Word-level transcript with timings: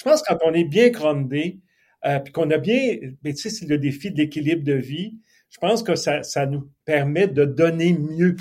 Je 0.00 0.08
pense 0.08 0.22
que 0.22 0.32
quand 0.32 0.38
on 0.46 0.54
est 0.54 0.64
bien 0.64 0.88
groundé, 0.88 1.58
euh, 2.06 2.18
puis 2.20 2.32
qu'on 2.32 2.50
a 2.50 2.56
bien, 2.56 2.96
mais 3.22 3.34
tu 3.34 3.42
sais, 3.42 3.50
c'est 3.50 3.66
le 3.66 3.76
défi 3.76 4.10
de 4.10 4.16
l'équilibre 4.16 4.64
de 4.64 4.72
vie, 4.72 5.18
je 5.50 5.58
pense 5.58 5.82
que 5.82 5.94
ça, 5.94 6.22
ça 6.22 6.46
nous 6.46 6.70
permet 6.86 7.26
de 7.26 7.44
donner 7.44 7.92
mieux. 7.92 8.34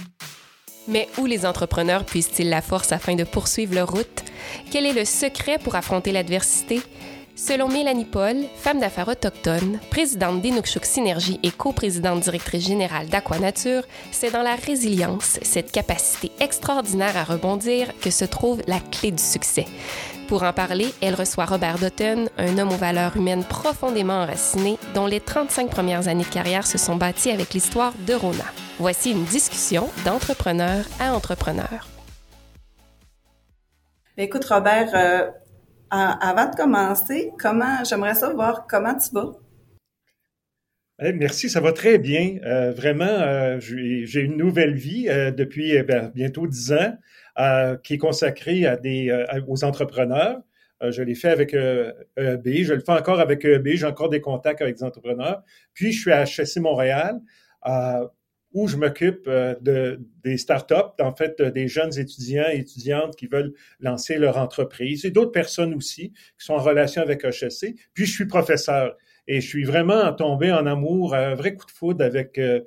Mais 0.88 1.10
où 1.18 1.26
les 1.26 1.46
entrepreneurs 1.46 2.06
puissent-ils 2.06 2.50
la 2.50 2.62
force 2.62 2.94
afin 2.94 3.16
de 3.16 3.26
poursuivre 3.26 3.76
leur 3.76 3.92
route? 3.92 4.24
Quel 4.72 4.86
est 4.86 4.94
le 4.94 5.04
secret 5.04 5.58
pour 5.62 5.76
affronter 5.76 6.14
l'adversité? 6.14 6.80
Selon 7.36 7.68
Mélanie 7.68 8.06
Paul, 8.06 8.38
femme 8.56 8.80
d'affaires 8.80 9.10
autochtone, 9.10 9.80
présidente 9.90 10.42
d'Inukshuk 10.42 10.86
Synergie 10.86 11.42
et 11.44 11.52
coprésidente 11.52 12.22
directrice 12.22 12.66
générale 12.66 13.08
d'Aquanature, 13.08 13.84
c'est 14.12 14.32
dans 14.32 14.44
la 14.44 14.56
résilience, 14.56 15.40
cette 15.42 15.74
capacité 15.74 16.32
extraordinaire 16.40 17.18
à 17.18 17.26
rebondir, 17.26 17.88
que 18.00 18.12
se 18.12 18.26
trouve 18.26 18.62
la 18.66 18.80
clé 18.80 19.12
du 19.12 19.22
succès. 19.22 19.66
Pour 20.30 20.44
en 20.44 20.54
parler, 20.54 20.86
elle 21.02 21.16
reçoit 21.16 21.46
Robert 21.46 21.80
Dutton, 21.80 22.28
un 22.38 22.60
homme 22.60 22.70
aux 22.70 22.78
valeurs 22.78 23.18
humaines 23.18 23.44
profondément 23.44 24.22
enracinées, 24.22 24.78
dont 24.94 25.08
les 25.08 25.20
35 25.20 25.72
premières 25.72 26.08
années 26.08 26.24
de 26.24 26.30
carrière 26.30 26.68
se 26.68 26.78
sont 26.78 26.98
bâties 26.98 27.32
avec 27.32 27.56
l'histoire 27.56 27.94
de 28.06 28.14
Rona. 28.14 28.44
Voici 28.78 29.10
une 29.10 29.24
discussion 29.24 29.90
d'entrepreneur 30.06 30.86
à 31.00 31.16
entrepreneur. 31.16 31.90
Écoute, 34.18 34.46
Robert, 34.46 34.94
euh, 34.94 35.32
avant 35.90 36.52
de 36.52 36.56
commencer, 36.56 37.32
comment 37.40 37.84
j'aimerais 37.84 38.14
savoir 38.14 38.68
comment 38.68 38.94
tu 38.94 39.12
vas? 39.12 39.32
Eh, 41.02 41.14
merci, 41.14 41.50
ça 41.50 41.62
va 41.62 41.72
très 41.72 41.98
bien. 41.98 42.38
Euh, 42.46 42.72
vraiment, 42.72 43.06
euh, 43.06 43.58
j'ai 43.60 44.20
une 44.20 44.38
nouvelle 44.38 44.76
vie 44.76 45.08
euh, 45.10 45.32
depuis 45.32 45.72
eh 45.72 45.84
ben, 45.84 46.12
bientôt 46.14 46.46
dix 46.46 46.74
ans 46.74 46.94
qui 47.84 47.94
est 47.94 47.98
consacrée 47.98 48.66
à 48.66 48.76
des, 48.76 49.26
aux 49.48 49.64
entrepreneurs. 49.64 50.40
je 50.82 51.02
l'ai 51.02 51.16
fait 51.16 51.30
avec 51.30 51.54
EEB, 51.54 52.64
je 52.64 52.74
le 52.74 52.82
fais 52.82 52.92
encore 52.92 53.20
avec 53.20 53.46
EEB, 53.46 53.70
j'ai 53.76 53.86
encore 53.86 54.10
des 54.10 54.22
contacts 54.22 54.62
avec 54.62 54.76
des 54.76 54.84
entrepreneurs. 54.84 55.44
Puis, 55.74 55.92
je 55.92 56.02
suis 56.02 56.12
à 56.12 56.26
HSC 56.26 56.60
Montréal 56.60 57.20
où 58.54 58.68
je 58.68 58.78
m'occupe 58.78 59.28
euh, 59.28 59.56
de, 59.62 60.00
des 60.24 60.38
startups, 60.38 61.00
en 61.00 61.14
fait, 61.14 61.42
des 61.42 61.68
jeunes 61.68 61.98
étudiants 61.98 62.48
et 62.52 62.58
étudiantes 62.58 63.16
qui 63.16 63.28
veulent 63.28 63.54
lancer 63.80 64.18
leur 64.18 64.38
entreprise 64.38 65.06
et 65.06 65.12
d'autres 65.12 65.32
personnes 65.32 65.74
aussi 65.74 66.12
qui 66.12 66.46
sont 66.46 66.54
en 66.54 66.62
relation 66.62 67.02
avec 67.02 67.24
HSC. 67.24 67.76
Puis, 67.94 68.06
je 68.06 68.12
suis 68.12 68.26
professeur 68.26 68.98
et 69.28 69.42
je 69.42 69.48
suis 69.48 69.64
vraiment 69.64 70.12
tombé 70.14 70.52
en 70.52 70.66
amour, 70.66 71.14
un 71.14 71.36
vrai 71.36 71.54
coup 71.54 71.66
de 71.66 71.72
foudre 71.72 72.04
avec, 72.04 72.38
euh, 72.40 72.62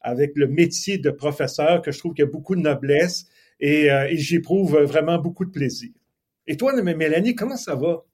avec 0.00 0.32
le 0.34 0.48
métier 0.48 0.98
de 0.98 1.10
professeur 1.10 1.82
que 1.82 1.92
je 1.92 1.98
trouve 1.98 2.14
qu'il 2.14 2.24
y 2.24 2.28
a 2.28 2.30
beaucoup 2.30 2.56
de 2.56 2.60
noblesse 2.60 3.26
et, 3.60 3.90
euh, 3.90 4.08
et 4.08 4.16
j'éprouve 4.16 4.78
vraiment 4.78 5.18
beaucoup 5.18 5.44
de 5.44 5.50
plaisir. 5.50 5.90
Et 6.46 6.56
toi, 6.56 6.72
Mélanie, 6.82 7.34
comment 7.34 7.56
ça 7.56 7.74
va? 7.74 8.04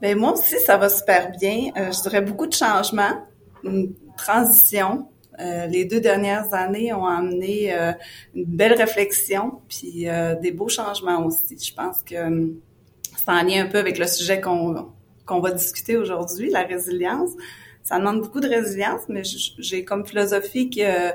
Ben 0.00 0.16
moi 0.16 0.32
aussi, 0.32 0.58
ça 0.60 0.76
va 0.76 0.88
super 0.88 1.30
bien. 1.38 1.72
je 1.76 2.02
dirais 2.02 2.22
beaucoup 2.22 2.46
de 2.46 2.52
changements, 2.52 3.26
une 3.64 3.94
transition 4.16 5.06
euh, 5.40 5.66
les 5.66 5.84
deux 5.84 6.00
dernières 6.00 6.52
années 6.52 6.92
ont 6.92 7.06
amené 7.06 7.72
euh, 7.72 7.92
une 8.34 8.44
belle 8.44 8.74
réflexion, 8.74 9.60
puis 9.68 10.08
euh, 10.08 10.34
des 10.34 10.52
beaux 10.52 10.68
changements 10.68 11.24
aussi. 11.24 11.56
Je 11.58 11.74
pense 11.74 12.02
que 12.02 12.16
c'est 13.16 13.28
en 13.28 13.42
lien 13.42 13.64
un 13.64 13.66
peu 13.66 13.78
avec 13.78 13.98
le 13.98 14.06
sujet 14.06 14.40
qu'on 14.40 14.92
qu'on 15.24 15.40
va 15.40 15.52
discuter 15.52 15.96
aujourd'hui, 15.96 16.50
la 16.50 16.64
résilience. 16.64 17.30
Ça 17.84 17.98
demande 17.98 18.20
beaucoup 18.20 18.40
de 18.40 18.48
résilience, 18.48 19.02
mais 19.08 19.22
j'ai 19.58 19.84
comme 19.84 20.04
philosophie 20.04 20.68
que 20.68 21.10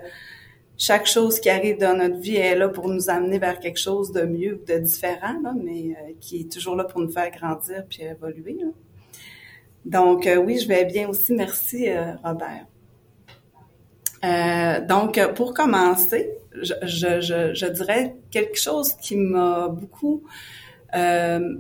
chaque 0.78 1.08
chose 1.08 1.40
qui 1.40 1.50
arrive 1.50 1.78
dans 1.78 1.98
notre 1.98 2.18
vie 2.18 2.36
est 2.36 2.56
là 2.56 2.70
pour 2.70 2.90
nous 2.90 3.10
amener 3.10 3.40
vers 3.40 3.60
quelque 3.60 3.80
chose 3.80 4.12
de 4.12 4.24
mieux 4.24 4.60
ou 4.62 4.66
de 4.66 4.78
différent, 4.80 5.40
mais 5.56 5.96
qui 6.20 6.42
est 6.42 6.52
toujours 6.52 6.76
là 6.76 6.84
pour 6.84 7.02
nous 7.02 7.12
faire 7.12 7.32
grandir 7.32 7.86
puis 7.90 8.04
évoluer. 8.04 8.60
Donc 9.86 10.28
oui, 10.44 10.60
je 10.60 10.68
vais 10.68 10.86
bien 10.86 11.08
aussi. 11.08 11.34
Merci, 11.34 11.88
Robert. 12.24 12.66
Euh, 14.26 14.82
donc, 14.82 15.20
pour 15.36 15.54
commencer, 15.54 16.32
je, 16.54 17.70
dirais 17.72 18.16
quelque 18.32 18.60
chose 18.60 18.94
qui 18.94 19.16
m'a 19.16 19.68
beaucoup, 19.68 20.24
euh, 20.96 21.58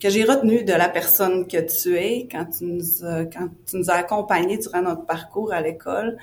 que 0.00 0.08
j'ai 0.08 0.24
retenu 0.24 0.64
de 0.64 0.72
la 0.72 0.88
personne 0.88 1.46
que 1.46 1.58
tu 1.58 1.96
es 1.96 2.28
quand 2.30 2.46
tu 2.46 2.64
nous, 2.64 2.84
quand 3.32 3.48
tu 3.66 3.76
nous 3.76 3.90
as 3.90 3.94
accompagnés 3.94 4.58
durant 4.58 4.82
notre 4.82 5.04
parcours 5.04 5.52
à 5.52 5.60
l'école. 5.60 6.16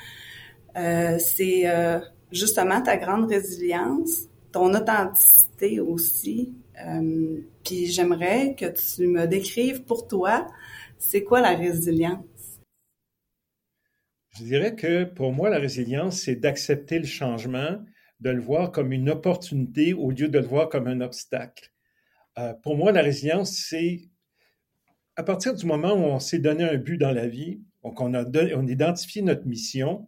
Euh, 0.76 1.20
c'est 1.20 1.70
euh, 1.70 2.00
justement 2.32 2.82
ta 2.82 2.98
grande 2.98 3.30
résilience, 3.30 4.28
ton 4.52 4.74
authenticité 4.74 5.80
aussi. 5.80 6.56
Euh, 6.86 7.42
puis 7.64 7.88
j'aimerais 7.88 8.56
que 8.56 8.66
tu 8.66 9.08
me 9.08 9.28
décrives 9.28 9.84
pour 9.84 10.08
toi, 10.08 10.48
c'est 10.98 11.24
quoi 11.24 11.42
la 11.42 11.56
résilience? 11.56 12.26
Je 14.38 14.46
dirais 14.46 14.76
que 14.76 15.04
pour 15.04 15.34
moi, 15.34 15.50
la 15.50 15.60
résilience, 15.60 16.22
c'est 16.22 16.36
d'accepter 16.36 17.00
le 17.00 17.06
changement, 17.06 17.80
de 18.22 18.30
le 18.30 18.40
voir 18.40 18.72
comme 18.72 18.94
une 18.94 19.10
opportunité 19.10 19.94
au 19.94 20.12
lieu 20.12 20.30
de 20.30 20.40
le 20.40 20.46
voir 20.46 20.70
comme 20.70 20.88
un 20.88 21.02
obstacle. 21.02 21.72
Euh, 22.38 22.54
pour 22.54 22.78
moi, 22.78 22.92
la 22.92 23.02
résilience, 23.02 23.52
c'est 23.52 24.10
à 25.18 25.24
partir 25.24 25.54
du 25.54 25.66
moment 25.66 25.94
où 25.94 26.06
on 26.06 26.20
s'est 26.20 26.40
donné 26.40 26.64
un 26.64 26.78
but 26.78 26.98
dans 26.98 27.12
la 27.12 27.28
vie, 27.28 27.62
donc 27.84 28.00
on 28.00 28.14
a, 28.14 28.24
on 28.56 28.68
identifié 28.68 29.22
notre 29.22 29.46
mission, 29.46 30.08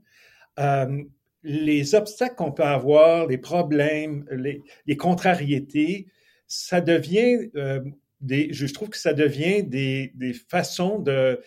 euh, 0.59 1.03
les 1.43 1.95
obstacles 1.95 2.35
qu'on 2.35 2.51
peut 2.51 2.63
avoir, 2.63 3.27
les 3.27 3.37
problèmes, 3.37 4.25
les, 4.31 4.97
contrariétés, 4.97 6.07
ça 6.47 6.81
devient, 6.81 7.49
euh, 7.55 7.81
des, 8.21 8.53
je 8.53 8.65
trouve 8.67 8.89
que 8.89 8.97
ça 8.97 9.13
devient 9.13 9.63
des, 9.63 10.11
des 10.15 10.33
façons 10.33 10.99
de, 10.99 11.41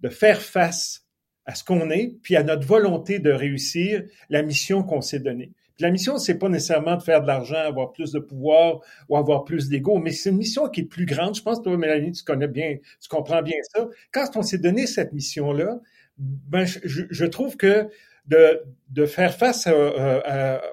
de 0.00 0.08
faire 0.08 0.40
face 0.40 1.06
à 1.44 1.54
ce 1.54 1.64
qu'on 1.64 1.90
est, 1.90 2.16
puis 2.22 2.36
à 2.36 2.42
notre 2.42 2.66
volonté 2.66 3.18
de 3.18 3.30
réussir 3.30 4.04
la 4.28 4.42
mission 4.42 4.82
qu'on 4.82 5.00
s'est 5.00 5.18
donnée. 5.18 5.52
La 5.80 5.90
mission, 5.90 6.18
c'est 6.18 6.38
pas 6.38 6.48
nécessairement 6.48 6.96
de 6.96 7.02
faire 7.02 7.22
de 7.22 7.26
l'argent, 7.26 7.56
avoir 7.56 7.92
plus 7.92 8.12
de 8.12 8.20
pouvoir 8.20 8.80
ou 9.08 9.16
avoir 9.16 9.44
plus 9.44 9.68
d'ego, 9.68 9.98
mais 9.98 10.12
c'est 10.12 10.30
une 10.30 10.36
mission 10.36 10.68
qui 10.68 10.82
est 10.82 10.84
plus 10.84 11.06
grande. 11.06 11.34
Je 11.34 11.42
pense 11.42 11.58
que 11.58 11.64
toi, 11.64 11.76
Mélanie, 11.76 12.12
tu 12.12 12.22
connais 12.22 12.46
bien, 12.46 12.76
tu 13.00 13.08
comprends 13.08 13.42
bien 13.42 13.56
ça. 13.74 13.88
Quand 14.12 14.36
on 14.36 14.42
s'est 14.42 14.58
donné 14.58 14.86
cette 14.86 15.12
mission-là, 15.12 15.80
ben, 16.18 16.64
je, 16.64 17.24
trouve 17.24 17.56
que 17.56 17.88
de, 18.26 19.06
faire 19.06 19.34
face 19.34 19.68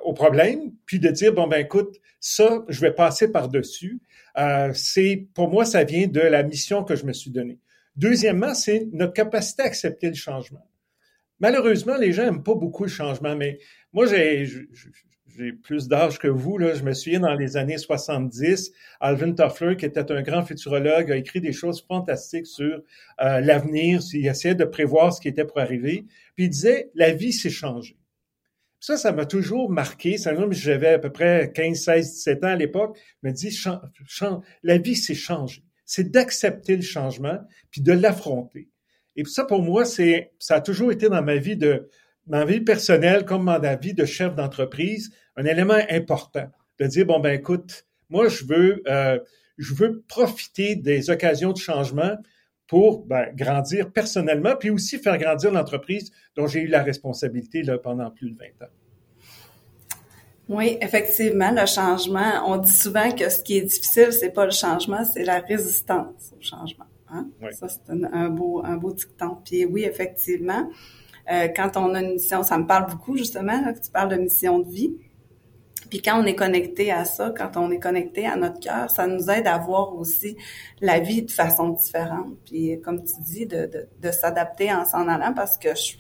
au 0.03 0.13
problème, 0.13 0.71
puis 0.85 0.99
de 0.99 1.09
dire, 1.09 1.33
bon, 1.33 1.47
ben 1.47 1.59
écoute, 1.59 1.99
ça, 2.19 2.63
je 2.67 2.81
vais 2.81 2.91
passer 2.91 3.31
par-dessus, 3.31 3.99
euh, 4.37 4.71
c'est, 4.73 5.27
pour 5.33 5.49
moi, 5.49 5.65
ça 5.65 5.83
vient 5.83 6.07
de 6.07 6.19
la 6.19 6.43
mission 6.43 6.83
que 6.83 6.95
je 6.95 7.05
me 7.05 7.13
suis 7.13 7.31
donnée. 7.31 7.59
Deuxièmement, 7.95 8.53
c'est 8.53 8.87
notre 8.91 9.13
capacité 9.13 9.63
à 9.63 9.65
accepter 9.65 10.07
le 10.07 10.15
changement. 10.15 10.65
Malheureusement, 11.39 11.97
les 11.97 12.11
gens 12.11 12.23
n'aiment 12.23 12.43
pas 12.43 12.55
beaucoup 12.55 12.83
le 12.83 12.89
changement, 12.89 13.35
mais 13.35 13.59
moi, 13.93 14.05
j'ai, 14.05 14.47
j'ai 15.37 15.53
plus 15.53 15.87
d'âge 15.87 16.19
que 16.19 16.27
vous. 16.27 16.57
Là. 16.57 16.73
Je 16.73 16.83
me 16.83 16.93
souviens 16.93 17.19
dans 17.19 17.33
les 17.33 17.57
années 17.57 17.77
70, 17.77 18.71
Alvin 18.99 19.33
Toffler, 19.33 19.75
qui 19.77 19.85
était 19.85 20.11
un 20.11 20.21
grand 20.21 20.43
futurologue, 20.43 21.11
a 21.11 21.15
écrit 21.15 21.41
des 21.41 21.53
choses 21.53 21.85
fantastiques 21.87 22.47
sur 22.47 22.81
euh, 23.21 23.39
l'avenir. 23.41 24.01
Il 24.13 24.27
essayait 24.27 24.55
de 24.55 24.65
prévoir 24.65 25.13
ce 25.13 25.21
qui 25.21 25.27
était 25.27 25.45
pour 25.45 25.59
arriver. 25.59 26.05
Puis 26.35 26.45
il 26.45 26.49
disait, 26.49 26.89
la 26.95 27.13
vie 27.13 27.33
s'est 27.33 27.49
changée. 27.49 27.97
Ça, 28.79 28.97
ça 28.97 29.11
m'a 29.11 29.25
toujours 29.25 29.69
marqué. 29.69 30.17
Ça, 30.17 30.33
j'avais 30.51 30.89
à 30.89 30.99
peu 30.99 31.11
près 31.11 31.51
15, 31.53 31.77
16, 31.77 32.13
17 32.13 32.43
ans 32.43 32.47
à 32.47 32.55
l'époque. 32.55 32.97
me 33.23 33.31
dit, 33.31 33.57
la 34.63 34.77
vie 34.77 34.95
s'est 34.95 35.15
changée 35.15 35.63
c'est 35.89 36.11
d'accepter 36.11 36.75
le 36.75 36.83
changement 36.83 37.39
puis 37.71 37.81
de 37.81 37.91
l'affronter. 37.91 38.69
Et 39.15 39.25
ça, 39.25 39.43
pour 39.43 39.63
moi, 39.63 39.85
c'est, 39.85 40.31
ça 40.37 40.57
a 40.57 40.61
toujours 40.61 40.91
été 40.91 41.09
dans 41.09 41.23
ma 41.23 41.37
vie 41.37 41.57
de, 41.57 41.89
ma 42.29 42.45
vie 42.45 42.61
personnelle 42.61 43.25
comme 43.25 43.45
dans 43.45 43.59
ma 43.59 43.75
vie 43.75 43.93
de 43.93 44.05
chef 44.05 44.35
d'entreprise, 44.35 45.11
un 45.35 45.45
élément 45.45 45.79
important 45.89 46.49
de 46.79 46.87
dire 46.87 47.05
bon 47.05 47.19
ben 47.19 47.33
écoute, 47.33 47.85
moi 48.09 48.29
je 48.29 48.45
veux, 48.45 48.81
euh, 48.87 49.19
je 49.57 49.73
veux 49.73 50.03
profiter 50.07 50.75
des 50.75 51.09
occasions 51.09 51.51
de 51.51 51.57
changement 51.57 52.15
pour 52.67 53.05
ben, 53.05 53.33
grandir 53.35 53.91
personnellement, 53.91 54.55
puis 54.55 54.69
aussi 54.69 54.99
faire 54.99 55.17
grandir 55.17 55.51
l'entreprise 55.51 56.11
dont 56.35 56.45
j'ai 56.45 56.61
eu 56.61 56.67
la 56.67 56.83
responsabilité 56.83 57.63
là, 57.63 57.79
pendant 57.79 58.11
plus 58.11 58.29
de 58.29 58.37
20 58.37 58.65
ans. 58.65 58.69
Oui, 60.49 60.77
effectivement, 60.81 61.51
le 61.51 61.65
changement, 61.65 62.43
on 62.47 62.57
dit 62.57 62.71
souvent 62.71 63.11
que 63.11 63.29
ce 63.29 63.43
qui 63.43 63.57
est 63.57 63.61
difficile, 63.61 64.11
c'est 64.11 64.31
pas 64.31 64.45
le 64.45 64.51
changement, 64.51 65.03
c'est 65.03 65.23
la 65.23 65.39
résistance 65.39 66.33
au 66.37 66.41
changement. 66.41 66.85
Hein? 67.11 67.27
Ça, 67.51 67.69
c'est 67.69 67.81
un, 67.91 68.29
beau, 68.29 68.63
un 68.63 68.77
beau 68.77 68.93
dicton. 68.93 69.37
Puis 69.43 69.65
oui, 69.65 69.83
effectivement, 69.83 70.69
quand 71.29 71.77
on 71.77 71.93
a 71.93 72.01
une 72.01 72.13
mission, 72.13 72.43
ça 72.43 72.57
me 72.57 72.65
parle 72.65 72.89
beaucoup 72.89 73.15
justement, 73.17 73.61
là, 73.61 73.73
que 73.73 73.79
tu 73.79 73.91
parles 73.91 74.09
de 74.09 74.15
mission 74.15 74.59
de 74.59 74.69
vie. 74.69 74.95
Puis 75.89 76.01
quand 76.01 76.21
on 76.21 76.25
est 76.25 76.35
connecté 76.35 76.91
à 76.91 77.05
ça, 77.05 77.33
quand 77.35 77.57
on 77.57 77.71
est 77.71 77.79
connecté 77.79 78.25
à 78.27 78.35
notre 78.35 78.59
cœur, 78.59 78.89
ça 78.91 79.07
nous 79.07 79.29
aide 79.29 79.47
à 79.47 79.57
voir 79.57 79.95
aussi 79.95 80.37
la 80.81 80.99
vie 80.99 81.23
de 81.23 81.31
façon 81.31 81.69
différente. 81.69 82.35
Puis 82.45 82.79
comme 82.81 83.03
tu 83.03 83.13
dis, 83.21 83.45
de, 83.45 83.65
de, 83.65 83.87
de 83.99 84.11
s'adapter 84.11 84.71
en 84.71 84.85
s'en 84.85 85.07
allant 85.07 85.33
parce 85.33 85.57
que 85.57 85.69
je, 85.75 85.97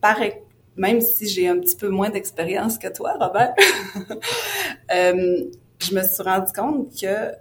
pareil, 0.00 0.34
même 0.76 1.00
si 1.00 1.28
j'ai 1.28 1.48
un 1.48 1.58
petit 1.58 1.76
peu 1.76 1.88
moins 1.88 2.10
d'expérience 2.10 2.78
que 2.78 2.88
toi, 2.88 3.14
Robert, 3.18 3.54
euh, 4.94 5.44
je 5.78 5.94
me 5.94 6.02
suis 6.02 6.22
rendu 6.22 6.52
compte 6.52 6.88
que 7.00 7.32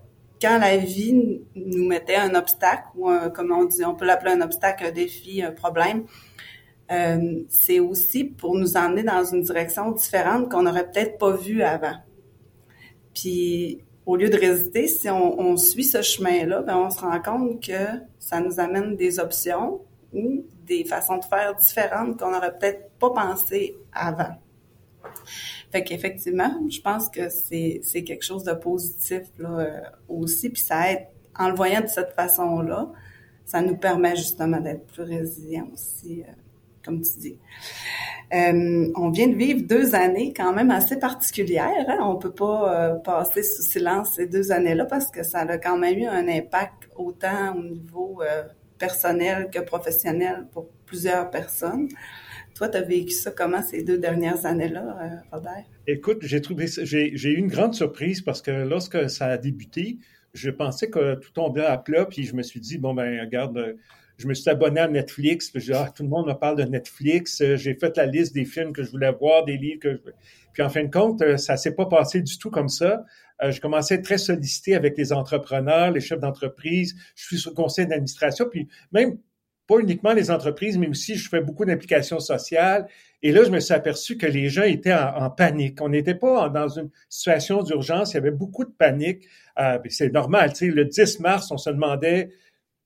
quand 0.42 0.57
la 0.57 0.77
vie 0.77 1.42
nous 1.56 1.85
mettait 1.85 2.15
un 2.15 2.33
obstacle, 2.33 2.88
ou 2.95 3.09
comme 3.33 3.51
on 3.51 3.65
dit, 3.65 3.83
on 3.83 3.95
peut 3.95 4.06
l'appeler 4.06 4.31
un 4.31 4.42
obstacle, 4.42 4.85
un 4.85 4.92
défi, 4.92 5.44
un 5.44 5.51
problème, 5.51 6.06
euh, 6.91 7.44
c'est 7.50 7.80
aussi 7.80 8.24
pour 8.24 8.56
nous 8.56 8.77
emmener 8.77 9.03
dans 9.03 9.24
une 9.24 9.41
direction 9.41 9.91
différente 9.91 10.50
qu'on 10.50 10.63
n'aurait 10.63 10.89
peut-être 10.89 11.18
pas 11.18 11.36
vue 11.36 11.62
avant. 11.62 11.95
Puis, 13.13 13.83
au 14.06 14.15
lieu 14.15 14.30
de 14.30 14.38
résister, 14.38 14.88
si 14.88 15.09
on, 15.09 15.56
suit 15.56 15.83
ce 15.83 16.01
chemin-là, 16.01 16.63
ben 16.63 16.77
on 16.77 16.89
se 16.89 17.00
rend 17.00 17.21
compte 17.21 17.63
que 17.63 18.01
ça 18.18 18.39
nous 18.39 18.59
amène 18.59 18.95
des 18.95 19.19
options 19.19 19.81
ou 20.13 20.45
des 20.65 20.83
façons 20.83 21.18
de 21.18 21.25
faire 21.25 21.56
différentes 21.56 22.19
qu'on 22.19 22.31
n'aurait 22.31 22.57
peut-être 22.57 22.89
pas 22.97 23.12
pensé 23.12 23.75
avant. 23.94 24.35
Fait 25.71 25.83
qu'effectivement, 25.83 26.59
je 26.69 26.81
pense 26.81 27.09
que 27.09 27.30
c'est, 27.30 27.81
quelque 28.03 28.24
chose 28.24 28.44
de 28.44 28.53
positif 28.53 29.24
là, 29.38 29.59
euh, 29.59 29.81
aussi, 30.07 30.50
puis 30.50 30.62
ça 30.62 30.92
aide, 30.92 31.06
en 31.38 31.50
le 31.50 31.56
voyant 31.56 31.81
de 31.81 31.88
cette 31.88 32.13
façon-là, 32.13 32.92
ça 33.45 33.62
nous 33.62 33.77
permet 33.77 34.15
justement 34.15 34.59
d'être 34.59 34.88
plus 34.88 35.03
résilients 35.03 35.68
aussi, 35.74 36.24
euh, 36.24 36.31
comme 36.84 37.02
tu 37.02 37.20
dis. 37.20 37.38
Euh, 38.34 38.92
on 38.96 39.10
vient 39.10 39.28
de 39.28 39.36
vivre 39.36 39.68
deux 39.68 39.96
années 39.96 40.34
quand 40.36 40.54
même 40.54 40.72
assez 40.72 41.00
particulières. 41.00 41.86
Hein? 41.88 41.98
On 42.02 42.18
peut 42.18 42.34
pas 42.34 42.96
passer 43.04 43.44
sous 43.44 43.64
silence 43.64 44.16
ces 44.16 44.28
deux 44.28 44.52
années-là 44.52 44.86
parce 44.86 45.10
que 45.10 45.24
ça 45.24 45.40
a 45.40 45.58
quand 45.58 45.78
même 45.78 45.98
eu 45.98 46.06
un 46.06 46.28
impact 46.28 46.90
autant 46.96 47.56
au 47.56 47.64
niveau 47.64 48.22
personnel 48.80 49.50
que 49.52 49.60
professionnel 49.60 50.48
pour 50.52 50.70
plusieurs 50.86 51.30
personnes. 51.30 51.90
Toi, 52.56 52.70
tu 52.70 52.78
as 52.78 52.81
vécu 52.81 53.12
ça 53.12 53.31
comment 53.31 53.62
ces 53.62 53.84
deux 53.84 53.98
dernières 53.98 54.46
années-là, 54.46 54.98
euh, 55.02 55.16
Robert? 55.31 55.64
Écoute, 55.86 56.20
j'ai 56.24 57.30
eu 57.30 57.38
une 57.38 57.48
grande 57.48 57.76
surprise 57.76 58.22
parce 58.22 58.42
que 58.42 58.52
lorsque 58.52 59.10
ça 59.10 59.28
a 59.28 59.38
débuté, 59.38 60.00
je 60.34 60.50
pensais 60.50 60.90
que 60.90 61.16
tout 61.16 61.31
tombait 61.31 61.66
à 61.66 61.78
plat, 61.78 62.06
puis 62.06 62.24
je 62.24 62.36
me 62.36 62.42
suis 62.42 62.60
dit, 62.60 62.78
bon, 62.78 62.94
ben, 62.94 63.22
regarde, 63.22 63.78
je 64.19 64.27
me 64.27 64.33
suis 64.33 64.50
abonné 64.50 64.81
à 64.81 64.88
Netflix, 64.88 65.50
puis 65.50 65.71
ah, 65.74 65.92
tout 65.95 66.04
le 66.04 66.10
monde 66.10 66.27
me 66.27 66.33
parle 66.33 66.57
de 66.57 66.63
Netflix, 66.63 67.42
j'ai 67.56 67.74
fait 67.74 67.98
la 67.98 68.06
liste 68.06 68.36
des 68.36 68.45
films 68.45 68.74
que 68.74 68.83
je 68.83 68.92
voulais 68.92 69.12
voir, 69.12 69.45
des 69.45 69.57
livres 69.57 69.80
que 69.80 69.94
je... 69.94 70.12
Puis 70.54 70.62
en 70.62 70.69
fin 70.69 70.83
de 70.83 70.92
compte, 70.92 71.38
ça 71.38 71.57
s'est 71.57 71.74
pas 71.74 71.86
passé 71.86 72.21
du 72.21 72.38
tout 72.38 72.51
comme 72.51 72.69
ça. 72.69 73.06
Euh, 73.42 73.51
je 73.51 73.62
commençais 73.62 74.01
très 74.01 74.18
sollicité 74.18 74.75
avec 74.75 74.98
les 74.98 75.13
entrepreneurs, 75.13 75.92
les 75.92 76.01
chefs 76.01 76.19
d'entreprise. 76.19 76.95
Je 77.16 77.25
suis 77.25 77.38
sur 77.38 77.51
le 77.51 77.56
conseil 77.56 77.88
d'administration, 77.88 78.48
puis 78.50 78.68
même 78.92 79.18
pas 79.68 79.77
uniquement 79.80 80.13
les 80.13 80.31
entreprises, 80.31 80.77
mais 80.77 80.89
aussi 80.89 81.16
je 81.16 81.30
fais 81.30 81.42
beaucoup 81.42 81.63
d'implications 81.63 82.19
sociales. 82.19 82.88
Et 83.21 83.31
là, 83.31 83.44
je 83.44 83.51
me 83.51 83.60
suis 83.60 83.74
aperçu 83.74 84.18
que 84.18 84.25
les 84.25 84.50
gens 84.50 84.63
étaient 84.63 84.94
en, 84.94 85.30
panique. 85.30 85.80
On 85.81 85.89
n'était 85.89 86.16
pas 86.16 86.50
dans 86.50 86.68
une 86.68 86.89
situation 87.07 87.62
d'urgence. 87.62 88.13
Il 88.13 88.16
y 88.16 88.18
avait 88.18 88.31
beaucoup 88.31 88.66
de 88.66 88.71
panique. 88.71 89.27
Euh, 89.60 89.77
c'est 89.89 90.12
normal. 90.12 90.54
Tu 90.54 90.68
sais, 90.69 90.71
le 90.74 90.86
10 90.86 91.19
mars, 91.19 91.51
on 91.51 91.57
se 91.57 91.69
demandait 91.69 92.31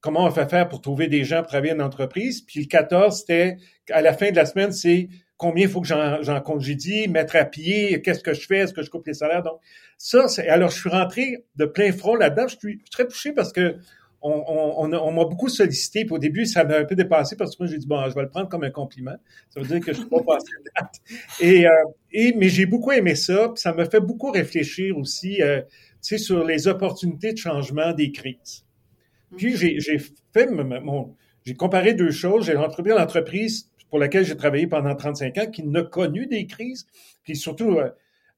comment 0.04 0.26
on 0.26 0.30
va 0.30 0.46
faire 0.48 0.68
pour 0.68 0.82
trouver 0.82 1.08
des 1.08 1.24
gens 1.24 1.38
pour 1.38 1.48
travailler 1.48 1.74
en 1.74 1.80
entreprise. 1.80 2.42
Puis 2.42 2.60
le 2.60 2.66
14, 2.68 3.20
c'était 3.20 3.56
à 3.90 4.02
la 4.02 4.14
fin 4.14 4.32
de 4.32 4.36
la 4.36 4.46
semaine, 4.46 4.74
c'est 4.74 5.08
combien 5.38 5.64
il 5.64 5.70
faut 5.70 5.82
que 5.82 5.88
j'en 5.88 6.42
congédie, 6.42 7.08
mettre 7.08 7.38
à 7.38 7.46
pied, 7.46 8.02
qu'est-ce 8.02 8.22
que 8.22 8.34
je 8.34 8.46
fais, 8.46 8.58
est-ce 8.58 8.74
que 8.74 8.84
je 8.84 8.90
coupe 8.90 9.08
les 9.08 9.14
salaires? 9.14 9.44
Donc 9.44 9.60
ça, 9.98 10.28
c'est 10.28 10.48
alors 10.50 10.70
je 10.70 10.80
suis 10.80 10.90
rentré 10.90 11.46
de 11.56 11.66
plein 11.66 11.94
front 11.94 12.16
là-dedans. 12.16 12.48
Je 12.50 12.58
suis 12.58 12.84
très 12.92 13.08
touché 13.08 13.32
parce 13.32 13.54
que 13.54 13.78
on, 14.22 14.88
m'a 14.88 15.26
beaucoup 15.26 15.50
sollicité. 15.50 16.06
Puis 16.06 16.14
au 16.14 16.20
début, 16.20 16.46
ça 16.46 16.66
m'a 16.66 16.78
un 16.78 16.86
peu 16.86 16.96
dépassé 16.96 17.36
parce 17.36 17.56
que 17.56 17.64
moi, 17.64 17.72
j'ai 17.72 17.78
dit, 17.78 17.88
bon, 17.88 18.10
je 18.10 18.16
vais 18.16 18.22
le 18.22 18.30
prendre 18.30 18.48
comme 18.48 18.64
un 18.64 18.72
compliment. 18.72 19.16
Ça 19.50 19.60
veut 19.60 19.68
dire 19.68 19.80
que 19.80 19.92
je 19.94 20.00
ne 20.00 20.04
suis 20.04 20.10
pas 20.10 20.22
passé 20.28 20.48
date. 20.76 20.96
Et, 21.42 21.68
euh, 21.68 21.72
et, 22.12 22.34
mais 22.34 22.48
j'ai 22.48 22.66
beaucoup 22.66 22.92
aimé 22.92 23.16
ça. 23.16 23.50
Puis 23.50 23.62
ça 23.62 23.74
m'a 23.74 23.86
fait 23.86 24.00
beaucoup 24.00 24.32
réfléchir 24.32 24.98
aussi, 24.98 25.42
euh, 25.42 25.62
tu 25.62 25.68
sais, 26.02 26.18
sur 26.18 26.46
les 26.46 26.68
opportunités 26.68 27.34
de 27.34 27.38
changement 27.38 27.92
des 27.92 28.14
crises. 28.14 28.64
Puis 29.38 29.56
j'ai 29.56 31.54
comparé 31.56 31.94
deux 31.94 32.12
choses. 32.12 32.46
J'ai 32.46 32.56
entrepris 32.56 32.92
l'entreprise 32.92 33.70
pour 33.90 34.00
laquelle 34.00 34.26
j'ai 34.26 34.36
travaillé 34.36 34.68
pendant 34.68 34.96
35 34.96 35.38
ans 35.38 35.48
qui 35.52 35.64
n'a 35.64 35.84
connu 35.84 36.26
des 36.28 36.48
crises. 36.48 36.88
Puis 37.24 37.36
surtout, 37.36 37.78
euh, 37.78 37.90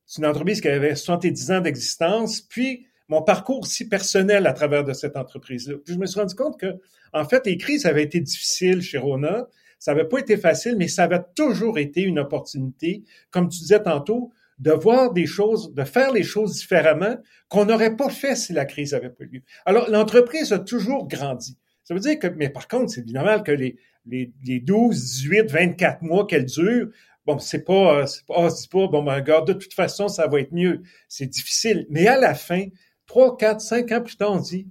c'est 0.06 0.21
une 0.21 0.27
entreprise 0.27 0.62
qui 0.62 0.68
avait 0.68 0.95
70 0.95 1.51
ans 1.51 1.62
d'existence. 1.62 2.42
Puis 2.42 2.88
mon 3.07 3.21
parcours 3.21 3.59
aussi 3.59 3.88
personnel 3.88 4.47
à 4.47 4.53
travers 4.53 4.83
de 4.83 4.94
cette 4.94 5.15
entreprise-là. 5.15 5.75
Puis 5.83 5.94
je 5.94 6.00
me 6.00 6.06
suis 6.06 6.19
rendu 6.19 6.36
compte 6.36 6.59
que, 6.59 6.80
en 7.13 7.25
fait, 7.25 7.45
les 7.45 7.57
crises 7.57 7.86
avaient 7.86 8.03
été 8.03 8.19
difficiles 8.19 8.81
chez 8.81 8.97
Rona. 8.97 9.47
Ça 9.80 9.94
n'avait 9.94 10.07
pas 10.07 10.19
été 10.19 10.38
facile, 10.38 10.75
mais 10.77 10.88
ça 10.88 11.03
avait 11.03 11.21
toujours 11.36 11.77
été 11.77 12.01
une 12.01 12.19
opportunité, 12.19 13.03
comme 13.30 13.50
tu 13.50 13.59
disais 13.59 13.81
tantôt, 13.81 14.31
de 14.60 14.72
voir 14.72 15.12
des 15.12 15.25
choses, 15.25 15.74
de 15.74 15.84
faire 15.84 16.12
les 16.12 16.24
choses 16.24 16.56
différemment 16.56 17.18
qu'on 17.50 17.66
n'aurait 17.66 17.96
pas 17.96 18.10
fait 18.10 18.36
si 18.36 18.54
la 18.54 18.66
crise 18.66 18.94
avait 18.94 19.10
pas 19.10 19.25
lieu. 19.25 19.42
Alors, 19.66 19.90
l'entreprise 19.90 20.54
a 20.54 20.60
toujours 20.60 21.07
grandi. 21.07 21.57
Ça 21.84 21.94
veut 21.94 22.00
dire 22.00 22.18
que, 22.18 22.28
mais 22.28 22.50
par 22.50 22.68
contre, 22.68 22.90
c'est 22.90 23.06
normal 23.07 23.44
que 23.44 23.52
les, 23.52 23.78
les, 24.06 24.31
les 24.46 24.60
12, 24.60 24.96
18, 24.98 25.52
24 25.52 26.02
mois 26.02 26.25
qu'elle 26.25 26.46
dure, 26.46 26.90
bon, 27.25 27.38
c'est 27.40 27.63
pas, 27.63 28.07
c'est 28.07 28.25
pas, 28.25 28.36
oh, 28.38 28.50
pas, 28.72 28.88
bon, 28.88 29.04
ben, 29.04 29.16
regarde, 29.16 29.48
de 29.48 29.54
toute 29.54 29.74
façon, 29.74 30.07
ça 30.07 30.28
va 30.28 30.40
être 30.40 30.54
mieux. 30.54 30.81
C'est 31.10 31.28
difficile. 31.28 31.86
Mais 31.90 32.07
à 32.07 32.18
la 32.18 32.34
fin, 32.34 32.68
trois, 33.07 33.38
quatre, 33.38 33.62
cinq 33.62 33.92
ans 33.92 34.02
plus 34.02 34.16
tard, 34.16 34.31
on 34.31 34.40
dit 34.40 34.68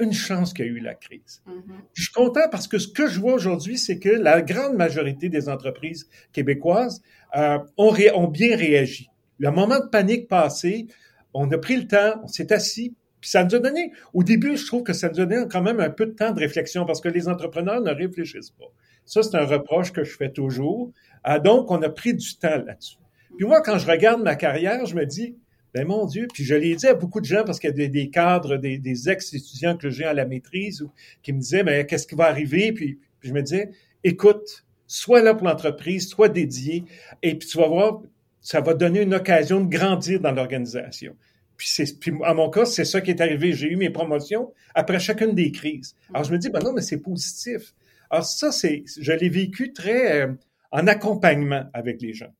une 0.00 0.12
chance 0.12 0.54
qu'il 0.54 0.64
y 0.64 0.68
a 0.68 0.72
eu 0.72 0.80
la 0.80 0.94
crise. 0.94 1.42
Mm-hmm. 1.46 1.74
Je 1.92 2.02
suis 2.02 2.12
content 2.12 2.48
parce 2.50 2.66
que 2.66 2.78
ce 2.78 2.88
que 2.88 3.06
je 3.06 3.20
vois 3.20 3.34
aujourd'hui, 3.34 3.76
c'est 3.76 3.98
que 3.98 4.08
la 4.08 4.40
grande 4.40 4.74
majorité 4.74 5.28
des 5.28 5.48
entreprises 5.48 6.08
québécoises 6.32 7.02
euh, 7.36 7.58
ont, 7.76 7.94
ont, 8.14 8.28
bien 8.28 8.56
réagi. 8.56 9.09
Le 9.40 9.50
moment 9.50 9.80
de 9.80 9.86
panique 9.86 10.28
passé, 10.28 10.86
on 11.32 11.50
a 11.50 11.56
pris 11.56 11.76
le 11.76 11.86
temps, 11.86 12.20
on 12.22 12.28
s'est 12.28 12.52
assis, 12.52 12.94
puis 13.22 13.30
ça 13.30 13.42
nous 13.42 13.54
a 13.54 13.58
donné, 13.58 13.90
au 14.12 14.22
début, 14.22 14.58
je 14.58 14.66
trouve 14.66 14.82
que 14.82 14.92
ça 14.92 15.08
nous 15.08 15.18
a 15.18 15.24
donné 15.24 15.46
quand 15.50 15.62
même 15.62 15.80
un 15.80 15.88
peu 15.88 16.04
de 16.04 16.12
temps 16.12 16.32
de 16.32 16.40
réflexion 16.40 16.84
parce 16.84 17.00
que 17.00 17.08
les 17.08 17.26
entrepreneurs 17.26 17.80
ne 17.80 17.90
réfléchissent 17.90 18.50
pas. 18.50 18.70
Ça, 19.06 19.22
c'est 19.22 19.36
un 19.36 19.46
reproche 19.46 19.92
que 19.92 20.04
je 20.04 20.14
fais 20.14 20.30
toujours. 20.30 20.92
Euh, 21.26 21.38
donc, 21.38 21.70
on 21.70 21.80
a 21.80 21.88
pris 21.88 22.12
du 22.12 22.36
temps 22.36 22.62
là-dessus. 22.66 22.98
Puis 23.38 23.46
moi, 23.46 23.62
quand 23.62 23.78
je 23.78 23.86
regarde 23.86 24.22
ma 24.22 24.36
carrière, 24.36 24.84
je 24.84 24.94
me 24.94 25.06
dis, 25.06 25.36
ben 25.72 25.86
mon 25.86 26.04
Dieu, 26.04 26.28
puis 26.32 26.44
je 26.44 26.54
l'ai 26.54 26.76
dit 26.76 26.86
à 26.86 26.94
beaucoup 26.94 27.20
de 27.20 27.24
gens 27.24 27.44
parce 27.44 27.58
qu'il 27.58 27.70
y 27.74 27.82
a 27.82 27.88
des, 27.88 28.10
cadres, 28.10 28.58
des, 28.58 29.08
ex-étudiants 29.08 29.78
que 29.78 29.88
j'ai 29.88 30.04
à 30.04 30.12
la 30.12 30.26
maîtrise 30.26 30.86
qui 31.22 31.32
me 31.32 31.40
disaient, 31.40 31.62
mais 31.62 31.86
qu'est-ce 31.86 32.06
qui 32.06 32.14
va 32.14 32.26
arriver? 32.26 32.72
Puis, 32.72 32.98
je 33.22 33.32
me 33.32 33.40
disais, 33.40 33.70
écoute, 34.04 34.66
sois 34.86 35.22
là 35.22 35.34
pour 35.34 35.46
l'entreprise, 35.46 36.08
sois 36.08 36.28
dédié, 36.28 36.84
et 37.22 37.36
puis 37.36 37.48
tu 37.48 37.56
vas 37.56 37.68
voir, 37.68 38.02
ça 38.40 38.60
va 38.60 38.74
donner 38.74 39.02
une 39.02 39.14
occasion 39.14 39.60
de 39.60 39.68
grandir 39.68 40.20
dans 40.20 40.32
l'organisation. 40.32 41.16
Puis, 41.56 41.68
puis 42.00 42.12
à 42.24 42.32
mon 42.32 42.48
cas, 42.48 42.64
c'est 42.64 42.84
ça 42.84 43.00
qui 43.00 43.10
est 43.10 43.20
arrivé. 43.20 43.52
J'ai 43.52 43.68
eu 43.68 43.76
mes 43.76 43.90
promotions 43.90 44.52
après 44.74 44.98
chacune 44.98 45.34
des 45.34 45.52
crises. 45.52 45.94
Alors 46.14 46.24
je 46.24 46.32
me 46.32 46.38
dis, 46.38 46.48
ben 46.48 46.60
non, 46.60 46.72
mais 46.72 46.80
c'est 46.80 47.02
positif. 47.02 47.74
Alors 48.08 48.24
ça, 48.24 48.50
c'est, 48.50 48.84
je 48.98 49.12
l'ai 49.12 49.28
vécu 49.28 49.72
très 49.72 50.22
euh, 50.22 50.32
en 50.72 50.86
accompagnement 50.86 51.64
avec 51.74 52.00
les 52.00 52.14
gens. 52.14 52.32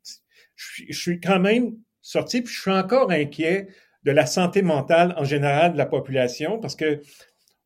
Je 0.56 0.84
je 0.88 0.98
suis 0.98 1.20
quand 1.20 1.40
même 1.40 1.76
sorti, 2.02 2.42
puis 2.42 2.52
je 2.52 2.60
suis 2.60 2.70
encore 2.70 3.10
inquiet 3.10 3.68
de 4.04 4.10
la 4.10 4.26
santé 4.26 4.62
mentale 4.62 5.14
en 5.16 5.24
général 5.24 5.72
de 5.72 5.78
la 5.78 5.86
population 5.86 6.58
parce 6.58 6.74
que 6.74 7.00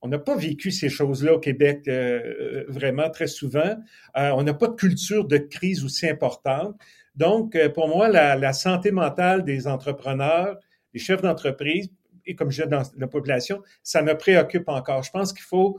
on 0.05 0.09
n'a 0.09 0.19
pas 0.19 0.37
vécu 0.37 0.71
ces 0.71 0.91
choses-là 0.91 1.33
au 1.33 1.39
Québec 1.39 1.85
euh, 1.89 2.21
euh, 2.23 2.65
vraiment 2.69 3.09
très 3.09 3.27
souvent. 3.27 3.75
Euh, 4.19 4.31
on 4.37 4.43
n'a 4.43 4.53
pas 4.53 4.69
de 4.69 4.75
culture 4.75 5.27
de 5.27 5.39
crise 5.39 5.83
aussi 5.83 6.07
importante. 6.07 6.77
Donc, 7.15 7.57
pour 7.75 7.89
moi, 7.89 8.09
la, 8.09 8.53
santé 8.53 8.91
mentale 8.91 9.45
des 9.45 9.67
entrepreneurs, 9.67 10.59
des 10.93 10.99
chefs 10.99 11.23
d'entreprise, 11.23 11.89
et 12.27 12.35
comme 12.35 12.51
je 12.51 12.63
dis 12.63 12.69
dans 12.69 12.83
la 12.97 13.07
population, 13.07 13.63
ça 13.83 14.03
me 14.03 14.17
préoccupe 14.17 14.69
encore. 14.69 15.03
Je 15.03 15.11
pense 15.11 15.33
qu'il 15.33 15.45
faut, 15.45 15.79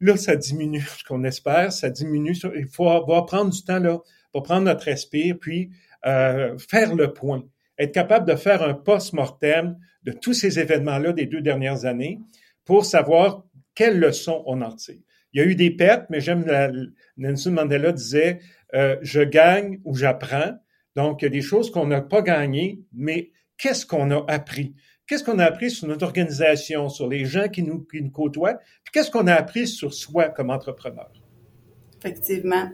là, 0.00 0.16
ça 0.16 0.36
diminue, 0.36 0.82
ce 0.82 1.04
qu'on 1.04 1.24
espère, 1.24 1.72
ça 1.72 1.90
diminue. 1.90 2.36
Il 2.56 2.68
faut 2.68 2.88
avoir 2.90 3.26
prendre 3.26 3.50
du 3.50 3.64
temps 3.64 3.78
là 3.78 3.98
pour 4.32 4.42
prendre 4.42 4.62
notre 4.64 4.84
respire, 4.84 5.36
puis 5.40 5.70
faire 6.02 6.94
le 6.94 7.12
point 7.12 7.44
être 7.78 7.92
capable 7.92 8.26
de 8.26 8.36
faire 8.36 8.62
un 8.62 8.74
post-mortem 8.74 9.78
de 10.04 10.12
tous 10.12 10.34
ces 10.34 10.58
événements-là 10.58 11.12
des 11.12 11.26
deux 11.26 11.40
dernières 11.40 11.84
années 11.84 12.20
pour 12.64 12.84
savoir 12.84 13.44
quelles 13.74 13.98
leçons 13.98 14.42
on 14.46 14.62
en 14.62 14.72
tire. 14.72 15.00
Il 15.34 15.40
y 15.40 15.44
a 15.44 15.46
eu 15.46 15.56
des 15.56 15.70
pertes, 15.70 16.06
mais 16.10 16.20
j'aime 16.20 16.46
Nelson 17.16 17.50
Mandela 17.50 17.92
disait 17.92 18.38
euh, 18.74 18.96
je 19.02 19.20
gagne 19.20 19.80
ou 19.84 19.94
j'apprends. 19.94 20.52
Donc, 20.96 21.22
il 21.22 21.24
y 21.24 21.28
a 21.28 21.30
des 21.30 21.42
choses 21.42 21.70
qu'on 21.70 21.86
n'a 21.86 22.00
pas 22.00 22.22
gagnées, 22.22 22.80
mais 22.92 23.32
qu'est-ce 23.58 23.84
qu'on 23.84 24.10
a 24.12 24.24
appris? 24.28 24.74
Qu'est-ce 25.06 25.24
qu'on 25.24 25.38
a 25.38 25.44
appris 25.44 25.70
sur 25.70 25.86
notre 25.86 26.06
organisation, 26.06 26.88
sur 26.88 27.08
les 27.08 27.24
gens 27.24 27.48
qui 27.48 27.62
nous, 27.62 27.84
qui 27.84 28.00
nous 28.00 28.10
côtoient, 28.10 28.54
puis 28.84 28.92
qu'est-ce 28.92 29.10
qu'on 29.10 29.26
a 29.26 29.34
appris 29.34 29.66
sur 29.66 29.92
soi 29.92 30.28
comme 30.28 30.50
entrepreneur? 30.50 31.10
Effectivement. 31.98 32.70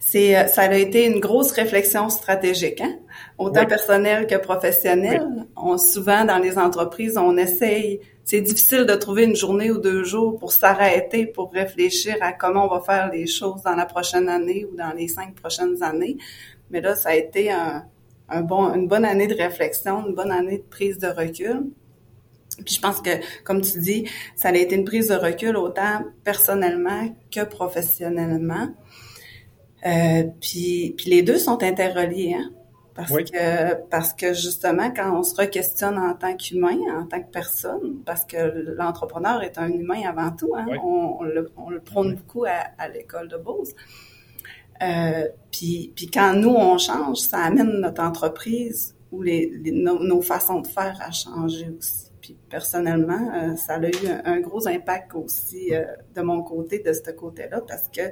C'est, 0.00 0.36
euh, 0.36 0.46
ça 0.48 0.62
a 0.62 0.74
été 0.74 1.06
une 1.06 1.20
grosse 1.20 1.52
réflexion 1.52 2.08
stratégique, 2.08 2.80
hein? 2.80 2.98
autant 3.38 3.64
personnelle 3.64 4.26
que 4.26 4.36
professionnelle. 4.36 5.26
On, 5.56 5.78
souvent, 5.78 6.24
dans 6.24 6.38
les 6.38 6.58
entreprises, 6.58 7.16
on 7.16 7.36
essaye, 7.36 8.00
c'est 8.26 8.40
difficile 8.40 8.86
de 8.86 8.94
trouver 8.96 9.22
une 9.22 9.36
journée 9.36 9.70
ou 9.70 9.78
deux 9.78 10.02
jours 10.02 10.36
pour 10.36 10.50
s'arrêter, 10.50 11.26
pour 11.26 11.52
réfléchir 11.52 12.16
à 12.20 12.32
comment 12.32 12.66
on 12.66 12.76
va 12.76 12.80
faire 12.80 13.08
les 13.12 13.28
choses 13.28 13.62
dans 13.62 13.76
la 13.76 13.86
prochaine 13.86 14.28
année 14.28 14.66
ou 14.70 14.74
dans 14.74 14.92
les 14.96 15.06
cinq 15.06 15.36
prochaines 15.36 15.80
années. 15.84 16.16
Mais 16.70 16.80
là, 16.80 16.96
ça 16.96 17.10
a 17.10 17.14
été 17.14 17.52
un, 17.52 17.86
bon, 18.42 18.74
une 18.74 18.88
bonne 18.88 19.04
année 19.04 19.28
de 19.28 19.34
réflexion, 19.34 20.04
une 20.08 20.14
bonne 20.16 20.32
année 20.32 20.58
de 20.58 20.64
prise 20.64 20.98
de 20.98 21.06
recul. 21.06 21.70
Puis 22.64 22.74
je 22.74 22.80
pense 22.80 23.00
que, 23.00 23.10
comme 23.44 23.60
tu 23.60 23.78
dis, 23.78 24.08
ça 24.34 24.48
a 24.48 24.56
été 24.56 24.74
une 24.74 24.84
prise 24.84 25.06
de 25.06 25.14
recul 25.14 25.56
autant 25.56 26.04
personnellement 26.24 27.14
que 27.30 27.44
professionnellement. 27.44 28.74
Euh, 29.86 30.24
puis, 30.40 30.94
puis 30.96 31.10
les 31.10 31.22
deux 31.22 31.38
sont 31.38 31.62
interreliés, 31.62 32.34
hein? 32.34 32.50
Parce 32.96 33.12
que 33.12 33.74
parce 33.90 34.12
que 34.14 34.32
justement, 34.32 34.90
quand 34.90 35.18
on 35.18 35.22
se 35.22 35.34
re-questionne 35.34 35.98
en 35.98 36.14
tant 36.14 36.34
qu'humain, 36.34 36.78
en 36.98 37.04
tant 37.04 37.20
que 37.20 37.30
personne, 37.30 38.02
parce 38.06 38.24
que 38.24 38.36
l'entrepreneur 38.76 39.42
est 39.42 39.58
un 39.58 39.68
humain 39.68 40.00
avant 40.08 40.30
tout, 40.30 40.54
hein? 40.56 40.66
on, 40.82 41.22
le, 41.22 41.52
on, 41.56 41.68
le, 41.68 41.80
prône 41.80 42.14
beaucoup 42.14 42.44
à, 42.44 42.64
à 42.78 42.88
l'école 42.88 43.28
de 43.28 43.36
Beauce. 43.36 43.74
Euh, 44.82 45.28
puis, 45.50 45.92
puis 45.94 46.08
quand 46.08 46.34
nous, 46.34 46.50
on 46.50 46.78
change, 46.78 47.18
ça 47.18 47.38
amène 47.38 47.80
notre 47.80 48.02
entreprise 48.02 48.94
ou 49.12 49.22
les, 49.22 49.52
nos, 49.72 50.20
façons 50.22 50.60
de 50.60 50.66
faire 50.66 50.98
à 51.00 51.10
changer 51.10 51.68
aussi. 51.78 52.10
Puis 52.20 52.36
personnellement, 52.48 53.30
euh, 53.34 53.56
ça 53.56 53.74
a 53.74 53.88
eu 53.88 54.08
un, 54.24 54.40
gros 54.40 54.66
impact 54.66 55.14
aussi 55.14 55.74
euh, 55.74 55.84
de 56.14 56.22
mon 56.22 56.42
côté, 56.42 56.80
de 56.80 56.92
ce 56.92 57.10
côté-là, 57.12 57.60
parce 57.66 57.88
que 57.88 58.02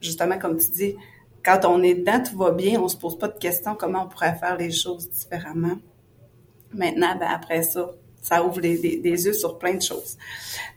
justement, 0.00 0.38
comme 0.38 0.58
tu 0.58 0.70
dis, 0.70 0.96
quand 1.44 1.64
on 1.64 1.82
est 1.82 1.94
dedans, 1.94 2.22
tout 2.22 2.36
va 2.36 2.50
bien, 2.52 2.80
on 2.80 2.88
se 2.88 2.96
pose 2.96 3.18
pas 3.18 3.28
de 3.28 3.38
questions 3.38 3.74
comment 3.74 4.04
on 4.04 4.08
pourrait 4.08 4.36
faire 4.36 4.56
les 4.56 4.70
choses 4.70 5.10
différemment. 5.10 5.78
Maintenant, 6.72 7.16
ben 7.18 7.28
après 7.28 7.62
ça, 7.62 7.90
ça 8.20 8.44
ouvre 8.44 8.60
les, 8.60 8.76
yeux 8.76 9.32
sur 9.32 9.58
plein 9.58 9.74
de 9.74 9.82
choses. 9.82 10.18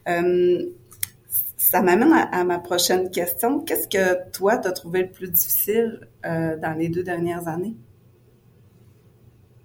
Euh, 0.07 0.65
ça 1.57 1.81
m'amène 1.81 2.13
à, 2.13 2.43
ma 2.43 2.59
prochaine 2.59 3.09
question. 3.09 3.59
Qu'est-ce 3.59 3.87
que 3.87 4.29
toi, 4.31 4.57
tu 4.57 4.67
as 4.67 4.71
trouvé 4.71 5.03
le 5.03 5.09
plus 5.09 5.29
difficile 5.29 6.07
euh, 6.25 6.57
dans 6.57 6.73
les 6.73 6.89
deux 6.89 7.03
dernières 7.03 7.47
années? 7.47 7.75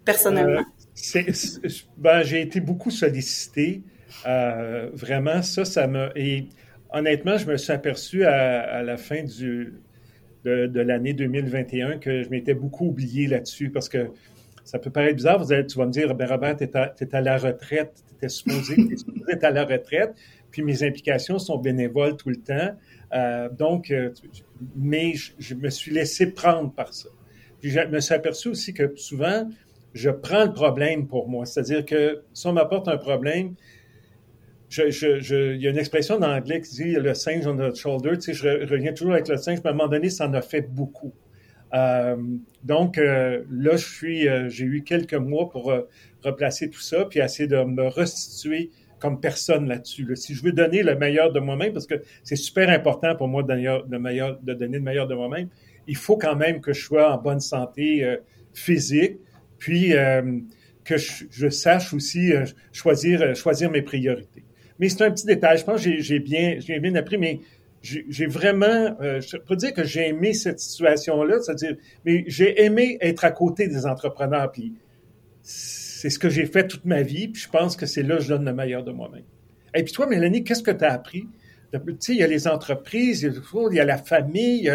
Personnellement. 0.04 0.64
Euh, 1.16 1.32
ben, 1.96 2.22
j'ai 2.22 2.40
été 2.40 2.60
beaucoup 2.60 2.90
sollicité. 2.90 3.82
Vraiment, 4.24 5.42
ça, 5.42 5.64
ça 5.64 5.86
m'a. 5.86 6.10
Et 6.16 6.48
honnêtement, 6.90 7.36
je 7.36 7.46
me 7.46 7.56
suis 7.56 7.72
aperçu 7.72 8.24
à, 8.24 8.82
la 8.82 8.96
fin 8.96 9.22
du, 9.22 9.74
de, 10.48 10.80
l'année 10.80 11.12
2021 11.12 11.98
que 11.98 12.22
je 12.22 12.28
m'étais 12.30 12.54
beaucoup 12.54 12.88
oublié 12.88 13.26
là-dessus 13.26 13.70
parce 13.70 13.88
que 13.88 14.08
ça 14.64 14.78
peut 14.78 14.90
paraître 14.90 15.16
bizarre. 15.16 15.38
Vous 15.38 15.52
allez, 15.52 15.66
tu 15.66 15.78
vas 15.78 15.86
me 15.86 15.92
dire, 15.92 16.14
ben 16.14 16.28
Robert, 16.28 16.56
tu 16.56 16.64
es, 16.64 17.14
à 17.14 17.20
la 17.20 17.38
retraite, 17.38 18.02
tu 18.08 18.14
étais 18.14 18.28
supposé, 18.28 18.74
supposé 18.96 19.32
être 19.32 19.44
à 19.44 19.50
la 19.50 19.64
retraite 19.64 20.14
puis 20.50 20.62
mes 20.62 20.82
implications 20.82 21.38
sont 21.38 21.58
bénévoles 21.58 22.16
tout 22.16 22.30
le 22.30 22.36
temps. 22.36 22.70
Euh, 23.12 23.48
donc, 23.48 23.90
euh, 23.90 24.10
mais 24.76 25.14
je, 25.38 25.54
me 25.54 25.70
suis 25.70 25.92
laissé 25.92 26.32
prendre 26.32 26.72
par 26.72 26.92
ça. 26.92 27.08
Puis 27.60 27.70
je 27.70 27.80
me 27.80 28.00
suis 28.00 28.14
aperçu 28.14 28.48
aussi 28.48 28.72
que 28.72 28.94
souvent, 28.96 29.48
je 29.94 30.10
prends 30.10 30.44
le 30.44 30.52
problème 30.52 31.06
pour 31.06 31.28
moi. 31.28 31.44
C'est-à-dire 31.44 31.84
que 31.84 32.22
si 32.32 32.46
on 32.46 32.52
m'apporte 32.52 32.88
un 32.88 32.98
problème, 32.98 33.54
je, 34.68 34.90
je, 34.90 35.54
il 35.54 35.62
y 35.62 35.66
a 35.66 35.70
une 35.70 35.78
expression 35.78 36.16
en 36.16 36.22
anglais 36.22 36.60
qui 36.60 36.74
dit 36.74 36.92
le 36.92 37.14
singe 37.14 37.46
on 37.46 37.56
the 37.56 37.74
shoulder. 37.74 38.18
Tu 38.18 38.34
sais, 38.34 38.34
je 38.34 38.70
reviens 38.70 38.92
toujours 38.92 39.14
avec 39.14 39.28
le 39.28 39.36
singe, 39.36 39.58
mais 39.64 39.70
à 39.70 39.72
un 39.72 39.76
moment 39.76 39.88
donné, 39.88 40.10
ça 40.10 40.26
en 40.26 40.34
a 40.34 40.42
fait 40.42 40.62
beaucoup. 40.62 41.14
Euh, 41.74 42.16
donc 42.64 42.96
là, 42.96 43.76
je 43.76 43.76
suis, 43.76 44.28
j'ai 44.48 44.64
eu 44.64 44.82
quelques 44.82 45.14
mois 45.14 45.48
pour 45.48 45.72
replacer 46.22 46.70
tout 46.70 46.80
ça, 46.80 47.04
puis 47.04 47.20
essayer 47.20 47.48
de 47.48 47.62
me 47.64 47.88
restituer 47.88 48.70
comme 48.98 49.20
personne 49.20 49.68
là-dessus. 49.68 50.06
Si 50.16 50.34
je 50.34 50.42
veux 50.42 50.52
donner 50.52 50.82
le 50.82 50.96
meilleur 50.96 51.32
de 51.32 51.40
moi-même, 51.40 51.72
parce 51.72 51.86
que 51.86 52.02
c'est 52.22 52.36
super 52.36 52.68
important 52.68 53.14
pour 53.16 53.28
moi 53.28 53.42
de, 53.42 53.54
meilleur, 53.98 54.38
de 54.40 54.54
donner 54.54 54.78
le 54.78 54.82
meilleur 54.84 55.06
de 55.06 55.14
moi-même, 55.14 55.48
il 55.86 55.96
faut 55.96 56.16
quand 56.16 56.36
même 56.36 56.60
que 56.60 56.72
je 56.72 56.84
sois 56.84 57.12
en 57.12 57.20
bonne 57.20 57.40
santé 57.40 58.04
euh, 58.04 58.16
physique, 58.52 59.18
puis 59.58 59.94
euh, 59.94 60.40
que 60.84 60.96
je, 60.96 61.48
sache 61.48 61.92
aussi 61.94 62.32
euh, 62.32 62.44
choisir, 62.72 63.34
choisir 63.34 63.70
mes 63.70 63.82
priorités. 63.82 64.44
Mais 64.78 64.88
c'est 64.88 65.02
un 65.02 65.10
petit 65.10 65.26
détail. 65.26 65.58
Je 65.58 65.64
pense 65.64 65.84
que 65.84 66.00
j'ai 66.00 66.18
bien, 66.20 66.58
bien 66.80 66.94
appris, 66.94 67.18
mais 67.18 67.40
j'ai 67.82 68.26
vraiment, 68.26 68.96
je 69.00 69.36
peux 69.36 69.56
dire 69.56 69.72
que 69.72 69.84
j'ai 69.84 70.08
aimé 70.08 70.34
cette 70.34 70.60
situation-là, 70.60 71.40
c'est-à-dire, 71.40 71.76
mais 72.04 72.24
j'ai 72.26 72.62
aimé 72.64 72.98
être 73.00 73.24
à 73.24 73.30
côté 73.30 73.68
des 73.68 73.86
entrepreneurs, 73.86 74.50
puis 74.50 74.74
c'est 75.42 76.10
ce 76.10 76.18
que 76.18 76.28
j'ai 76.28 76.46
fait 76.46 76.66
toute 76.66 76.84
ma 76.84 77.02
vie, 77.02 77.28
puis 77.28 77.42
je 77.42 77.48
pense 77.48 77.76
que 77.76 77.86
c'est 77.86 78.02
là 78.02 78.16
que 78.16 78.22
je 78.22 78.28
donne 78.28 78.44
le 78.44 78.52
meilleur 78.52 78.84
de 78.84 78.92
moi-même. 78.92 79.24
Et 79.74 79.82
puis 79.82 79.92
toi, 79.92 80.06
Mélanie, 80.06 80.44
qu'est-ce 80.44 80.62
que 80.62 80.70
tu 80.70 80.84
as 80.84 80.92
appris? 80.92 81.26
Tu 81.72 81.78
sais, 81.98 82.12
il 82.14 82.18
y 82.18 82.22
a 82.22 82.26
les 82.26 82.48
entreprises, 82.48 83.22
il 83.22 83.74
y 83.76 83.80
a 83.80 83.84
la 83.84 83.98
famille, 83.98 84.72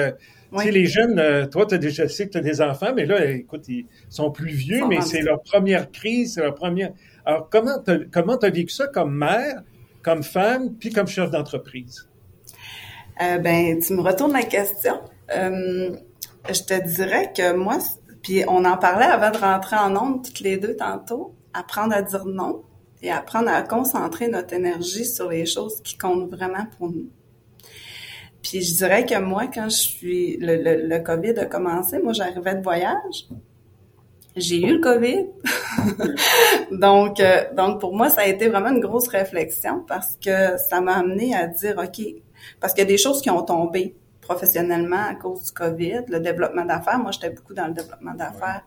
tu 0.51 0.59
sais, 0.59 0.71
les 0.71 0.85
jeunes, 0.85 1.17
euh, 1.17 1.47
toi, 1.47 1.65
as 1.73 1.77
déjà, 1.77 2.07
sais 2.07 2.27
que 2.27 2.33
tu 2.33 2.37
as 2.37 2.41
des 2.41 2.61
enfants, 2.61 2.93
mais 2.95 3.05
là, 3.05 3.25
écoute, 3.31 3.67
ils 3.67 3.85
sont 4.09 4.31
plus 4.31 4.51
vieux, 4.51 4.85
mais 4.87 5.01
c'est 5.01 5.21
leur 5.21 5.41
première 5.41 5.91
crise, 5.91 6.35
c'est 6.35 6.41
leur 6.41 6.53
première... 6.55 6.91
Alors, 7.25 7.49
comment 7.49 7.79
tu 7.79 8.07
comment 8.11 8.37
as 8.37 8.49
vécu 8.49 8.71
ça 8.71 8.87
comme 8.87 9.17
mère, 9.17 9.63
comme 10.03 10.23
femme, 10.23 10.75
puis 10.75 10.91
comme 10.91 11.07
chef 11.07 11.31
d'entreprise? 11.31 12.07
Euh, 13.21 13.37
ben, 13.37 13.79
tu 13.79 13.93
me 13.93 14.01
retournes 14.01 14.33
la 14.33 14.43
question. 14.43 14.99
Euh, 15.35 15.95
je 16.47 16.61
te 16.61 16.87
dirais 16.87 17.31
que 17.35 17.53
moi, 17.53 17.77
puis 18.21 18.43
on 18.47 18.65
en 18.65 18.77
parlait 18.77 19.05
avant 19.05 19.31
de 19.31 19.37
rentrer 19.37 19.75
en 19.75 19.95
onde 19.95 20.25
toutes 20.25 20.41
les 20.41 20.57
deux 20.57 20.75
tantôt, 20.75 21.35
apprendre 21.53 21.93
à 21.93 22.01
dire 22.01 22.25
non 22.25 22.63
et 23.01 23.11
apprendre 23.11 23.49
à 23.49 23.61
concentrer 23.61 24.27
notre 24.29 24.53
énergie 24.53 25.05
sur 25.05 25.29
les 25.29 25.45
choses 25.45 25.81
qui 25.83 25.97
comptent 25.97 26.29
vraiment 26.29 26.65
pour 26.77 26.89
nous. 26.89 27.09
Puis 28.41 28.61
je 28.61 28.75
dirais 28.75 29.05
que 29.05 29.17
moi, 29.19 29.47
quand 29.47 29.69
je 29.69 29.77
suis 29.77 30.37
le, 30.37 30.87
le, 30.87 30.99
COVID 30.99 31.39
a 31.39 31.45
commencé, 31.45 31.99
moi 31.99 32.13
j'arrivais 32.13 32.55
de 32.55 32.61
voyage. 32.61 33.27
J'ai 34.35 34.65
eu 34.65 34.77
le 34.77 34.79
COVID. 34.79 35.27
donc, 36.71 37.19
euh, 37.19 37.43
donc 37.55 37.79
pour 37.79 37.95
moi, 37.95 38.09
ça 38.09 38.21
a 38.21 38.25
été 38.25 38.49
vraiment 38.49 38.69
une 38.69 38.79
grosse 38.79 39.07
réflexion 39.07 39.83
parce 39.87 40.17
que 40.23 40.57
ça 40.57 40.81
m'a 40.81 40.97
amené 40.97 41.35
à 41.35 41.47
dire, 41.47 41.77
OK, 41.77 42.03
parce 42.59 42.73
qu'il 42.73 42.83
y 42.83 42.87
a 42.87 42.89
des 42.89 42.97
choses 42.97 43.21
qui 43.21 43.29
ont 43.29 43.43
tombé 43.43 43.95
professionnellement 44.21 45.05
à 45.09 45.15
cause 45.15 45.43
du 45.45 45.51
COVID, 45.51 46.05
le 46.07 46.19
développement 46.19 46.65
d'affaires. 46.65 46.97
Moi, 46.97 47.11
j'étais 47.11 47.29
beaucoup 47.29 47.53
dans 47.53 47.67
le 47.67 47.73
développement 47.73 48.15
d'affaires, 48.15 48.63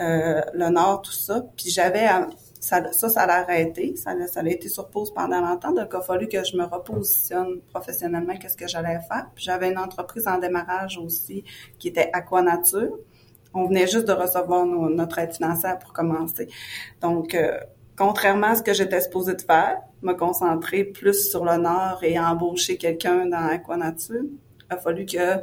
euh, 0.00 0.40
le 0.54 0.68
Nord, 0.70 1.02
tout 1.02 1.12
ça. 1.12 1.44
Puis 1.56 1.70
j'avais, 1.70 2.06
ça, 2.60 2.92
ça, 2.92 3.08
ça 3.08 3.26
l'a 3.26 3.40
arrêté. 3.40 3.96
Ça, 3.96 4.14
ça 4.26 4.40
a 4.40 4.48
été 4.48 4.68
sur 4.68 4.88
pause 4.88 5.12
pendant 5.12 5.40
longtemps. 5.40 5.72
Donc, 5.72 5.88
il 5.92 5.96
a 5.96 6.00
fallu 6.00 6.28
que 6.28 6.42
je 6.42 6.56
me 6.56 6.64
repositionne 6.64 7.60
professionnellement, 7.72 8.36
qu'est-ce 8.38 8.56
que 8.56 8.68
j'allais 8.68 9.00
faire. 9.08 9.26
Puis 9.34 9.44
j'avais 9.44 9.70
une 9.70 9.78
entreprise 9.78 10.26
en 10.26 10.38
démarrage 10.38 10.98
aussi 10.98 11.44
qui 11.78 11.88
était 11.88 12.10
Aquanature. 12.12 12.96
On 13.56 13.66
venait 13.66 13.86
juste 13.86 14.06
de 14.06 14.12
recevoir 14.12 14.66
notre 14.66 15.18
aide 15.18 15.32
financière 15.32 15.78
pour 15.78 15.92
commencer. 15.92 16.46
Donc, 17.00 17.34
euh, 17.34 17.58
contrairement 17.96 18.48
à 18.48 18.54
ce 18.54 18.62
que 18.62 18.74
j'étais 18.74 19.00
supposée 19.00 19.34
de 19.34 19.40
faire, 19.42 19.78
me 20.02 20.12
concentrer 20.12 20.84
plus 20.84 21.30
sur 21.30 21.44
Nord 21.58 22.00
et 22.02 22.18
embaucher 22.18 22.76
quelqu'un 22.76 23.26
dans 23.26 23.48
Aquanature, 23.48 24.24
a 24.68 24.76
fallu 24.76 25.06
que 25.06 25.42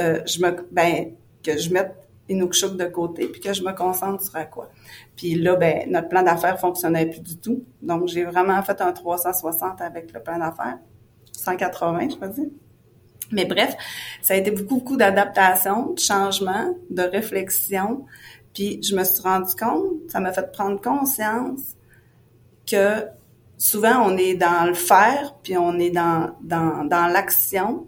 euh, 0.00 0.20
je 0.26 0.40
me 0.40 0.66
ben 0.72 1.14
que 1.42 1.56
je 1.56 1.72
mette 1.72 1.94
Inukshuk 2.28 2.76
de 2.76 2.86
côté 2.86 3.28
puis 3.28 3.40
que 3.40 3.52
je 3.52 3.62
me 3.62 3.72
concentre 3.72 4.22
sur 4.22 4.50
quoi. 4.50 4.70
Puis 5.14 5.34
là 5.34 5.56
ben 5.56 5.90
notre 5.90 6.08
plan 6.08 6.22
d'affaires 6.22 6.58
fonctionnait 6.58 7.06
plus 7.06 7.20
du 7.20 7.36
tout. 7.36 7.62
Donc 7.82 8.08
j'ai 8.08 8.24
vraiment 8.24 8.60
fait 8.62 8.80
un 8.80 8.92
360 8.92 9.80
avec 9.80 10.12
le 10.12 10.20
plan 10.20 10.38
d'affaires 10.38 10.78
180 11.32 12.08
je 12.08 12.26
dire. 12.28 12.50
Mais 13.30 13.44
bref, 13.44 13.74
ça 14.22 14.34
a 14.34 14.36
été 14.36 14.50
beaucoup 14.50 14.76
beaucoup 14.76 14.96
d'adaptation, 14.96 15.92
de 15.92 15.98
changement, 15.98 16.74
de 16.90 17.02
réflexion. 17.02 18.04
Puis 18.52 18.80
je 18.82 18.94
me 18.94 19.04
suis 19.04 19.22
rendu 19.22 19.54
compte, 19.54 20.10
ça 20.10 20.20
m'a 20.20 20.32
fait 20.32 20.52
prendre 20.52 20.80
conscience 20.80 21.60
que 22.66 23.06
souvent 23.58 24.02
on 24.06 24.16
est 24.16 24.34
dans 24.34 24.66
le 24.66 24.74
faire, 24.74 25.34
puis 25.42 25.56
on 25.56 25.78
est 25.78 25.90
dans 25.90 26.36
dans 26.42 26.84
dans 26.84 27.06
l'action, 27.08 27.86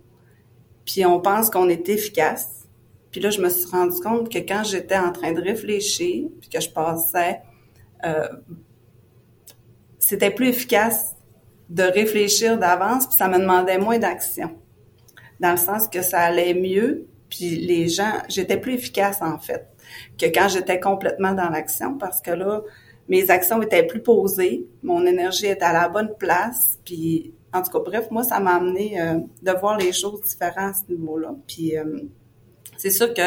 puis 0.84 1.04
on 1.06 1.20
pense 1.20 1.50
qu'on 1.50 1.68
est 1.68 1.88
efficace. 1.88 2.66
Puis 3.10 3.20
là, 3.20 3.30
je 3.30 3.40
me 3.40 3.48
suis 3.48 3.70
rendu 3.70 3.98
compte 4.00 4.30
que 4.30 4.38
quand 4.38 4.62
j'étais 4.64 4.98
en 4.98 5.10
train 5.10 5.32
de 5.32 5.40
réfléchir, 5.40 6.28
puis 6.40 6.50
que 6.50 6.60
je 6.60 6.68
passais, 6.68 7.40
euh, 8.04 8.28
c'était 9.98 10.30
plus 10.30 10.48
efficace 10.48 11.16
de 11.70 11.82
réfléchir 11.82 12.58
d'avance, 12.58 13.06
puis 13.06 13.16
ça 13.16 13.28
me 13.28 13.38
demandait 13.38 13.78
moins 13.78 13.98
d'action. 13.98 14.56
Dans 15.40 15.50
le 15.50 15.56
sens 15.56 15.88
que 15.88 16.02
ça 16.02 16.20
allait 16.20 16.54
mieux, 16.54 17.06
puis 17.28 17.56
les 17.56 17.88
gens, 17.88 18.12
j'étais 18.28 18.56
plus 18.56 18.74
efficace 18.74 19.18
en 19.20 19.38
fait 19.38 19.66
que 20.18 20.26
quand 20.26 20.48
j'étais 20.48 20.80
complètement 20.80 21.32
dans 21.32 21.48
l'action, 21.48 21.96
parce 21.96 22.20
que 22.20 22.30
là, 22.30 22.62
mes 23.08 23.30
actions 23.30 23.62
étaient 23.62 23.86
plus 23.86 24.02
posées, 24.02 24.66
mon 24.82 25.06
énergie 25.06 25.46
était 25.46 25.64
à 25.64 25.72
la 25.72 25.88
bonne 25.88 26.14
place, 26.18 26.78
puis 26.84 27.32
en 27.52 27.62
tout 27.62 27.70
cas, 27.70 27.78
bref, 27.78 28.10
moi, 28.10 28.22
ça 28.22 28.40
m'a 28.40 28.56
amené 28.56 29.00
euh, 29.00 29.18
de 29.42 29.52
voir 29.52 29.78
les 29.78 29.92
choses 29.92 30.20
différentes 30.22 30.56
à 30.58 30.72
ce 30.74 30.92
niveau-là. 30.92 31.34
Puis 31.46 31.76
euh, 31.76 32.00
c'est 32.76 32.90
sûr 32.90 33.14
que 33.14 33.22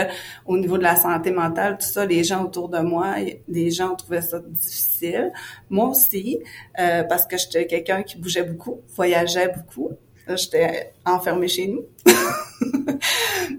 au 0.45 0.57
niveau 0.57 0.77
de 0.77 0.83
la 0.83 0.95
santé 0.95 1.31
mentale, 1.31 1.77
tout 1.79 1.87
ça, 1.87 2.05
les 2.05 2.23
gens 2.23 2.43
autour 2.45 2.69
de 2.69 2.79
moi, 2.79 3.15
les 3.47 3.71
gens 3.71 3.95
trouvé 3.95 4.21
ça 4.21 4.39
difficile. 4.39 5.31
Moi 5.69 5.89
aussi, 5.89 6.39
euh, 6.79 7.03
parce 7.03 7.25
que 7.25 7.37
j'étais 7.37 7.65
quelqu'un 7.65 8.03
qui 8.03 8.17
bougeait 8.17 8.43
beaucoup, 8.43 8.81
voyageait 8.95 9.51
beaucoup. 9.55 9.91
J'étais 10.35 10.93
enfermée 11.05 11.47
chez 11.47 11.67
nous. 11.67 11.85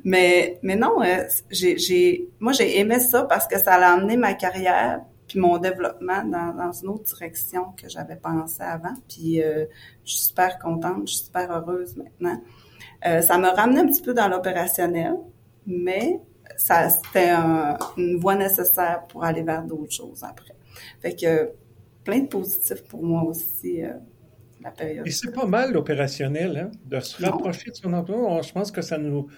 mais 0.04 0.58
mais 0.62 0.76
non, 0.76 0.96
j'ai 1.50 1.78
j'ai 1.78 2.28
moi 2.38 2.52
j'ai 2.52 2.78
aimé 2.78 3.00
ça 3.00 3.24
parce 3.24 3.46
que 3.46 3.58
ça 3.58 3.74
a 3.74 3.92
amené 3.92 4.16
ma 4.16 4.34
carrière 4.34 5.00
puis 5.30 5.38
mon 5.38 5.58
développement 5.58 6.24
dans, 6.24 6.52
dans 6.54 6.72
une 6.72 6.88
autre 6.88 7.04
direction 7.04 7.66
que 7.80 7.88
j'avais 7.88 8.16
pensé 8.16 8.62
avant. 8.62 8.94
Puis 9.08 9.40
euh, 9.40 9.64
je 10.04 10.12
suis 10.12 10.26
super 10.28 10.58
contente, 10.58 11.06
je 11.06 11.14
suis 11.14 11.24
super 11.26 11.50
heureuse 11.52 11.96
maintenant. 11.96 12.42
Euh, 13.06 13.22
ça 13.22 13.38
m'a 13.38 13.52
ramené 13.52 13.80
un 13.80 13.86
petit 13.86 14.02
peu 14.02 14.12
dans 14.12 14.28
l'opérationnel, 14.28 15.14
mais 15.66 16.20
ça 16.56 16.90
c'était 16.90 17.30
une 17.96 18.18
voie 18.18 18.34
nécessaire 18.34 19.04
pour 19.08 19.24
aller 19.24 19.42
vers 19.42 19.62
d'autres 19.62 19.92
choses 19.92 20.24
après. 20.24 20.54
Fait 21.00 21.14
que 21.14 21.52
plein 22.04 22.20
de 22.20 22.26
positifs 22.26 22.82
pour 22.88 23.02
moi 23.02 23.22
aussi. 23.22 23.84
Euh, 23.84 23.92
la 24.62 24.70
période. 24.70 25.06
Et 25.06 25.10
c'est 25.10 25.32
pas 25.32 25.46
mal 25.46 25.72
l'opérationnel, 25.72 26.56
hein, 26.56 26.70
de 26.86 27.00
se 27.00 27.24
rapprocher 27.24 27.70
de 27.70 27.76
son 27.76 27.92
emploi. 27.92 28.40
Je 28.42 28.52
pense 28.52 28.70
que 28.70 28.82
ça 28.82 28.98
nous, 28.98 29.28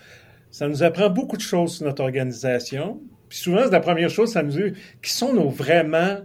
ça 0.50 0.68
nous 0.68 0.82
apprend 0.82 1.10
beaucoup 1.10 1.36
de 1.36 1.42
choses 1.42 1.76
sur 1.76 1.86
notre 1.86 2.02
organisation. 2.02 3.00
Puis 3.28 3.38
souvent, 3.38 3.66
la 3.66 3.80
première 3.80 4.10
chose, 4.10 4.32
ça 4.32 4.42
nous 4.42 4.50
dit 4.50 4.72
qui 5.00 5.10
sont 5.10 5.32
nos 5.32 5.48
vraiment 5.48 6.18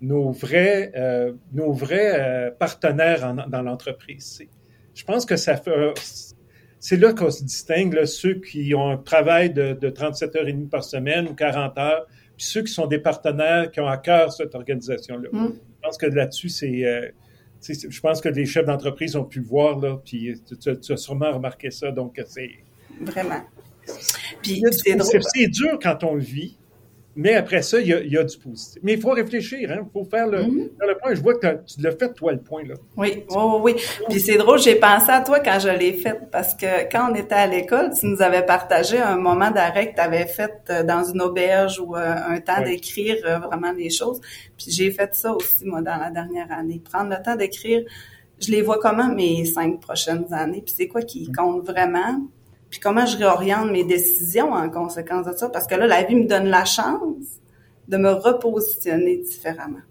nos 0.00 0.30
vrais, 0.30 0.92
euh, 0.96 1.32
nos 1.52 1.72
vrais 1.72 2.18
euh, 2.18 2.50
partenaires 2.50 3.34
dans 3.48 3.62
l'entreprise. 3.62 4.42
Je 4.94 5.04
pense 5.04 5.26
que 5.26 5.36
ça 5.36 5.56
fait, 5.56 5.92
c'est 6.78 6.96
là 6.96 7.12
qu'on 7.12 7.30
se 7.30 7.44
distingue, 7.44 8.04
ceux 8.06 8.34
qui 8.34 8.74
ont 8.74 8.90
un 8.90 8.96
travail 8.96 9.52
de, 9.52 9.74
de 9.74 9.90
37 9.90 10.36
heures 10.36 10.48
et 10.48 10.52
demie 10.52 10.68
par 10.68 10.84
semaine 10.84 11.28
ou 11.28 11.34
40 11.34 11.78
heures, 11.78 12.06
puis 12.36 12.46
ceux 12.46 12.62
qui 12.62 12.72
sont 12.72 12.86
des 12.86 12.98
partenaires 12.98 13.70
qui 13.70 13.80
ont 13.80 13.88
à 13.88 13.98
cœur 13.98 14.32
cette 14.32 14.54
organisation-là. 14.54 15.28
Mm. 15.32 15.48
Je 15.52 15.80
pense 15.82 15.98
que 15.98 16.06
là-dessus, 16.06 16.48
c'est, 16.48 16.84
euh, 16.84 17.08
je 17.62 18.00
pense 18.00 18.20
que 18.20 18.28
les 18.28 18.46
chefs 18.46 18.66
d'entreprise 18.66 19.16
ont 19.16 19.24
pu 19.24 19.40
voir, 19.40 19.78
là, 19.78 20.00
puis 20.04 20.40
tu, 20.46 20.78
tu, 20.78 20.92
as 20.92 20.96
sûrement 20.96 21.32
remarqué 21.32 21.70
ça, 21.70 21.90
donc 21.90 22.20
c'est... 22.26 22.50
Vraiment. 23.00 23.42
Puis 24.42 24.62
c'est 24.82 25.46
dur 25.48 25.78
quand 25.82 26.04
on 26.04 26.14
le 26.14 26.22
vit, 26.22 26.58
mais 27.16 27.34
après 27.34 27.62
ça, 27.62 27.80
il 27.80 27.88
y 27.88 28.16
a, 28.16 28.22
du 28.24 28.38
positif. 28.38 28.80
Mais 28.84 28.94
il 28.94 29.00
faut 29.00 29.10
réfléchir, 29.10 29.70
hein? 29.72 29.80
Il 29.84 29.92
faut 29.92 30.08
faire 30.08 30.28
le, 30.28 30.44
mhm. 30.44 30.70
le, 30.78 30.98
point. 30.98 31.14
Je 31.14 31.20
vois 31.20 31.34
que 31.34 31.46
tu 31.66 31.80
l'as 31.80 31.90
fait, 31.90 32.12
toi, 32.14 32.32
le 32.32 32.40
point, 32.40 32.62
là. 32.62 32.74
Oui, 32.96 33.24
oui, 33.28 33.42
oui. 33.62 33.74
Puis 34.08 34.20
c'est 34.20 34.36
drôle, 34.36 34.60
j'ai 34.60 34.76
pensé 34.76 35.10
à 35.10 35.20
toi 35.20 35.40
quand 35.40 35.58
je 35.58 35.68
l'ai 35.70 35.94
fait, 35.94 36.18
parce 36.30 36.54
que 36.54 36.88
quand 36.90 37.10
on 37.10 37.14
était 37.14 37.34
à 37.34 37.46
l'école, 37.48 37.90
tu 37.98 38.06
nous 38.06 38.22
avais 38.22 38.46
partagé 38.46 38.98
un 38.98 39.16
moment 39.16 39.50
d'arrêt 39.50 39.90
que 39.90 39.96
tu 39.96 40.00
avais 40.00 40.26
fait 40.26 40.52
euh, 40.70 40.82
dans 40.84 41.02
une 41.02 41.20
auberge 41.20 41.80
ou 41.80 41.96
euh, 41.96 42.14
un 42.28 42.40
temps 42.40 42.62
d'écrire 42.62 43.16
euh, 43.24 43.38
vraiment 43.38 43.74
des 43.74 43.90
choses. 43.90 44.20
Puis 44.56 44.70
j'ai 44.70 44.92
fait 44.92 45.12
ça 45.14 45.32
aussi, 45.32 45.64
moi, 45.64 45.82
dans 45.82 45.96
la 45.96 46.10
dernière 46.10 46.52
année. 46.52 46.80
Prendre 46.82 47.10
le 47.10 47.20
temps 47.22 47.34
d'écrire, 47.34 47.82
je 48.40 48.52
les 48.52 48.62
vois 48.62 48.78
comment 48.78 49.08
mes 49.08 49.44
cinq 49.44 49.80
prochaines 49.80 50.32
années, 50.32 50.62
puis 50.64 50.74
c'est 50.76 50.88
quoi 50.88 51.02
qui 51.02 51.28
mhm. 51.28 51.34
compte 51.34 51.66
vraiment? 51.66 52.20
Puis 52.70 52.78
comment 52.78 53.04
je 53.04 53.16
réoriente 53.16 53.70
mes 53.70 53.84
décisions 53.84 54.52
en 54.52 54.70
conséquence 54.70 55.26
de 55.26 55.32
ça, 55.36 55.48
parce 55.48 55.66
que 55.66 55.74
là, 55.74 55.86
la 55.86 56.04
vie 56.04 56.14
me 56.14 56.26
donne 56.26 56.46
la 56.46 56.64
chance 56.64 57.26
de 57.88 57.96
me 57.96 58.12
repositionner 58.12 59.16
différemment. 59.18 59.82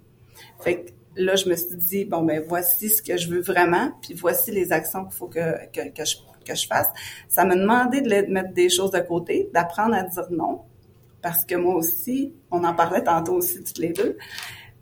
Fait 0.62 0.84
que 0.84 0.92
là, 1.18 1.36
je 1.36 1.50
me 1.50 1.56
suis 1.56 1.76
dit, 1.76 2.06
bon, 2.06 2.24
ben 2.24 2.42
voici 2.48 2.90
ce 2.90 3.02
que 3.02 3.18
je 3.18 3.30
veux 3.30 3.42
vraiment, 3.42 3.92
puis 4.02 4.14
voici 4.14 4.52
les 4.52 4.72
actions 4.72 5.04
qu'il 5.04 5.14
faut 5.14 5.28
que, 5.28 5.68
que, 5.74 5.90
que, 5.90 6.06
je, 6.06 6.16
que 6.46 6.56
je 6.56 6.66
fasse. 6.68 6.88
Ça 7.28 7.44
m'a 7.44 7.56
demandé 7.56 8.02
de 8.02 8.32
mettre 8.32 8.54
des 8.54 8.70
choses 8.70 8.92
de 8.92 9.00
côté, 9.00 9.50
d'apprendre 9.54 9.96
à 9.96 10.04
dire 10.04 10.28
non, 10.32 10.62
parce 11.22 11.44
que 11.44 11.56
moi 11.56 11.76
aussi, 11.76 12.34
on 12.50 12.64
en 12.64 12.74
parlait 12.74 13.04
tantôt 13.04 13.34
aussi 13.34 13.62
toutes 13.62 13.80
les 13.80 13.90
deux, 13.90 14.18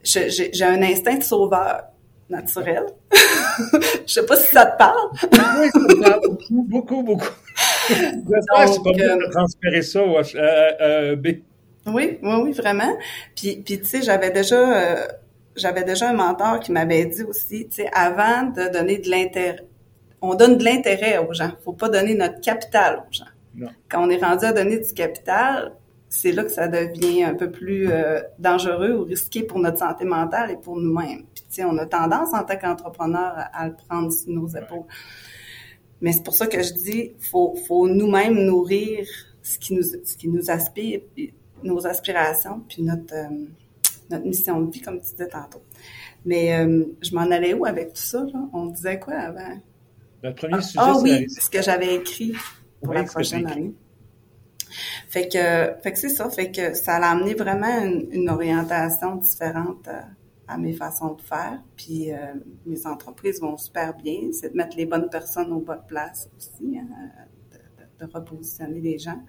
j'ai 0.04 0.63
un 0.63 0.82
instinct 0.84 1.18
de 1.18 1.24
sauveur 1.24 1.84
naturel. 2.30 2.86
je 4.06 4.13
sais 4.13 4.25
pas 4.25 4.38
si 4.38 4.48
ça 4.54 4.66
te 4.66 4.77
parle. 4.77 5.10
oui, 5.24 5.70
ça 5.72 5.80
me 5.80 6.01
parle 6.01 6.22
beaucoup, 6.27 6.63
beaucoup, 6.68 7.04
beaucoup. 7.04 7.47
J'espère 7.89 8.67
c'est 8.67 8.84
pas 8.84 8.89
euh, 8.89 9.17
de 9.17 9.32
transférer 9.32 9.82
ça 9.82 10.03
au 10.03 11.15
B. 11.15 11.27
Oui, 11.88 12.20
oui, 12.22 12.36
oui, 12.44 12.51
vraiment. 12.51 12.98
Puis, 13.36 13.62
puis 13.63 13.79
tu 13.79 13.86
sais, 13.86 14.01
j'avais 14.01 14.32
déjà, 14.32 14.56
euh, 14.56 15.08
j'avais 15.56 15.84
déjà 15.84 16.10
un 16.10 16.13
mentor 16.13 16.60
qui 16.60 16.72
m'avait 16.72 17.06
dit 17.06 17.24
aussi, 17.24 17.67
tu 17.67 17.75
sais, 17.77 17.89
avant 17.94 18.44
de 18.44 18.72
donner 18.72 18.98
de 18.98 19.10
l'intérêt, 19.10 19.65
on 20.22 20.36
donne 20.36 20.58
de 20.58 20.63
l'intérêt 20.63 21.17
aux 21.17 21.34
gens. 21.34 21.51
Faut 21.63 21.74
pas 21.74 21.89
donner 21.89 22.15
notre 22.15 22.41
capital 22.41 23.06
aux 23.08 23.13
gens. 23.13 23.25
Non. 23.56 23.70
Quand 23.89 24.06
on 24.06 24.10
est 24.10 24.24
rendu 24.24 24.46
à 24.46 24.53
donner 24.53 24.79
du 24.79 24.94
capital, 24.94 25.74
c'est 26.09 26.31
là 26.31 26.44
que 26.44 26.51
ça 26.51 26.68
devient 26.68 27.24
un 27.24 27.35
peu 27.35 27.51
plus 27.51 27.90
euh, 27.90 28.22
dangereux 28.40 28.94
ou 28.94 29.03
risqué 29.03 29.44
pour 29.44 29.59
notre 29.59 29.79
santé 29.79 30.05
mentale 30.05 30.51
et 30.51 30.57
pour 30.57 30.77
nous-mêmes. 30.77 31.24
Puis, 31.33 31.46
tu 31.50 31.55
sais, 31.55 31.64
on 31.64 31.77
a 31.77 31.85
tendance 31.85 32.33
en 32.33 32.44
tant 32.44 32.57
qu'entrepreneur 32.57 33.33
à, 33.35 33.61
à, 33.61 33.68
le 33.68 33.75
prendre 33.88 34.11
sur 34.11 34.31
nos 34.31 34.48
épaules. 34.48 34.85
Mais 36.01 36.12
c'est 36.12 36.24
pour 36.24 36.36
ça 36.36 36.48
que 36.48 36.62
je 36.62 36.74
dis, 36.74 37.14
faut, 37.20 37.55
faut 37.68 37.88
nous-mêmes 37.88 38.40
nourrir 38.46 39.07
ce 39.42 39.57
qui 39.57 39.74
nous, 39.74 39.83
ce 39.83 40.16
qui 40.16 40.27
nous 40.27 40.51
aspire, 40.51 41.01
nos 41.64 41.88
aspirations, 41.88 42.62
puis 42.68 42.83
notre, 42.83 43.14
euh, 43.14 43.46
notre 44.10 44.25
mission 44.25 44.62
de 44.62 44.72
vie, 44.72 44.81
comme 44.81 45.00
tu 45.01 45.12
disais 45.12 45.27
tantôt. 45.27 45.62
Mais 46.25 46.60
euh, 46.60 46.86
je 47.01 47.16
m'en 47.16 47.22
allais 47.31 47.53
où 47.53 47.66
avec 47.66 47.94
tout 47.94 48.01
ça? 48.01 48.25
Là? 48.31 48.48
On 48.53 48.68
disait 48.68 49.00
quoi 49.00 49.16
avant? 49.16 49.60
Le 50.24 50.33
premier 50.33 50.62
sujet, 50.62 50.79
Ah 50.81 50.98
oui, 51.01 51.29
ce 51.29 51.50
que 51.50 51.62
j'avais 51.62 51.96
écrit 51.96 52.33
pour 52.81 52.94
la 52.94 53.03
prochaine 53.03 53.48
année. 53.48 53.74
Fait 55.07 55.27
que, 55.27 55.81
fait 55.81 55.94
que 55.94 55.98
c'est 55.98 56.10
ça, 56.10 56.29
fait 56.29 56.51
que 56.51 56.74
ça 56.74 56.98
a 56.98 57.10
amené 57.10 57.33
vraiment 57.33 57.83
une, 57.83 58.07
une 58.12 58.29
orientation 58.29 59.16
différente 59.16 59.88
euh, 59.88 60.01
à 60.48 60.57
mes 60.57 60.74
façons 60.74 61.14
de 61.14 61.22
faire. 61.22 61.62
Puis 61.75 62.12
euh, 62.12 62.18
mes 62.66 62.86
entreprises 62.86 63.42
vont 63.42 63.57
super 63.57 63.96
bien. 63.96 64.29
C'est 64.31 64.51
de 64.51 64.57
mettre 64.57 64.77
les 64.77 64.86
bonnes 64.86 65.10
personnes 65.10 65.51
aux 65.51 65.60
bonnes 65.60 65.86
places 65.88 66.29
aussi, 66.38 66.77
hein, 66.77 66.88
de, 68.00 68.05
repositionner 68.05 68.79
les 68.79 68.98
gens. 68.98 69.22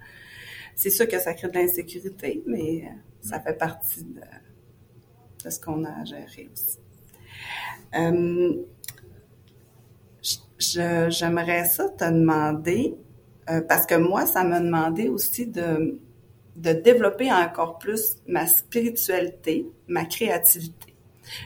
C'est 0.75 0.89
sûr 0.89 1.07
que 1.07 1.19
ça 1.19 1.33
crée 1.33 1.49
de 1.49 1.55
l'insécurité, 1.55 2.43
mais 2.45 2.83
euh, 2.83 2.89
ça 3.21 3.39
fait 3.39 3.57
partie 3.57 4.03
de, 4.03 4.21
de 5.43 5.49
ce 5.49 5.59
qu'on 5.59 5.83
a 5.83 5.89
à 5.89 6.05
gérer 6.05 6.49
aussi. 6.53 6.77
Euh, 7.95 8.63
J'aimerais 10.59 11.65
ça 11.65 11.89
te 11.89 12.03
demander, 12.03 12.95
euh, 13.49 13.61
parce 13.61 13.85
que 13.85 13.95
moi, 13.95 14.25
ça 14.25 14.43
m'a 14.43 14.59
demandé 14.59 15.07
aussi 15.07 15.47
de, 15.47 15.97
de 16.57 16.73
développer 16.73 17.31
encore 17.31 17.79
plus 17.79 18.17
ma 18.27 18.45
spiritualité, 18.45 19.65
ma 19.87 20.03
créativité. 20.05 20.88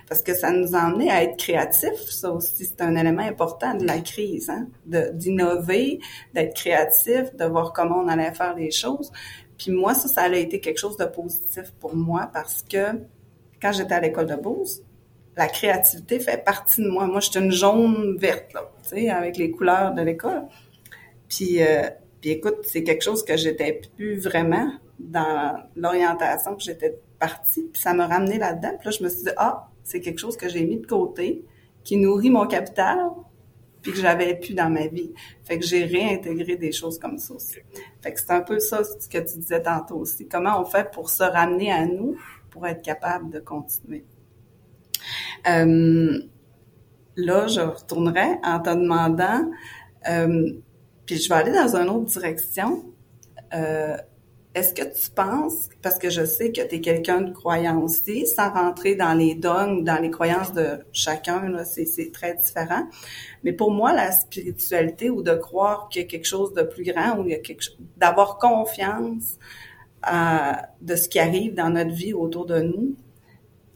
Parce 0.07 0.21
que 0.21 0.33
ça 0.33 0.51
nous 0.51 0.75
a 0.75 0.79
amené 0.79 1.09
à 1.09 1.23
être 1.23 1.37
créatifs. 1.37 2.09
Ça 2.09 2.31
aussi, 2.31 2.65
c'est 2.65 2.81
un 2.81 2.95
élément 2.95 3.23
important 3.23 3.73
de 3.75 3.85
la 3.85 3.99
crise, 3.99 4.49
hein? 4.49 4.67
d'innover, 4.85 5.99
d'être 6.33 6.55
créatif, 6.55 7.35
de 7.35 7.45
voir 7.45 7.73
comment 7.73 7.99
on 7.99 8.07
allait 8.07 8.33
faire 8.33 8.55
les 8.55 8.71
choses. 8.71 9.11
Puis 9.57 9.71
moi, 9.71 9.93
ça, 9.93 10.07
ça 10.07 10.21
a 10.23 10.35
été 10.35 10.59
quelque 10.59 10.79
chose 10.79 10.97
de 10.97 11.05
positif 11.05 11.71
pour 11.79 11.95
moi 11.95 12.29
parce 12.33 12.63
que 12.63 12.99
quand 13.61 13.71
j'étais 13.71 13.93
à 13.93 14.01
l'école 14.01 14.27
de 14.27 14.35
Beauce, 14.35 14.81
la 15.35 15.47
créativité 15.47 16.19
fait 16.19 16.43
partie 16.43 16.81
de 16.81 16.89
moi. 16.89 17.07
Moi, 17.07 17.19
j'étais 17.19 17.39
une 17.39 17.51
jaune 17.51 18.17
verte, 18.17 18.53
là, 18.53 18.69
tu 18.83 18.89
sais, 18.89 19.09
avec 19.09 19.37
les 19.37 19.51
couleurs 19.51 19.93
de 19.93 20.01
l'école. 20.01 20.43
Puis, 21.29 21.63
euh, 21.63 21.89
puis 22.21 22.31
écoute, 22.31 22.59
c'est 22.63 22.83
quelque 22.83 23.03
chose 23.03 23.23
que 23.23 23.35
j'étais 23.35 23.81
plus 23.95 24.17
vraiment 24.19 24.71
dans 24.99 25.63
l'orientation 25.75 26.55
que 26.55 26.61
j'étais 26.61 26.99
partie. 27.19 27.63
Puis 27.71 27.81
ça 27.81 27.93
m'a 27.93 28.07
ramené 28.07 28.37
là-dedans. 28.37 28.75
Puis 28.79 28.89
là, 28.89 28.91
je 28.97 29.03
me 29.03 29.09
suis 29.09 29.23
dit, 29.23 29.31
ah, 29.37 29.69
c'est 29.83 29.99
quelque 29.99 30.19
chose 30.19 30.37
que 30.37 30.49
j'ai 30.49 30.65
mis 30.65 30.77
de 30.77 30.85
côté, 30.85 31.45
qui 31.83 31.97
nourrit 31.97 32.29
mon 32.29 32.47
capital, 32.47 33.09
puis 33.81 33.91
que 33.91 33.97
j'avais 33.97 34.35
plus 34.35 34.53
dans 34.53 34.69
ma 34.69 34.87
vie. 34.87 35.11
Fait 35.43 35.59
que 35.59 35.65
j'ai 35.65 35.83
réintégré 35.83 36.55
des 36.55 36.71
choses 36.71 36.97
comme 36.97 37.17
ça 37.17 37.33
aussi. 37.33 37.59
Fait 38.01 38.13
que 38.13 38.19
c'est 38.19 38.31
un 38.31 38.41
peu 38.41 38.57
ça 38.59 38.81
ce 38.83 39.07
que 39.09 39.17
tu 39.17 39.37
disais 39.39 39.61
tantôt 39.61 39.97
aussi. 39.97 40.27
Comment 40.27 40.61
on 40.61 40.65
fait 40.65 40.89
pour 40.89 41.09
se 41.09 41.23
ramener 41.23 41.71
à 41.71 41.85
nous 41.85 42.15
pour 42.49 42.65
être 42.65 42.81
capable 42.81 43.29
de 43.29 43.39
continuer? 43.39 44.05
Euh, 45.47 46.17
là, 47.17 47.47
je 47.47 47.59
retournerai 47.59 48.39
en 48.43 48.59
te 48.61 48.69
demandant, 48.69 49.51
euh, 50.09 50.53
puis 51.05 51.17
je 51.17 51.27
vais 51.27 51.35
aller 51.35 51.51
dans 51.51 51.75
une 51.75 51.89
autre 51.89 52.05
direction. 52.05 52.85
Euh, 53.53 53.97
est-ce 54.55 54.73
que 54.73 54.83
tu 54.83 55.09
penses, 55.09 55.69
parce 55.81 55.97
que 55.97 56.11
je 56.11 56.23
sais 56.25 56.51
que 56.51 56.61
tu 56.61 56.75
es 56.75 56.81
quelqu'un 56.81 57.21
de 57.21 57.31
croyant 57.31 57.81
aussi, 57.81 58.27
sans 58.27 58.51
rentrer 58.51 58.95
dans 58.95 59.15
les 59.15 59.33
dogmes, 59.33 59.83
dans 59.83 59.99
les 59.99 60.11
croyances 60.11 60.53
de 60.53 60.79
chacun, 60.91 61.49
là, 61.49 61.65
c'est, 61.65 62.11
très 62.11 62.35
différent. 62.35 62.87
Mais 63.43 63.51
pour 63.51 63.71
moi, 63.71 63.93
la 63.93 64.11
spiritualité 64.11 65.09
ou 65.09 65.23
de 65.23 65.33
croire 65.33 65.89
qu'il 65.89 66.03
y 66.03 66.05
a 66.05 66.07
quelque 66.07 66.27
chose 66.27 66.53
de 66.53 66.61
plus 66.61 66.83
grand 66.83 67.17
ou 67.17 67.23
il 67.25 67.31
y 67.31 67.33
a 67.33 67.39
quelque 67.39 67.65
d'avoir 67.97 68.37
confiance 68.37 69.39
à, 70.03 70.69
de 70.81 70.95
ce 70.95 71.09
qui 71.09 71.17
arrive 71.17 71.55
dans 71.55 71.71
notre 71.71 71.93
vie 71.93 72.13
autour 72.13 72.45
de 72.45 72.59
nous, 72.59 72.95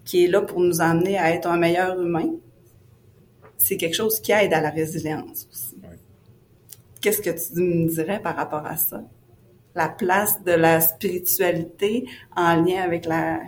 qui 0.05 0.25
est 0.25 0.27
là 0.27 0.41
pour 0.41 0.59
nous 0.59 0.79
amener 0.79 1.17
à 1.17 1.31
être 1.31 1.47
un 1.47 1.57
meilleur 1.57 1.99
humain, 1.99 2.35
c'est 3.57 3.77
quelque 3.77 3.95
chose 3.95 4.19
qui 4.19 4.31
aide 4.31 4.53
à 4.53 4.61
la 4.61 4.69
résilience 4.69 5.47
aussi. 5.51 5.75
Qu'est-ce 7.01 7.21
que 7.21 7.29
tu 7.29 7.61
me 7.61 7.87
dirais 7.87 8.19
par 8.21 8.35
rapport 8.35 8.65
à 8.65 8.77
ça? 8.77 9.01
La 9.77 9.89
place 9.89 10.43
de 10.43 10.51
la 10.51 10.81
spiritualité 10.81 12.05
en 12.35 12.55
lien 12.63 12.81
avec 12.81 13.05
la 13.05 13.39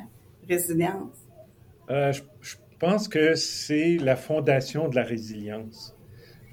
résilience? 0.47 1.17
Euh, 1.89 2.13
je, 2.13 2.55
pense 2.79 3.09
que 3.09 3.35
c'est 3.35 3.97
la 3.97 4.15
fondation 4.15 4.87
de 4.87 4.95
la 4.95 5.03
résilience. 5.03 5.97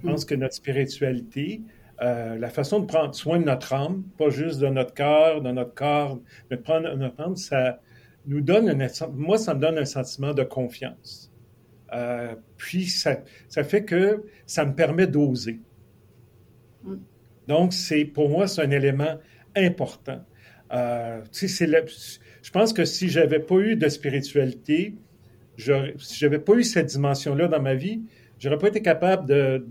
Je 0.02 0.08
pense 0.08 0.24
que 0.24 0.34
notre 0.34 0.54
spiritualité, 0.54 1.60
euh, 2.02 2.36
la 2.36 2.48
façon 2.48 2.80
de 2.80 2.86
prendre 2.86 3.14
soin 3.14 3.38
de 3.38 3.44
notre 3.44 3.72
âme, 3.72 4.02
pas 4.18 4.28
juste 4.28 4.58
de 4.58 4.66
notre 4.66 4.92
cœur, 4.92 5.40
de 5.40 5.52
notre 5.52 5.72
corps, 5.72 6.18
mais 6.50 6.56
de 6.56 6.62
prendre 6.62 6.92
notre 6.96 7.20
âme, 7.20 7.36
ça, 7.36 7.78
nous 8.26 8.40
donne, 8.40 8.68
un, 8.68 8.88
moi, 9.12 9.38
ça 9.38 9.54
me 9.54 9.60
donne 9.60 9.78
un 9.78 9.84
sentiment 9.84 10.34
de 10.34 10.42
confiance. 10.42 11.30
Euh, 11.92 12.34
puis, 12.56 12.86
ça, 12.86 13.18
ça 13.48 13.62
fait 13.62 13.84
que 13.84 14.24
ça 14.46 14.64
me 14.64 14.74
permet 14.74 15.06
d'oser. 15.06 15.60
Mm. 16.82 16.96
Donc, 17.46 17.72
c'est 17.72 18.04
pour 18.04 18.28
moi, 18.28 18.48
c'est 18.48 18.62
un 18.62 18.70
élément 18.72 19.16
important. 19.56 20.24
Euh, 20.72 21.20
je 21.32 22.50
pense 22.50 22.72
que 22.72 22.84
si 22.84 23.08
j'avais 23.08 23.40
pas 23.40 23.56
eu 23.56 23.76
de 23.76 23.88
spiritualité, 23.88 24.94
si 25.58 26.18
j'avais 26.18 26.38
pas 26.38 26.54
eu 26.54 26.64
cette 26.64 26.86
dimension-là 26.86 27.48
dans 27.48 27.60
ma 27.60 27.74
vie, 27.74 28.02
j'aurais 28.38 28.58
pas 28.58 28.68
été 28.68 28.82
capable 28.82 29.26
de, 29.26 29.66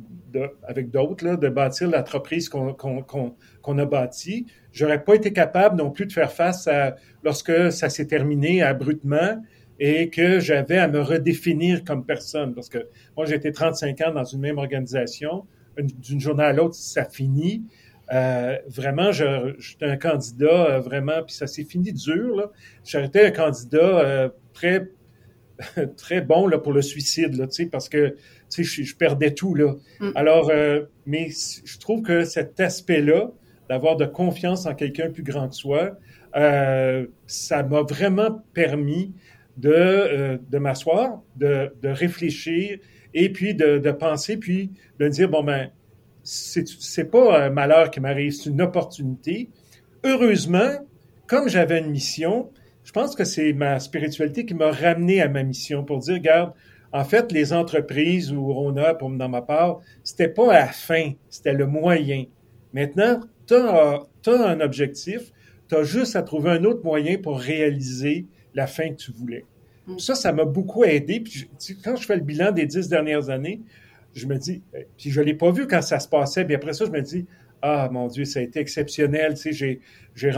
avec 0.64 0.90
d'autres, 0.90 1.36
de 1.36 1.50
bâtir 1.50 1.90
l'entreprise 1.90 2.50
qu'on 2.50 2.74
qu'on 2.74 3.78
a 3.78 3.86
bâtie. 3.86 4.46
J'aurais 4.72 5.04
pas 5.04 5.16
été 5.16 5.32
capable 5.32 5.78
non 5.78 5.92
plus 5.92 6.06
de 6.06 6.12
faire 6.14 6.32
face 6.32 6.68
à 6.68 6.96
lorsque 7.24 7.72
ça 7.72 7.90
s'est 7.90 8.08
terminé 8.08 8.62
abruptement 8.62 9.42
et 9.80 10.10
que 10.10 10.40
j'avais 10.40 10.78
à 10.78 10.88
me 10.88 11.02
redéfinir 11.02 11.84
comme 11.84 12.06
personne. 12.06 12.54
Parce 12.54 12.70
que 12.70 12.90
moi, 13.16 13.26
j'ai 13.26 13.36
été 13.36 13.52
35 13.52 14.02
ans 14.02 14.12
dans 14.14 14.24
une 14.24 14.40
même 14.40 14.58
organisation. 14.58 15.46
D'une 15.78 16.22
journée 16.22 16.44
à 16.44 16.54
l'autre, 16.54 16.76
ça 16.76 17.04
finit. 17.04 17.66
Euh, 18.14 18.58
vraiment, 18.68 19.12
j'étais 19.12 19.86
un 19.86 19.98
candidat, 19.98 20.66
euh, 20.70 20.80
vraiment, 20.80 21.24
puis 21.26 21.34
ça 21.34 21.48
s'est 21.48 21.64
fini 21.64 21.92
dur. 21.92 22.52
J'étais 22.84 23.26
un 23.26 23.32
candidat 23.32 24.00
euh, 24.00 24.30
très, 24.54 24.88
très 25.98 26.22
bon 26.22 26.48
là, 26.48 26.60
pour 26.60 26.74
le 26.74 26.82
suicide, 26.82 27.36
là, 27.36 27.48
parce 27.72 27.90
que 27.90 28.16
je, 28.56 28.64
je 28.64 28.96
perdais 28.96 29.32
tout. 29.32 29.56
Là. 29.56 29.76
Mm. 30.00 30.12
Alors, 30.16 30.52
mais 31.06 31.30
je 31.66 31.80
trouve 31.80 32.04
que 32.04 32.26
cet 32.26 32.60
aspect-là, 32.60 33.32
d'avoir 33.70 33.96
de 33.96 34.06
confiance 34.06 34.68
en 34.68 34.76
quelqu'un 34.76 35.10
plus 35.10 35.24
grand 35.24 35.50
que 35.50 35.56
soi, 35.56 35.98
ça 36.34 37.64
m'a 37.64 37.82
vraiment 37.82 38.44
permis 38.54 39.14
de, 39.58 40.38
de 40.50 40.58
m'asseoir, 40.58 41.22
de, 41.38 41.74
de, 41.82 41.88
réfléchir 41.88 42.78
et 43.14 43.32
puis 43.32 43.56
de, 43.56 43.78
de, 43.78 43.92
penser, 43.92 44.36
puis 44.36 44.72
de 45.00 45.08
dire, 45.08 45.30
bon, 45.30 45.44
ben, 45.44 45.70
c'est 46.26 47.12
pas 47.12 47.46
un 47.46 47.50
malheur 47.52 47.92
qui 47.92 48.00
m'arrive, 48.00 48.32
c'est 48.32 48.50
une 48.50 48.62
opportunité. 48.62 49.50
Heureusement, 50.04 50.72
comme 51.28 51.48
j'avais 51.48 51.80
une 51.80 51.92
mission, 51.92 52.50
je 52.84 52.92
pense 52.92 53.16
que 53.16 53.24
c'est 53.24 53.54
ma 53.54 53.80
spiritualité 53.80 54.46
qui 54.46 54.54
m'a 54.54 54.72
ramené 54.72 55.22
à 55.22 55.30
ma 55.30 55.44
mission 55.44 55.84
pour 55.84 56.00
dire, 56.00 56.16
regarde, 56.16 56.54
en 56.92 57.04
fait, 57.04 57.32
les 57.32 57.54
entreprises 57.54 58.32
ou 58.32 58.54
Rona, 58.54 58.94
pour, 58.94 59.10
dans 59.10 59.30
ma 59.30 59.42
part, 59.42 59.82
c'était 60.04 60.28
pas 60.28 60.54
la 60.54 60.68
fin, 60.68 61.12
c'était 61.30 61.54
le 61.54 61.68
moyen. 61.68 62.26
Maintenant, 62.74 63.20
tu 63.48 63.54
as, 63.54 64.06
un 64.28 64.62
objectif, 64.62 65.32
tu 65.68 65.76
as 65.76 65.84
juste 65.84 66.16
à 66.16 66.24
trouver 66.24 66.52
un 66.52 66.64
autre 66.64 66.84
moyen 66.84 67.18
pour 67.18 67.40
réaliser 67.40 68.26
la 68.54 68.66
fin 68.66 68.90
que 68.90 68.96
tu 68.96 69.12
voulais. 69.12 69.46
Mm. 69.88 70.00
Ça, 70.00 70.16
ça 70.16 70.32
m'a 70.32 70.46
beaucoup 70.46 70.84
aidé. 70.84 71.20
Puis, 71.20 71.50
quand 71.84 71.96
je 71.96 72.06
fais 72.06 72.16
le 72.16 72.24
bilan 72.24 72.52
des 72.52 72.66
dix 72.66 72.88
dernières 72.88 73.30
années, 73.30 73.62
je 74.16 74.28
me 74.28 74.38
dis, 74.38 74.64
eh, 74.74 74.88
puis 74.98 75.12
je 75.12 75.20
ne 75.20 75.26
l'ai 75.26 75.34
pas 75.34 75.52
vu 75.52 75.68
quand 75.68 75.82
ça 75.82 76.00
se 76.00 76.08
passait, 76.08 76.46
puis 76.46 76.56
après 76.56 76.74
ça, 76.74 76.86
je 76.86 76.92
me 76.92 77.02
dis, 77.02 77.26
ah 77.62 77.90
mon 77.92 78.08
Dieu, 78.08 78.26
ça 78.26 78.40
a 78.40 78.44
été 78.44 78.60
exceptionnel. 78.60 79.34
Tu 79.34 79.42
sais, 79.42 79.52
j'ai, 79.52 79.82
j'ai, 80.16 80.32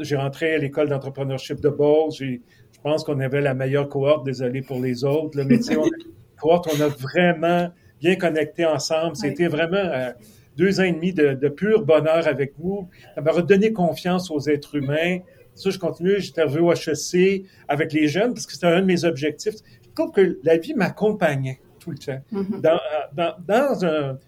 j'ai 0.00 0.16
rentré 0.16 0.54
à 0.54 0.58
l'école 0.58 0.88
d'entrepreneurship 0.88 1.60
de 1.60 1.68
Bose. 1.68 2.18
je 2.18 2.38
pense 2.82 3.04
qu'on 3.04 3.20
avait 3.20 3.40
la 3.40 3.54
meilleure 3.54 3.88
cohorte, 3.88 4.24
désolé 4.24 4.62
pour 4.62 4.80
les 4.80 5.04
autres, 5.04 5.42
mais 5.42 5.56
tu 5.56 5.62
sais, 5.64 5.76
on, 5.76 5.84
cohorte, 6.40 6.68
on 6.76 6.80
a 6.80 6.88
vraiment 6.88 7.70
bien 8.00 8.16
connecté 8.16 8.66
ensemble. 8.66 9.16
C'était 9.16 9.48
vraiment 9.48 9.76
euh, 9.76 10.10
deux 10.56 10.80
ans 10.80 10.84
et 10.84 10.92
demi 10.92 11.12
de, 11.12 11.32
de, 11.32 11.48
pur 11.48 11.84
bonheur 11.84 12.26
avec 12.28 12.52
vous. 12.58 12.88
Ça 13.14 13.22
m'a 13.22 13.32
redonné 13.32 13.72
confiance 13.72 14.30
aux 14.30 14.40
êtres 14.40 14.74
humains. 14.74 15.18
Ça, 15.54 15.70
je 15.70 15.78
continue, 15.78 16.20
j'étais 16.20 16.42
au 16.42 16.72
HEC 16.72 17.44
avec 17.68 17.92
les 17.92 18.08
jeunes 18.08 18.34
parce 18.34 18.46
que 18.46 18.52
c'était 18.52 18.66
un 18.66 18.80
de 18.80 18.86
mes 18.86 19.04
objectifs. 19.04 19.54
Je 19.82 19.90
trouve 19.94 20.12
que 20.12 20.38
la 20.42 20.58
vie 20.58 20.74
m'accompagnait 20.74 21.60
tout 21.84 21.90
le 21.90 21.98
temps. 21.98 22.20
Mm-hmm. 22.32 22.60
dans, 22.60 22.80
dans, 23.12 23.34
dans, 23.46 23.84
un, 23.84 24.18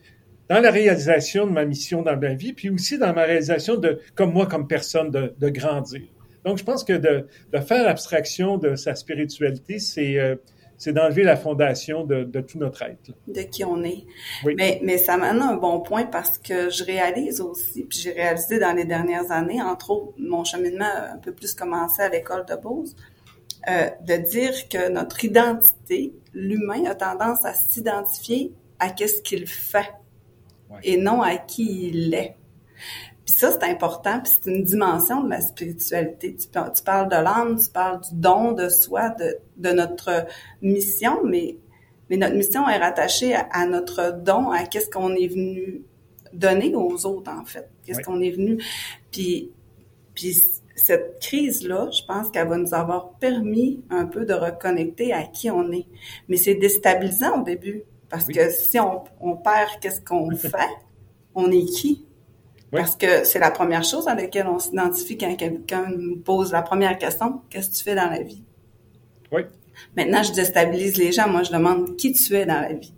dans 0.49 0.61
la 0.61 0.71
réalisation 0.71 1.47
de 1.47 1.53
ma 1.53 1.65
mission 1.65 2.03
dans 2.03 2.17
ma 2.17 2.35
vie, 2.35 2.53
puis 2.53 2.71
aussi 2.71 2.99
dans 2.99 3.13
ma 3.15 3.23
réalisation 3.23 3.77
de, 3.77 4.01
comme 4.15 4.33
moi, 4.33 4.47
comme 4.47 4.67
personne, 4.69 5.11
de, 5.11 5.35
de 5.39 5.49
grandir. 5.49 6.03
Donc, 6.45 6.59
je 6.59 6.65
pense 6.65 6.85
que 6.85 6.93
de, 6.93 7.27
de, 7.53 7.59
faire 7.59 7.89
abstraction 7.89 8.57
de 8.57 8.77
sa 8.77 8.95
spiritualité, 8.95 9.79
c'est 9.81 10.19
euh, 10.19 10.37
c'est 10.79 10.93
d'enlever 10.93 11.23
la 11.23 11.37
fondation 11.37 12.05
de, 12.05 12.25
de, 12.25 12.41
tout 12.41 12.59
notre 12.59 12.83
être. 12.83 13.11
De 13.27 13.41
qui 13.43 13.65
on 13.65 13.83
est. 13.83 14.05
Oui. 14.45 14.55
Mais, 14.57 14.81
mais 14.83 14.99
ça 14.99 15.17
m'amène 15.17 15.43
un 15.43 15.57
bon 15.57 15.81
point 15.81 16.05
parce 16.05 16.39
que 16.39 16.71
je 16.71 16.85
réalise 16.85 17.41
aussi, 17.41 17.85
puis 17.85 17.99
j'ai 17.99 18.13
réalisé 18.13 18.59
dans 18.59 18.73
les 18.75 18.85
dernières 18.85 19.31
années, 19.31 19.63
entre 19.63 19.91
autres, 19.91 20.13
mon 20.19 20.45
cheminement 20.45 20.85
a 20.85 21.15
un 21.15 21.19
peu 21.19 21.33
plus 21.33 21.55
commencé 21.55 22.03
à 22.03 22.09
l'école 22.09 22.45
de 22.47 22.55
Beauce, 22.57 22.95
euh, 23.69 23.91
de 24.03 24.17
dire 24.29 24.69
que 24.69 24.91
notre 24.91 25.25
identité, 25.25 26.13
l'humain 26.33 26.85
a 26.85 26.95
tendance 26.95 27.45
à 27.45 27.53
s'identifier 27.53 28.53
à 28.79 28.91
qu'est-ce 28.91 29.23
qu'il 29.23 29.47
fait 29.47 29.93
et 30.83 30.97
non 30.97 31.23
à 31.23 31.37
qui 31.37 31.89
il 31.89 32.15
est. 32.15 32.37
Puis 33.25 33.35
ça, 33.35 33.51
c'est 33.51 33.65
important, 33.65 34.21
puis 34.21 34.33
c'est 34.33 34.51
une 34.51 34.63
dimension 34.63 35.25
de 35.25 35.31
la 35.31 35.41
spiritualité. 35.41 36.37
Tu, 36.37 36.47
tu 36.47 36.83
parles 36.85 37.09
de 37.09 37.17
l'âme, 37.17 37.59
tu 37.59 37.71
parles 37.71 38.01
du 38.01 38.11
don 38.13 38.53
de 38.53 38.69
soi, 38.69 39.11
de, 39.11 39.39
de 39.57 39.71
notre 39.71 40.27
mission, 40.63 41.25
mais, 41.25 41.57
mais 42.09 42.19
notre 42.19 42.37
mission 42.37 42.69
est 42.69 42.79
rattachée 42.79 43.35
à, 43.35 43.67
notre 43.67 44.13
don, 44.13 44.51
à 44.51 44.65
qu'est-ce 44.65 44.89
qu'on 44.89 45.15
est 45.17 45.27
venu 45.27 45.83
donner 46.33 46.73
aux 46.77 47.05
autres, 47.05 47.33
en 47.33 47.45
fait. 47.45 47.69
Qu'est-ce 47.85 48.01
qu'on 48.01 48.21
est 48.21 48.31
venu... 48.31 48.63
Puis, 49.11 49.51
puis 50.15 50.41
cette 50.77 51.19
crise-là, 51.21 51.89
je 51.91 52.05
pense 52.07 52.31
qu'elle 52.31 52.49
va 52.49 52.59
nous 52.59 52.75
avoir 52.75 53.15
permis 53.15 53.83
un 53.91 54.05
peu 54.05 54.25
de 54.25 54.35
reconnecter 54.35 55.13
à 55.13 55.25
qui 55.25 55.51
on 55.51 55.73
est. 55.73 55.87
Mais 56.29 56.37
c'est 56.37 56.55
déstabilisant 56.55 57.41
au 57.41 57.45
début, 57.45 57.83
parce 58.09 58.27
que 58.27 58.51
si 58.51 58.79
on, 58.79 59.03
on 59.21 59.37
perd 59.37 59.81
qu'est-ce 59.81 60.01
qu'on 60.03 60.31
fait, 60.37 60.69
on 61.35 61.51
est 61.51 61.65
qui? 61.65 62.05
Parce 62.71 62.97
que 62.97 63.25
c'est 63.25 63.39
la 63.39 63.51
première 63.51 63.85
chose 63.85 64.07
à 64.07 64.15
laquelle 64.15 64.47
on 64.47 64.59
s'identifie 64.59 65.17
quand 65.17 65.35
quelqu'un 65.37 65.87
nous 65.97 66.17
pose 66.17 66.53
la 66.53 66.63
première 66.63 66.99
question, 66.99 67.41
qu'est-ce 67.49 67.71
que 67.71 67.77
tu 67.77 67.85
fais 67.85 67.95
dans 67.95 68.11
la 68.11 68.23
vie? 68.23 68.43
Oui. 69.33 69.43
Maintenant, 69.97 70.23
je 70.23 70.33
déstabilise 70.33 70.97
les 70.97 71.13
gens. 71.13 71.29
Moi, 71.29 71.43
je 71.43 71.53
demande 71.53 71.97
qui 71.97 72.13
tu 72.13 72.35
es 72.35 72.45
dans 72.45 72.61
la 72.61 72.73
vie. 72.75 72.93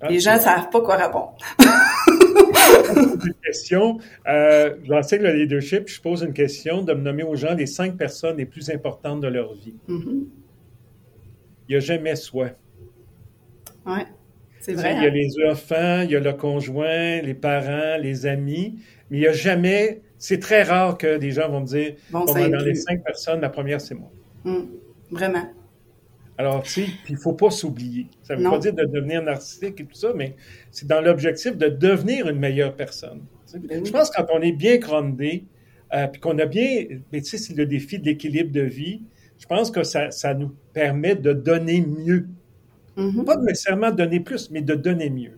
Ah, 0.00 0.08
les 0.08 0.20
gens 0.20 0.36
ne 0.36 0.40
savent 0.40 0.70
pas 0.70 0.80
quoi 0.80 0.96
répondre. 0.96 1.36
une 3.24 3.34
question. 3.44 3.98
Euh, 4.26 4.76
J'enseigne 4.84 5.22
le 5.22 5.32
leadership. 5.32 5.88
Je 5.88 6.00
pose 6.00 6.22
une 6.22 6.32
question 6.32 6.82
de 6.82 6.92
me 6.92 7.00
nommer 7.00 7.22
aux 7.22 7.36
gens 7.36 7.54
les 7.54 7.66
cinq 7.66 7.96
personnes 7.96 8.36
les 8.36 8.46
plus 8.46 8.70
importantes 8.70 9.20
de 9.20 9.28
leur 9.28 9.54
vie. 9.54 9.74
Mm-hmm. 9.88 10.24
Il 11.68 11.70
n'y 11.70 11.76
a 11.76 11.80
jamais 11.80 12.16
soi. 12.16 12.48
Oui, 13.86 14.00
c'est 14.60 14.74
vrai. 14.74 14.94
Il 14.96 15.02
y 15.02 15.06
a 15.06 15.08
hein. 15.08 15.12
les 15.14 15.50
enfants, 15.50 16.00
il 16.02 16.10
y 16.10 16.16
a 16.16 16.20
le 16.20 16.32
conjoint, 16.32 17.22
les 17.22 17.34
parents, 17.34 17.96
les 17.98 18.26
amis, 18.26 18.78
mais 19.10 19.18
il 19.18 19.20
n'y 19.20 19.26
a 19.26 19.32
jamais. 19.32 20.02
C'est 20.18 20.38
très 20.38 20.62
rare 20.62 20.98
que 20.98 21.16
des 21.16 21.30
gens 21.30 21.48
vont 21.48 21.60
me 21.60 21.66
dire 21.66 21.94
bon, 22.10 22.24
ben, 22.26 22.50
dans 22.50 22.62
les 22.62 22.74
cinq 22.74 23.02
personnes, 23.02 23.40
la 23.40 23.48
première, 23.48 23.80
c'est 23.80 23.94
moi. 23.94 24.10
Mm, 24.44 24.64
vraiment. 25.10 25.48
Alors, 26.40 26.62
tu 26.62 26.70
sais, 26.70 26.86
il 27.10 27.16
ne 27.16 27.20
faut 27.20 27.34
pas 27.34 27.50
s'oublier. 27.50 28.06
Ça 28.22 28.34
ne 28.34 28.42
veut 28.42 28.48
pas 28.48 28.58
dire 28.58 28.72
de 28.72 28.84
devenir 28.84 29.22
narcissique 29.22 29.78
et 29.78 29.84
tout 29.84 29.94
ça, 29.94 30.14
mais 30.16 30.36
c'est 30.70 30.86
dans 30.86 31.02
l'objectif 31.02 31.54
de 31.54 31.68
devenir 31.68 32.30
une 32.30 32.38
meilleure 32.38 32.74
personne. 32.74 33.20
Ben 33.52 33.84
Je 33.84 33.90
pense 33.90 34.08
que 34.08 34.16
quand 34.16 34.26
on 34.32 34.40
est 34.40 34.52
bien 34.52 34.78
grondé, 34.78 35.44
euh, 35.92 36.06
puis 36.06 36.18
qu'on 36.18 36.38
a 36.38 36.46
bien, 36.46 36.86
mais 37.12 37.20
tu 37.20 37.26
sais, 37.26 37.36
c'est 37.36 37.54
le 37.54 37.66
défi 37.66 37.98
de 37.98 38.06
l'équilibre 38.06 38.52
de 38.52 38.62
vie, 38.62 39.02
je 39.38 39.44
pense 39.44 39.70
que 39.70 39.82
ça, 39.82 40.10
ça 40.10 40.32
nous 40.32 40.50
permet 40.72 41.14
de 41.14 41.34
donner 41.34 41.82
mieux. 41.82 42.26
Mm-hmm. 42.96 43.24
Pas 43.24 43.36
nécessairement 43.36 43.90
donner 43.90 44.20
plus, 44.20 44.50
mais 44.50 44.62
de 44.62 44.74
donner 44.74 45.10
mieux 45.10 45.36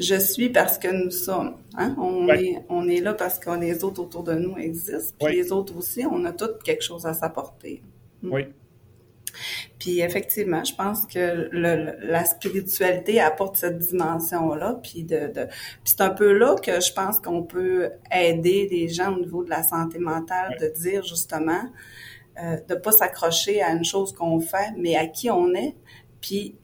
je 0.00 0.16
suis 0.16 0.48
parce 0.48 0.78
que 0.78 0.88
nous 0.88 1.10
sommes. 1.10 1.58
Hein? 1.76 1.94
On, 1.96 2.28
est, 2.28 2.64
on 2.68 2.88
est 2.88 3.00
là 3.00 3.14
parce 3.14 3.38
que 3.38 3.50
les 3.56 3.84
autres 3.84 4.02
autour 4.02 4.24
de 4.24 4.32
nous 4.32 4.56
existent. 4.56 5.14
Puis 5.24 5.36
les 5.36 5.52
autres 5.52 5.76
aussi, 5.76 6.04
on 6.10 6.24
a 6.24 6.32
toutes 6.32 6.62
quelque 6.64 6.82
chose 6.82 7.06
à 7.06 7.14
s'apporter. 7.14 7.82
Hmm. 8.22 8.32
Oui. 8.32 8.42
Puis 9.78 10.00
effectivement, 10.00 10.62
je 10.64 10.74
pense 10.74 11.06
que 11.06 11.48
le, 11.50 11.96
la 12.00 12.24
spiritualité 12.24 13.20
apporte 13.20 13.56
cette 13.56 13.78
dimension-là. 13.78 14.80
Puis 14.82 15.04
de, 15.04 15.32
de 15.32 15.46
c'est 15.84 16.00
un 16.00 16.10
peu 16.10 16.32
là 16.32 16.56
que 16.56 16.80
je 16.80 16.92
pense 16.92 17.18
qu'on 17.18 17.42
peut 17.42 17.90
aider 18.10 18.68
les 18.70 18.88
gens 18.88 19.14
au 19.14 19.20
niveau 19.20 19.44
de 19.44 19.50
la 19.50 19.62
santé 19.62 19.98
mentale, 19.98 20.56
de 20.60 20.68
dire 20.80 21.04
justement 21.04 21.62
euh, 22.42 22.56
de 22.68 22.74
pas 22.74 22.92
s'accrocher 22.92 23.60
à 23.62 23.72
une 23.72 23.84
chose 23.84 24.12
qu'on 24.12 24.40
fait, 24.40 24.72
mais 24.76 24.96
à 24.96 25.06
qui 25.06 25.30
on 25.30 25.54
est. 25.54 25.76
Puis 26.20 26.56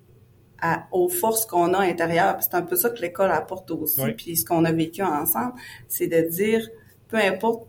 aux 0.90 1.08
forces 1.08 1.46
qu'on 1.46 1.74
a 1.74 1.80
intérieures. 1.80 2.36
C'est 2.40 2.54
un 2.54 2.62
peu 2.62 2.76
ça 2.76 2.90
que 2.90 3.00
l'école 3.00 3.30
apporte 3.30 3.70
aussi. 3.70 4.00
Puis 4.16 4.36
ce 4.36 4.44
qu'on 4.44 4.64
a 4.64 4.72
vécu 4.72 5.02
ensemble, 5.02 5.54
c'est 5.88 6.06
de 6.06 6.28
dire, 6.28 6.66
peu 7.08 7.18
importe, 7.18 7.66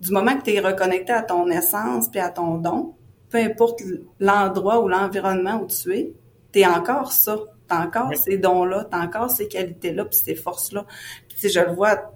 du 0.00 0.12
moment 0.12 0.36
que 0.36 0.44
tu 0.44 0.54
es 0.54 0.60
reconnecté 0.60 1.12
à 1.12 1.22
ton 1.22 1.48
essence 1.48 2.08
puis 2.08 2.20
à 2.20 2.30
ton 2.30 2.54
don, 2.58 2.94
peu 3.30 3.38
importe 3.38 3.82
l'endroit 4.20 4.80
ou 4.82 4.88
l'environnement 4.88 5.60
où 5.62 5.66
tu 5.66 5.92
es, 5.94 6.12
tu 6.52 6.60
es 6.60 6.66
encore 6.66 7.12
ça. 7.12 7.38
Tu 7.68 7.74
as 7.74 7.82
encore 7.86 8.14
ces 8.16 8.38
dons-là, 8.38 8.86
tu 8.90 8.96
as 8.96 9.00
encore 9.00 9.30
ces 9.30 9.46
qualités-là 9.48 10.06
puis 10.06 10.18
ces 10.18 10.34
forces-là. 10.34 10.86
Puis 11.28 11.48
je 11.50 11.60
le 11.60 11.72
vois, 11.72 12.14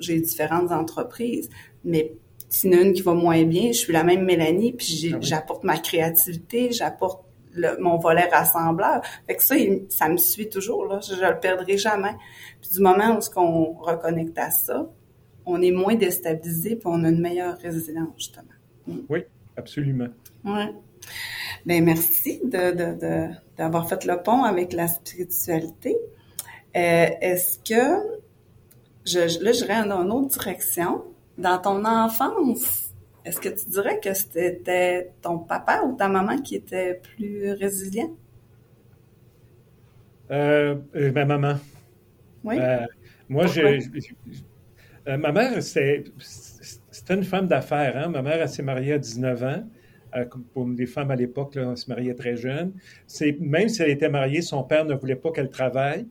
j'ai 0.00 0.20
différentes 0.20 0.72
entreprises, 0.72 1.48
mais 1.84 2.12
s'il 2.48 2.72
y 2.72 2.76
en 2.76 2.78
a 2.78 2.82
une 2.82 2.92
qui 2.92 3.02
va 3.02 3.14
moins 3.14 3.44
bien, 3.44 3.68
je 3.68 3.78
suis 3.78 3.92
la 3.92 4.02
même 4.04 4.24
Mélanie, 4.24 4.72
puis 4.72 5.10
Ah 5.12 5.16
oui. 5.16 5.22
j'apporte 5.22 5.64
ma 5.64 5.78
créativité, 5.78 6.72
j'apporte 6.72 7.24
le- 7.54 7.78
mon 7.78 7.96
volet 7.98 8.28
rassembleur. 8.28 9.02
Fait 9.26 9.36
que 9.36 9.42
ça, 9.42 9.56
il- 9.56 9.86
ça 9.88 10.08
me 10.08 10.16
suit 10.16 10.48
toujours, 10.48 10.86
là. 10.86 11.00
Je, 11.00 11.14
je 11.14 11.20
le 11.24 11.38
perdrai 11.38 11.78
jamais. 11.78 12.14
Puis 12.60 12.70
du 12.72 12.80
moment 12.80 13.16
où 13.16 13.20
ce 13.20 13.30
qu'on 13.30 13.72
reconnecte 13.74 14.36
à 14.38 14.50
ça, 14.50 14.90
on 15.46 15.62
est 15.62 15.70
moins 15.70 15.94
déstabilisé, 15.94 16.70
puis 16.76 16.86
on 16.86 17.04
a 17.04 17.08
une 17.08 17.20
meilleure 17.20 17.56
résilience, 17.58 18.12
justement. 18.16 18.48
Oui, 19.08 19.24
absolument. 19.56 20.08
Ouais. 20.44 20.72
Ben 21.66 21.84
merci 21.84 22.40
de, 22.44 22.72
de, 22.72 22.98
de, 23.00 23.28
d'avoir 23.58 23.88
fait 23.88 24.04
le 24.04 24.22
pont 24.22 24.44
avec 24.44 24.72
la 24.72 24.88
spiritualité. 24.88 25.96
Euh, 26.76 27.06
est-ce 27.20 27.58
que 27.60 28.20
je, 29.06 29.28
je- 29.28 29.40
là 29.44 29.52
j'irais 29.52 29.86
dans 29.88 30.02
une 30.02 30.12
autre 30.12 30.38
direction. 30.38 31.04
Dans 31.38 31.58
ton 31.58 31.84
enfance, 31.86 32.92
est-ce 33.24 33.40
que 33.40 33.48
tu 33.48 33.64
dirais 33.70 33.98
que 34.00 34.12
c'était 34.14 35.12
ton 35.22 35.38
papa 35.38 35.82
ou 35.82 35.96
ta 35.96 36.08
maman 36.08 36.38
qui 36.38 36.56
était 36.56 37.00
plus 37.02 37.52
résilient? 37.52 38.10
Euh, 40.30 40.76
euh, 40.96 41.12
ma 41.12 41.24
maman. 41.24 41.56
Oui. 42.44 42.56
Euh, 42.58 42.86
moi, 43.28 43.44
Pourquoi? 43.44 43.72
je, 43.80 43.80
je- 43.80 44.14
euh, 45.08 45.16
ma 45.16 45.32
mère, 45.32 45.62
c'est- 45.62 46.04
c'était 46.90 47.14
une 47.14 47.24
femme 47.24 47.48
d'affaires. 47.48 47.96
Hein? 47.96 48.08
Ma 48.08 48.22
mère, 48.22 48.40
elle 48.42 48.48
s'est 48.48 48.62
mariée 48.62 48.94
à 48.94 48.98
19 48.98 49.42
ans. 49.42 49.64
Pour 50.52 50.68
les 50.68 50.86
femmes 50.86 51.10
à 51.10 51.16
l'époque, 51.16 51.56
on 51.56 51.76
se 51.76 51.88
mariait 51.88 52.14
très 52.14 52.36
jeune. 52.36 52.72
C'est, 53.06 53.38
même 53.40 53.68
si 53.68 53.82
elle 53.82 53.90
était 53.90 54.08
mariée, 54.08 54.42
son 54.42 54.62
père 54.62 54.84
ne 54.84 54.94
voulait 54.94 55.16
pas 55.16 55.32
qu'elle 55.32 55.50
travaille 55.50 56.06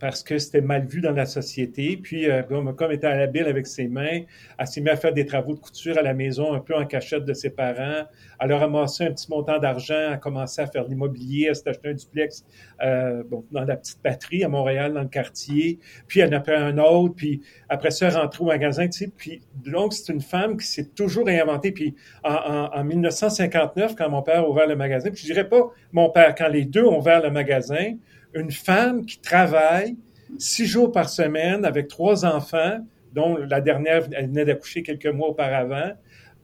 parce 0.00 0.22
que 0.22 0.38
c'était 0.38 0.62
mal 0.62 0.86
vu 0.86 1.02
dans 1.02 1.12
la 1.12 1.26
société. 1.26 1.98
Puis, 2.02 2.28
euh, 2.28 2.42
comme, 2.42 2.74
comme 2.74 2.90
était 2.90 3.06
habile 3.06 3.44
avec 3.44 3.66
ses 3.66 3.86
mains, 3.86 4.22
elle 4.58 4.66
s'est 4.66 4.80
mise 4.80 4.92
à 4.92 4.96
faire 4.96 5.12
des 5.12 5.26
travaux 5.26 5.54
de 5.54 5.60
couture 5.60 5.98
à 5.98 6.02
la 6.02 6.14
maison, 6.14 6.54
un 6.54 6.60
peu 6.60 6.74
en 6.74 6.86
cachette 6.86 7.26
de 7.26 7.34
ses 7.34 7.50
parents. 7.50 8.06
Elle 8.40 8.52
a 8.52 8.58
ramassé 8.58 9.04
un 9.04 9.12
petit 9.12 9.30
montant 9.30 9.58
d'argent, 9.58 10.12
a 10.12 10.16
commencé 10.16 10.62
à 10.62 10.66
faire 10.66 10.84
de 10.84 10.88
l'immobilier, 10.88 11.46
elle 11.50 11.56
s'est 11.56 11.68
acheté 11.68 11.90
un 11.90 11.92
duplex 11.92 12.46
euh, 12.82 13.22
dans 13.52 13.64
la 13.64 13.76
petite 13.76 14.00
patrie 14.02 14.42
à 14.42 14.48
Montréal, 14.48 14.94
dans 14.94 15.02
le 15.02 15.08
quartier. 15.08 15.78
Puis 16.08 16.20
elle 16.20 16.34
en 16.34 16.38
a 16.38 16.40
pris 16.40 16.54
un 16.54 16.78
autre, 16.78 17.14
puis 17.14 17.42
après 17.68 17.90
ça, 17.90 18.08
elle 18.08 18.14
est 18.14 18.16
rentrée 18.16 18.42
au 18.42 18.46
magasin, 18.46 18.88
tu 18.88 19.04
sais. 19.04 19.10
Puis 19.14 19.42
donc, 19.54 19.92
c'est 19.92 20.10
une 20.10 20.22
femme 20.22 20.56
qui 20.56 20.66
s'est 20.66 20.88
toujours 20.94 21.26
réinventée. 21.26 21.72
Puis 21.72 21.94
en, 22.24 22.32
en, 22.32 22.70
en 22.74 22.84
1959, 22.84 23.96
quand 23.96 24.08
mon 24.08 24.22
père 24.22 24.40
a 24.40 24.48
ouvert 24.48 24.66
le 24.66 24.76
magasin, 24.76 25.10
puis 25.10 25.20
je 25.20 25.26
dirais 25.26 25.46
pas 25.48 25.70
mon 25.92 26.08
père, 26.08 26.34
quand 26.34 26.48
les 26.48 26.64
deux 26.64 26.84
ont 26.84 26.98
ouvert 26.98 27.22
le 27.22 27.30
magasin, 27.30 27.96
une 28.34 28.50
femme 28.50 29.04
qui 29.04 29.20
travaille 29.20 29.96
six 30.38 30.66
jours 30.66 30.92
par 30.92 31.08
semaine 31.08 31.64
avec 31.64 31.88
trois 31.88 32.24
enfants, 32.24 32.78
dont 33.12 33.36
la 33.36 33.60
dernière, 33.60 34.08
elle 34.12 34.28
venait 34.28 34.44
d'accoucher 34.44 34.82
quelques 34.82 35.06
mois 35.06 35.28
auparavant, 35.28 35.92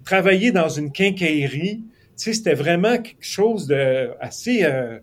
travailler 0.05 0.53
dans 0.53 0.69
une 0.69 0.91
quincaillerie, 0.93 1.79
tu 1.79 1.85
sais, 2.17 2.33
c'était 2.33 2.55
vraiment 2.55 2.97
quelque 2.99 3.17
chose 3.21 3.67
de 3.67 4.11
assez, 4.21 4.65
euh, 4.65 4.99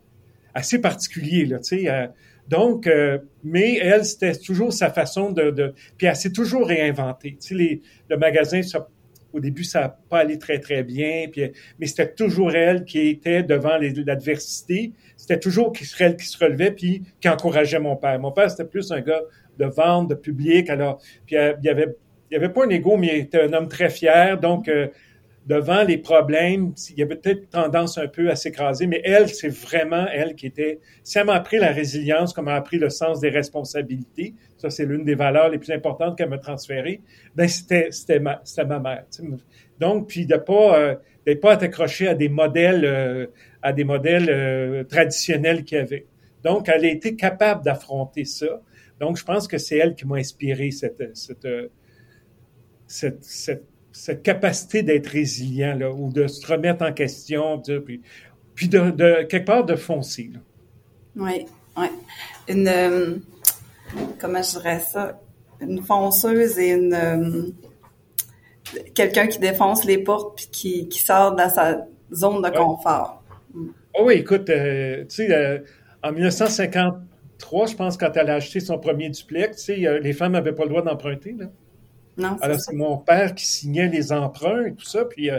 assez 0.54 0.80
particulier, 0.80 1.46
là, 1.46 1.60
tu 1.60 1.80
sais. 1.80 1.89
euh, 1.89 2.08
donc, 2.48 2.88
euh, 2.88 3.19
mais 3.43 3.78
elle, 3.78 4.04
c'était 4.04 4.36
toujours 4.36 4.74
sa 4.74 4.89
façon 4.89 5.32
de, 5.32 5.52
de 5.52 5.74
puis 5.98 6.08
elle 6.08 6.15
s'est 6.15 6.32
toujours 6.34 6.67
réinventée. 6.67 7.38
Tu 7.39 7.48
sais, 7.50 7.56
les, 7.56 7.82
le 8.10 8.17
magasin, 8.17 8.62
au 9.34 9.39
début, 9.39 9.63
ça 9.63 9.82
n'a 9.82 9.89
pas 9.89 10.19
allé 10.19 10.38
très, 10.38 10.60
très 10.60 10.84
bien, 10.84 11.28
puis, 11.32 11.52
mais 11.80 11.88
c'était 11.88 12.13
toujours 12.13 12.54
elle 12.54 12.86
qui 12.86 13.08
était 13.08 13.43
devant 13.43 13.78
l'adversité. 13.78 14.93
C'était 15.17 15.39
toujours 15.39 15.74
elle 16.00 16.15
qui 16.15 16.26
se 16.26 16.38
relevait, 16.38 16.72
puis 16.72 17.02
qui 17.19 17.28
encourageait 17.28 17.80
mon 17.80 17.96
père. 17.96 18.19
Mon 18.19 18.32
père, 18.32 18.50
c'était 18.52 18.65
plus 18.65 18.91
un 18.91 19.02
gars 19.02 19.22
de 19.58 19.65
vente, 19.65 20.10
de 20.10 20.15
public. 20.15 20.69
Alors, 20.69 21.02
puis 21.26 21.36
euh, 21.36 21.54
il 21.62 21.65
y 21.65 21.69
avait, 21.69 21.96
il 22.32 22.38
avait 22.38 22.50
pas 22.50 22.65
un 22.65 22.69
ego, 22.69 22.98
mais 22.98 23.08
il 23.08 23.19
était 23.22 23.41
un 23.41 23.54
homme 23.54 23.67
très 23.67 23.89
fier. 23.89 24.39
Donc, 24.39 24.67
euh, 24.67 24.88
devant 25.46 25.84
les 25.84 25.98
problèmes, 25.98 26.74
il 26.91 27.00
y 27.00 27.04
avait 27.04 27.15
peut-être 27.15 27.50
tendance 27.50 27.98
un 27.98 28.08
peu 28.08 28.30
à 28.30 28.36
s'écraser, 28.36 28.88
mais 28.88 29.02
elle, 29.04 29.30
c'est 29.30 29.50
vraiment 29.50 30.06
elle 30.12 30.36
qui 30.36 30.48
était. 30.48 30.80
Si 31.04 31.17
elle 31.17 31.26
m'a 31.26 31.34
appris 31.34 31.58
la 31.58 31.72
résilience, 31.72 32.34
comme 32.34 32.48
elle 32.48 32.54
m'a 32.54 32.60
appris 32.60 32.78
le 32.78 32.89
sens 32.89 33.19
des 33.19 33.30
responsabilités, 33.30 34.34
ça 34.63 34.69
c'est 34.69 34.86
l'une 34.86 35.04
des 35.04 35.15
valeurs 35.15 35.49
les 35.49 35.58
plus 35.58 35.71
importantes 35.71 36.17
qu'elle 36.17 36.30
m'a 36.30 36.38
transférées. 36.38 37.02
Ben 37.36 37.47
c'était 37.49 37.89
c'était 37.91 38.19
ma 38.19 38.41
ma 38.65 38.80
mère. 38.80 39.04
Donc 39.80 40.08
puis 40.08 40.26
de 40.26 40.38
pas 40.38 40.80
euh, 40.80 40.95
d'être 41.26 41.41
pas 41.41 41.62
accroché 41.62 42.08
à 42.08 42.15
des 42.15 42.30
modèles 42.30 42.86
euh, 42.86 43.28
à 43.62 43.73
des 43.73 43.84
modèles 43.84 44.30
euh, 44.30 44.84
traditionnels 44.86 45.65
qu'il 45.65 45.80
y 45.80 45.82
avait. 45.82 46.06
Donc 46.45 46.69
elle 46.69 46.86
a 46.86 46.89
été 46.89 47.17
capable 47.17 47.63
d'affronter 47.65 48.23
ça. 48.23 48.62
Donc 49.02 49.17
je 49.17 49.26
pense 49.26 49.49
que 49.49 49.58
c'est 49.58 49.78
elle 49.78 49.95
qui 49.95 50.08
m'a 50.08 50.15
inspiré 50.15 50.71
cette 50.71 51.12
cette 51.13 51.43
euh, 51.43 51.67
cette, 52.88 53.26
cette 53.91 54.23
capacité 54.23 54.82
d'être 54.82 55.08
résilient 55.08 55.76
là, 55.78 55.91
ou 55.91 56.12
de 56.13 56.28
se 56.28 56.45
remettre 56.45 56.86
en 56.86 56.93
question, 56.93 57.60
puis, 57.60 58.02
puis 58.54 58.69
de, 58.69 59.23
quelque 59.23 59.45
part 59.45 59.65
de 59.65 59.76
foncer. 59.76 60.30
Là. 60.32 60.39
Oui, 61.15 61.45
oui. 61.76 61.88
Une, 62.47 63.21
comment 64.19 64.41
je 64.41 64.51
dirais 64.51 64.79
ça? 64.79 65.19
Une 65.60 65.82
fonceuse 65.84 66.60
et 66.60 66.71
une, 66.71 66.93
euh, 66.93 67.51
quelqu'un 68.93 69.27
qui 69.27 69.39
défonce 69.39 69.86
les 69.86 69.97
portes 69.97 70.36
puis 70.36 70.47
qui, 70.51 70.88
qui 70.89 70.99
sort 70.99 71.36
dans 71.36 71.49
sa 71.49 71.86
zone 72.13 72.41
de 72.41 72.49
confort. 72.49 73.23
Oh 73.93 74.03
oui, 74.06 74.15
écoute, 74.15 74.49
euh, 74.49 75.03
tu 75.03 75.27
sais, 75.27 75.32
euh, 75.32 75.60
en 76.01 76.12
1953, 76.12 77.67
je 77.67 77.75
pense, 77.75 77.97
quand 77.97 78.12
elle 78.15 78.29
a 78.29 78.36
acheté 78.36 78.60
son 78.60 78.79
premier 78.79 79.10
duplex, 79.10 79.58
tu 79.58 79.75
sais, 79.84 79.99
les 79.99 80.13
femmes 80.13 80.34
n'avaient 80.34 80.53
pas 80.53 80.63
le 80.63 80.69
droit 80.69 80.82
d'emprunter. 80.82 81.36
Là. 81.38 81.45
Non, 82.17 82.38
Alors, 82.41 82.60
c'est 82.60 82.75
mon 82.75 82.97
père 82.97 83.34
qui 83.36 83.45
signait 83.45 83.88
les 83.88 84.12
emprunts 84.12 84.65
et 84.65 84.73
tout 84.73 84.86
ça. 84.86 85.06
Puis, 85.06 85.29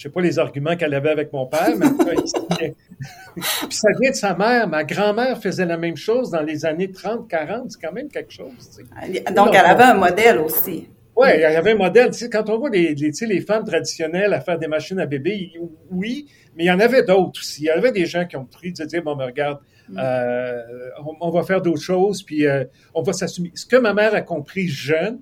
je 0.00 0.04
sais 0.04 0.08
pas 0.08 0.22
les 0.22 0.38
arguments 0.38 0.76
qu'elle 0.76 0.94
avait 0.94 1.10
avec 1.10 1.30
mon 1.30 1.44
père, 1.44 1.76
mais 1.76 1.84
en 1.84 1.90
tout 1.90 2.06
cas, 2.06 2.12
il 2.14 2.26
signait. 2.26 2.74
Puis, 3.34 3.76
ça 3.76 3.88
vient 4.00 4.10
de 4.10 4.16
sa 4.16 4.34
mère. 4.34 4.66
Ma 4.66 4.82
grand-mère 4.82 5.36
faisait 5.36 5.66
la 5.66 5.76
même 5.76 5.98
chose 5.98 6.30
dans 6.30 6.40
les 6.40 6.64
années 6.64 6.90
30, 6.90 7.28
40. 7.28 7.70
C'est 7.70 7.86
quand 7.86 7.92
même 7.92 8.08
quelque 8.08 8.32
chose. 8.32 8.54
tu 8.74 8.82
sais. 8.82 9.32
Donc, 9.34 9.54
elle 9.54 9.66
avait 9.66 9.82
un 9.82 9.94
modèle 9.94 10.38
aussi. 10.38 10.88
Oui, 11.14 11.28
il 11.34 11.40
y 11.40 11.44
avait 11.44 11.72
un 11.72 11.76
modèle. 11.76 12.12
Tu 12.12 12.20
sais, 12.20 12.30
quand 12.30 12.48
on 12.48 12.58
voit 12.58 12.70
les, 12.70 12.94
les, 12.94 13.10
tu 13.10 13.12
sais, 13.12 13.26
les 13.26 13.42
femmes 13.42 13.66
traditionnelles 13.66 14.32
à 14.32 14.40
faire 14.40 14.58
des 14.58 14.68
machines 14.68 14.98
à 15.00 15.04
bébé, 15.04 15.52
oui, 15.90 16.28
mais 16.56 16.64
il 16.64 16.68
y 16.68 16.70
en 16.70 16.80
avait 16.80 17.02
d'autres 17.02 17.38
aussi. 17.38 17.64
Il 17.64 17.66
y 17.66 17.70
avait 17.70 17.92
des 17.92 18.06
gens 18.06 18.24
qui 18.24 18.38
ont 18.38 18.46
pris 18.46 18.72
de 18.72 18.82
dire, 18.86 19.02
bon, 19.02 19.16
ben, 19.16 19.26
regarde, 19.26 19.58
euh, 19.98 20.62
on, 21.04 21.28
on 21.28 21.30
va 21.30 21.42
faire 21.42 21.60
d'autres 21.60 21.82
choses, 21.82 22.22
puis 22.22 22.46
euh, 22.46 22.64
on 22.94 23.02
va 23.02 23.12
s'assumer. 23.12 23.52
Ce 23.54 23.66
que 23.66 23.76
ma 23.76 23.92
mère 23.92 24.14
a 24.14 24.22
compris 24.22 24.66
jeune, 24.66 25.20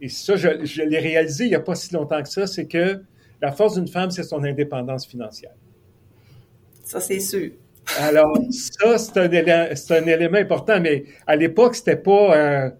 et 0.00 0.08
ça, 0.08 0.36
je, 0.36 0.64
je 0.64 0.82
l'ai 0.82 1.00
réalisé 1.00 1.46
il 1.46 1.48
n'y 1.48 1.56
a 1.56 1.60
pas 1.60 1.74
si 1.74 1.92
longtemps 1.92 2.22
que 2.22 2.28
ça, 2.28 2.46
c'est 2.46 2.68
que 2.68 3.02
la 3.40 3.52
force 3.52 3.74
d'une 3.74 3.88
femme, 3.88 4.10
c'est 4.10 4.22
son 4.22 4.42
indépendance 4.44 5.06
financière. 5.06 5.52
Ça, 6.84 7.00
c'est 7.00 7.20
sûr. 7.20 7.50
Alors, 8.00 8.36
ça, 8.50 8.98
c'est 8.98 9.16
un, 9.18 9.30
élément, 9.30 9.66
c'est 9.74 9.98
un 9.98 10.06
élément 10.06 10.38
important, 10.38 10.80
mais 10.80 11.04
à 11.26 11.36
l'époque, 11.36 11.76
c'était 11.76 11.96
pas... 11.96 12.36
euh, 12.36 12.70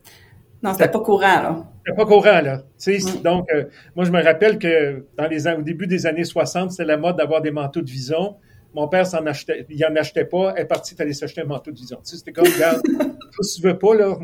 Non, 0.63 0.73
c'était 0.73 0.91
pas 0.91 1.01
courant, 1.01 1.21
là. 1.21 1.65
C'était 1.85 1.97
pas 1.97 2.07
courant, 2.07 2.41
là. 2.41 2.59
Tu 2.79 3.01
sais, 3.01 3.19
Mm. 3.19 3.23
Donc, 3.23 3.47
euh, 3.55 3.65
moi, 3.95 4.05
je 4.05 4.11
me 4.11 4.23
rappelle 4.23 4.59
que 4.59 5.05
dans 5.17 5.27
les, 5.29 5.47
au 5.47 5.63
début 5.63 5.87
des 5.87 6.07
années 6.07 6.25
60, 6.25 6.73
c'était 6.73 6.85
la 6.85 6.97
mode 6.97 7.17
d'avoir 7.17 7.41
des 7.41 7.51
manteaux 7.53 7.83
de 7.83 7.91
vison. 7.91 8.37
Mon 8.75 8.89
père 8.89 9.07
s'en 9.07 9.25
achetait, 9.27 9.65
il 9.71 9.85
en 9.87 9.95
achetait 9.97 10.25
pas. 10.25 10.53
Elle 10.57 10.63
est 10.65 10.67
partie, 10.67 10.95
il 10.95 10.97
fallait 10.97 11.13
s'acheter 11.13 11.41
un 11.43 11.47
manteau 11.47 11.71
de 11.71 11.77
vison. 11.77 11.97
Tu 12.05 12.11
sais, 12.11 12.17
c'était 12.17 12.33
comme, 12.33 12.47
regarde, 12.53 12.83
si 13.43 13.61
tu 13.61 13.67
veux 13.67 13.79
pas, 13.79 13.95
là. 13.95 14.17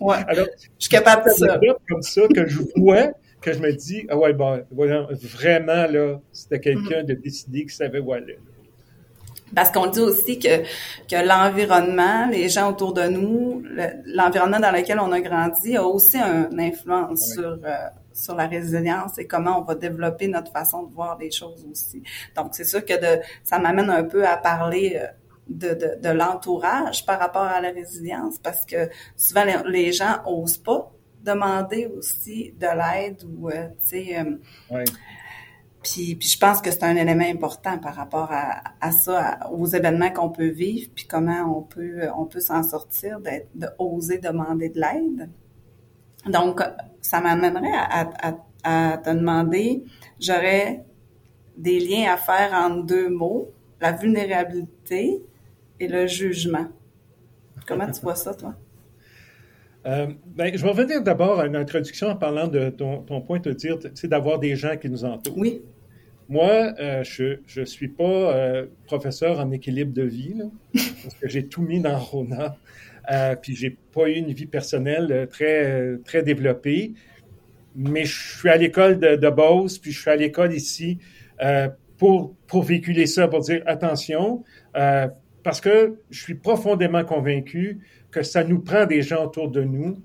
Ouais. 0.00 0.16
Alors, 0.26 0.46
Je 0.56 0.68
suis 0.78 0.90
capable 0.90 1.24
de 1.26 1.30
c'est 1.30 1.46
ça. 1.46 1.58
comme 1.88 2.02
ça 2.02 2.22
que 2.34 2.46
je 2.46 2.60
vois, 2.76 3.10
que 3.44 3.52
je 3.52 3.58
me 3.60 3.72
dis, 3.72 4.06
ah 4.08 4.16
ouais, 4.16 4.32
bon, 4.32 4.64
vraiment, 4.72 5.86
là, 5.86 6.18
c'était 6.32 6.60
quelqu'un 6.60 7.02
Mm. 7.02 7.06
de 7.06 7.14
décidé 7.14 7.64
qui 7.66 7.74
savait 7.74 8.00
où 8.00 8.12
aller. 8.12 8.38
Parce 9.54 9.70
qu'on 9.70 9.86
dit 9.86 10.00
aussi 10.00 10.38
que, 10.38 10.62
que 11.08 11.28
l'environnement, 11.28 12.26
les 12.30 12.48
gens 12.48 12.70
autour 12.70 12.92
de 12.92 13.02
nous, 13.02 13.60
le- 13.64 14.02
l'environnement 14.06 14.58
dans 14.58 14.72
lequel 14.72 14.98
on 14.98 15.12
a 15.12 15.20
grandi 15.20 15.76
a 15.76 15.84
aussi 15.84 16.16
une 16.16 16.58
influence 16.60 17.32
sur, 17.34 17.50
euh, 17.64 17.68
sur 18.12 18.34
la 18.34 18.46
résilience 18.48 19.18
et 19.18 19.26
comment 19.26 19.60
on 19.60 19.62
va 19.62 19.74
développer 19.76 20.26
notre 20.28 20.50
façon 20.50 20.82
de 20.84 20.92
voir 20.92 21.18
les 21.20 21.30
choses 21.30 21.64
aussi. 21.70 22.02
Donc, 22.36 22.48
c'est 22.52 22.64
sûr 22.64 22.84
que 22.84 22.94
de, 22.94 23.22
ça 23.44 23.58
m'amène 23.60 23.90
un 23.90 24.04
peu 24.04 24.26
à 24.26 24.36
parler 24.36 24.98
euh, 25.00 25.06
de, 25.48 25.68
de, 25.74 26.00
de 26.02 26.08
l'entourage 26.08 27.04
par 27.06 27.18
rapport 27.20 27.42
à 27.42 27.60
la 27.60 27.70
résilience 27.70 28.38
parce 28.42 28.64
que 28.64 28.88
souvent, 29.16 29.44
les, 29.44 29.56
les 29.70 29.92
gens 29.92 30.16
osent 30.26 30.58
pas 30.58 30.90
demander 31.24 31.86
aussi 31.86 32.52
de 32.58 32.66
l'aide 32.66 33.22
ou, 33.24 33.48
euh, 33.48 33.68
tu 33.80 33.88
sais... 33.88 34.18
euh, 34.18 34.36
puis, 35.82 36.14
puis 36.16 36.28
je 36.28 36.38
pense 36.38 36.62
que 36.62 36.70
c'est 36.70 36.84
un 36.84 36.96
élément 36.96 37.28
important 37.28 37.78
par 37.78 37.94
rapport 37.94 38.30
à, 38.32 38.62
à 38.80 38.90
ça, 38.90 39.20
à- 39.20 39.50
aux 39.50 39.66
événements 39.66 40.10
qu'on 40.10 40.30
peut 40.30 40.48
vivre, 40.48 40.90
puis 40.94 41.06
comment 41.06 41.58
on 41.58 41.62
peut 41.62 42.08
on 42.16 42.24
peut 42.24 42.40
s'en 42.40 42.62
sortir, 42.62 43.20
d'être 43.20 43.48
de 43.54 43.66
oser 43.78 44.18
demander 44.18 44.70
de 44.70 44.80
l'aide. 44.80 45.28
Donc, 46.26 46.62
ça 47.02 47.20
m'amènerait 47.20 47.74
à, 47.74 48.08
à, 48.62 48.96
te 48.96 49.10
demander, 49.10 49.84
j'aurais 50.18 50.84
des 51.56 51.78
liens 51.80 52.14
à 52.14 52.16
faire 52.16 52.54
entre 52.54 52.86
deux 52.86 53.10
mots, 53.10 53.50
la 53.78 53.92
vulnérabilité 53.92 55.22
et 55.78 55.86
le 55.88 56.06
jugement. 56.06 56.66
Comment 57.66 57.90
tu 57.90 58.00
vois 58.00 58.14
ça, 58.14 58.32
toi? 58.34 58.54
Euh, 59.86 60.06
ben, 60.34 60.56
je 60.56 60.62
vais 60.62 60.70
revenir 60.70 61.02
d'abord 61.02 61.40
à 61.40 61.46
une 61.46 61.56
introduction 61.56 62.08
en 62.08 62.16
parlant 62.16 62.48
de 62.48 62.70
ton, 62.70 63.02
ton 63.02 63.20
point 63.20 63.38
de 63.38 63.52
dire, 63.52 63.78
c'est 63.94 64.08
d'avoir 64.08 64.38
des 64.38 64.56
gens 64.56 64.76
qui 64.76 64.88
nous 64.88 65.04
entourent. 65.04 65.36
Oui. 65.36 65.62
Moi, 66.28 66.72
euh, 66.80 67.04
je 67.04 67.60
ne 67.60 67.64
suis 67.64 67.88
pas 67.88 68.04
euh, 68.04 68.66
professeur 68.86 69.40
en 69.40 69.50
équilibre 69.50 69.92
de 69.92 70.02
vie, 70.02 70.34
là, 70.34 70.44
parce 71.02 71.14
que 71.14 71.28
j'ai 71.28 71.46
tout 71.46 71.62
mis 71.62 71.80
dans 71.80 71.98
Rona. 71.98 72.56
Euh, 73.12 73.36
puis 73.36 73.54
j'ai 73.54 73.76
pas 73.92 74.08
eu 74.08 74.14
une 74.14 74.32
vie 74.32 74.46
personnelle 74.46 75.28
très, 75.30 75.98
très 76.04 76.22
développée. 76.22 76.94
Mais 77.76 78.04
je 78.04 78.38
suis 78.38 78.48
à 78.48 78.56
l'école 78.56 78.98
de, 78.98 79.16
de 79.16 79.30
Beauce, 79.30 79.78
puis 79.78 79.92
je 79.92 80.00
suis 80.00 80.10
à 80.10 80.16
l'école 80.16 80.54
ici 80.54 80.98
pour, 81.98 82.34
pour 82.46 82.62
véhiculer 82.62 83.06
ça, 83.06 83.26
pour 83.26 83.40
dire 83.40 83.62
attention, 83.66 84.44
parce 85.44 85.60
que 85.60 86.00
je 86.10 86.20
suis 86.20 86.34
profondément 86.34 87.04
convaincu 87.04 87.78
que 88.10 88.22
ça 88.22 88.42
nous 88.42 88.60
prend 88.60 88.86
des 88.86 89.02
gens 89.02 89.24
autour 89.26 89.48
de 89.50 89.62
nous 89.62 90.02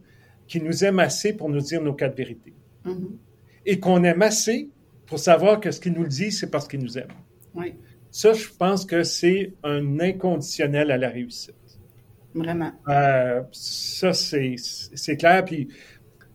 qui 0.47 0.61
nous 0.61 0.83
aiment 0.83 0.99
assez 0.99 1.33
pour 1.33 1.49
nous 1.49 1.61
dire 1.61 1.81
nos 1.81 1.93
quatre 1.93 2.15
vérités. 2.15 2.53
Mhm. 2.85 3.17
Et 3.65 3.79
qu'on 3.79 4.03
aime 4.03 4.21
assez 4.21 4.69
pour 5.05 5.17
savoir 5.17 5.59
que 5.59 5.71
ce 5.71 5.79
qu'ils 5.79 5.93
nous 5.93 6.03
le 6.03 6.09
disent, 6.09 6.39
c'est 6.39 6.51
parce 6.51 6.67
qu'ils 6.67 6.81
nous 6.81 6.97
aiment. 6.97 7.07
Oui, 7.55 7.73
Ça, 8.11 8.33
je 8.33 8.47
pense 8.57 8.85
que 8.85 9.03
c'est 9.03 9.53
un 9.63 9.99
inconditionnel 9.99 10.91
à 10.91 10.97
la 10.97 11.09
réussite. 11.09 11.55
vraiment. 12.33 12.71
Euh, 12.87 13.41
ça, 13.51 14.13
c'est 14.13 14.55
c'est 14.57 15.17
clair. 15.17 15.45
Puis, 15.45 15.67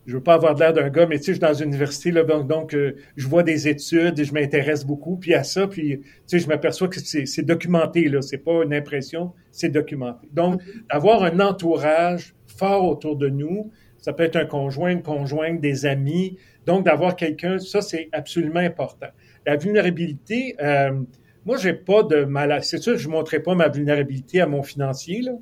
je 0.06 0.16
veux 0.16 0.22
pas 0.22 0.34
avoir 0.34 0.54
l'air 0.54 0.72
d'un 0.72 0.88
gars, 0.90 1.06
mais 1.06 1.18
tu 1.18 1.24
sais, 1.24 1.32
je 1.32 1.38
suis 1.38 1.40
dans 1.40 1.54
une 1.54 1.68
université, 1.68 2.10
là, 2.10 2.24
donc, 2.24 2.46
donc 2.46 2.74
euh, 2.74 2.96
je 3.16 3.26
vois 3.26 3.42
des 3.42 3.68
études 3.68 4.18
et 4.18 4.24
je 4.24 4.34
m'intéresse 4.34 4.84
beaucoup, 4.84 5.16
puis 5.16 5.34
à 5.34 5.44
ça, 5.44 5.66
puis 5.66 6.00
tu 6.00 6.06
sais, 6.26 6.38
je 6.38 6.48
m'aperçois 6.48 6.88
que 6.88 7.00
c'est 7.00 7.42
documenté, 7.42 8.08
là, 8.08 8.20
c'est 8.22 8.38
pas 8.38 8.64
une 8.64 8.74
impression, 8.74 9.32
c'est 9.50 9.70
documenté. 9.70 10.28
Donc, 10.32 10.60
avoir 10.88 11.22
un 11.22 11.40
entourage 11.40 12.34
fort 12.46 12.86
autour 12.86 13.16
de 13.16 13.28
nous, 13.28 13.70
ça 13.98 14.12
peut 14.12 14.24
être 14.24 14.36
un 14.36 14.44
conjoint, 14.44 14.90
une 14.90 15.02
conjointe, 15.02 15.60
des 15.60 15.86
amis, 15.86 16.36
donc 16.66 16.84
d'avoir 16.84 17.16
quelqu'un, 17.16 17.58
ça, 17.58 17.80
c'est 17.80 18.08
absolument 18.12 18.60
important. 18.60 19.08
La 19.46 19.56
vulnérabilité, 19.56 20.56
euh, 20.62 21.00
moi, 21.44 21.56
j'ai 21.58 21.74
pas 21.74 22.02
de 22.02 22.24
mal. 22.24 22.58
C'est 22.62 22.78
sûr 22.78 22.96
je 22.96 23.08
ne 23.08 23.12
montrerai 23.12 23.40
pas 23.40 23.54
ma 23.54 23.68
vulnérabilité 23.68 24.40
à 24.40 24.46
mon 24.46 24.62
financier, 24.62 25.22
là, 25.22 25.32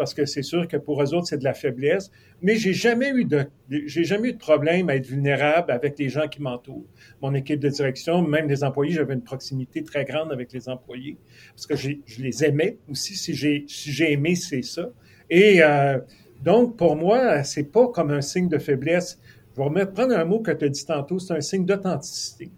parce 0.00 0.14
que 0.14 0.24
c'est 0.24 0.42
sûr 0.42 0.66
que 0.66 0.78
pour 0.78 1.02
eux 1.02 1.12
autres, 1.12 1.26
c'est 1.26 1.36
de 1.36 1.44
la 1.44 1.52
faiblesse. 1.52 2.10
Mais 2.40 2.56
j'ai 2.56 2.72
jamais 2.72 3.10
eu 3.10 3.26
de, 3.26 3.44
j'ai 3.68 4.02
jamais 4.02 4.30
eu 4.30 4.32
de 4.32 4.38
problème 4.38 4.88
à 4.88 4.96
être 4.96 5.04
vulnérable 5.04 5.70
avec 5.70 5.98
les 5.98 6.08
gens 6.08 6.26
qui 6.26 6.40
m'entourent. 6.40 6.86
Mon 7.20 7.34
équipe 7.34 7.60
de 7.60 7.68
direction, 7.68 8.22
même 8.22 8.48
les 8.48 8.64
employés, 8.64 8.94
j'avais 8.94 9.12
une 9.12 9.22
proximité 9.22 9.84
très 9.84 10.06
grande 10.06 10.32
avec 10.32 10.54
les 10.54 10.70
employés 10.70 11.18
parce 11.50 11.66
que 11.66 11.76
je 11.76 12.22
les 12.22 12.44
aimais 12.46 12.78
aussi. 12.90 13.14
Si 13.14 13.34
j'ai, 13.34 13.66
si 13.68 13.92
j'ai 13.92 14.12
aimé, 14.12 14.36
c'est 14.36 14.62
ça. 14.62 14.88
Et 15.28 15.62
euh, 15.62 15.98
donc, 16.42 16.78
pour 16.78 16.96
moi, 16.96 17.42
c'est 17.42 17.70
pas 17.70 17.88
comme 17.88 18.10
un 18.10 18.22
signe 18.22 18.48
de 18.48 18.56
faiblesse. 18.56 19.20
Je 19.52 19.58
vais 19.58 19.64
remettre, 19.64 19.92
prendre 19.92 20.16
un 20.16 20.24
mot 20.24 20.40
que 20.40 20.52
tu 20.52 20.64
as 20.64 20.70
dit 20.70 20.86
tantôt, 20.86 21.18
c'est 21.18 21.34
un 21.34 21.42
signe 21.42 21.66
d'authenticité. 21.66 22.50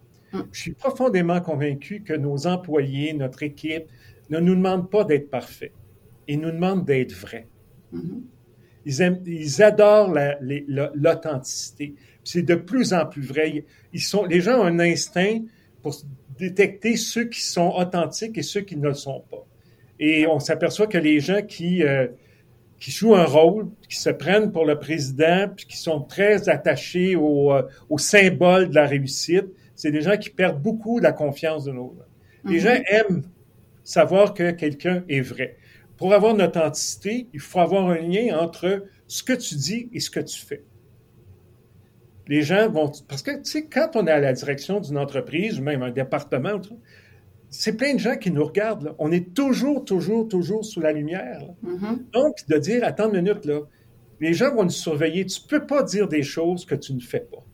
Je 0.53 0.61
suis 0.61 0.75
profondément 0.75 1.41
convaincu 1.41 2.05
que 2.05 2.13
nos 2.13 2.47
employés, 2.47 3.13
notre 3.15 3.43
équipe, 3.43 3.87
ne 4.31 4.39
nous 4.39 4.55
demandent 4.55 4.89
pas 4.89 5.03
d'être 5.03 5.29
parfaits. 5.29 5.73
Ils 6.29 6.41
nous 6.41 6.51
demandent 6.51 6.85
d'être 6.85 7.13
vrais. 7.13 7.47
Mhm. 7.93 8.23
Ils, 8.85 9.01
aiment- 9.03 9.23
ils 9.27 9.63
adorent 9.63 10.13
la- 10.13 10.39
l'authenticité. 10.95 11.95
C'est 12.25 12.43
de 12.43 12.55
plus 12.55 12.93
en 12.93 13.07
plus 13.07 13.23
vrai. 13.23 13.65
Ils 13.93 14.01
sont, 14.01 14.25
les 14.25 14.41
gens 14.41 14.61
ont 14.61 14.65
un 14.65 14.79
instinct 14.81 15.41
pour 15.83 15.95
détecter 16.39 16.97
ceux 16.97 17.25
qui 17.25 17.41
sont 17.43 17.73
authentiques 17.77 18.39
et 18.39 18.43
ceux 18.43 18.63
qui 18.63 18.77
ne 18.77 18.89
le 18.89 18.95
sont 18.95 19.23
pas. 19.31 19.45
Et 20.01 20.27
on 20.27 20.41
s'aperçoit 20.41 20.87
que 20.87 20.99
les 20.99 21.21
gens 21.21 21.43
qui, 21.43 21.83
euh, 21.83 22.09
qui 22.81 22.91
jouent 22.91 23.15
un 23.15 23.25
rôle, 23.25 23.69
qui 23.89 23.97
se 23.97 24.11
prennent 24.11 24.51
pour 24.51 24.65
le 24.65 24.79
président, 24.79 25.49
puis 25.55 25.67
qui 25.67 25.77
sont 25.77 26.01
très 26.01 26.49
attachés 26.49 27.15
au, 27.15 27.53
euh, 27.53 27.63
au 27.89 27.99
symbole 27.99 28.71
de 28.71 28.75
la 28.75 28.87
réussite, 28.87 29.47
c'est 29.75 29.91
des 29.93 30.01
gens 30.01 30.17
qui 30.17 30.31
perdent 30.31 30.61
beaucoup 30.61 30.99
la 30.99 31.13
confiance 31.13 31.65
de 31.65 31.73
nos. 31.73 31.95
Les 32.45 32.55
Mhm. 32.59 32.61
gens 32.61 32.83
aiment 32.87 33.23
savoir 33.85 34.35
que 34.35 34.51
quelqu'un 34.53 35.05
est 35.09 35.21
vrai. 35.21 35.57
Pour 36.03 36.15
avoir 36.15 36.35
une 36.35 36.43
authenticité, 36.43 37.29
il 37.33 37.39
faut 37.39 37.61
avoir 37.61 37.89
un 37.89 37.99
lien 37.99 38.37
entre 38.37 38.87
ce 39.07 39.23
que 39.23 39.35
tu 39.35 39.55
dis 39.55 39.89
et 39.93 40.01
ce 40.01 40.11
que 40.11 40.19
tu 40.19 40.37
fais. 40.37 40.65
Les 42.27 42.43
gens 42.43 42.69
vont... 42.69 42.91
Parce 43.07 43.23
que, 43.23 43.37
tu 43.37 43.45
sais, 43.45 43.67
quand 43.67 43.95
on 43.95 44.09
est 44.09 44.11
à 44.11 44.19
la 44.19 44.33
direction 44.33 44.81
d'une 44.81 44.99
entreprise 44.99 45.61
ou 45.61 45.63
même 45.63 45.81
un 45.81 45.93
département, 45.93 46.61
c'est 47.51 47.77
plein 47.77 47.95
de 47.95 48.01
gens 48.01 48.17
qui 48.17 48.33
nous 48.33 48.45
regardent. 48.45 48.83
là. 48.87 48.95
On 48.99 49.13
est 49.13 49.33
toujours, 49.33 49.85
toujours, 49.85 50.27
toujours 50.27 50.65
sous 50.65 50.81
la 50.81 50.91
lumière. 50.91 51.41
Mhm. 51.63 52.07
Donc, 52.13 52.35
de 52.49 52.59
dire, 52.59 52.83
attends 52.83 53.09
une 53.13 53.23
minute, 53.23 53.45
là, 53.45 53.61
les 54.19 54.35
gens 54.35 54.53
vont 54.53 54.65
nous 54.65 54.71
surveiller. 54.71 55.25
Tu 55.25 55.41
peux 55.41 55.65
pas 55.65 55.85
dire 55.85 56.09
des 56.09 56.25
choses 56.25 56.65
que 56.65 56.75
tu 56.75 56.95
ne 56.95 57.01
fais 57.01 57.21
pas. 57.31 57.45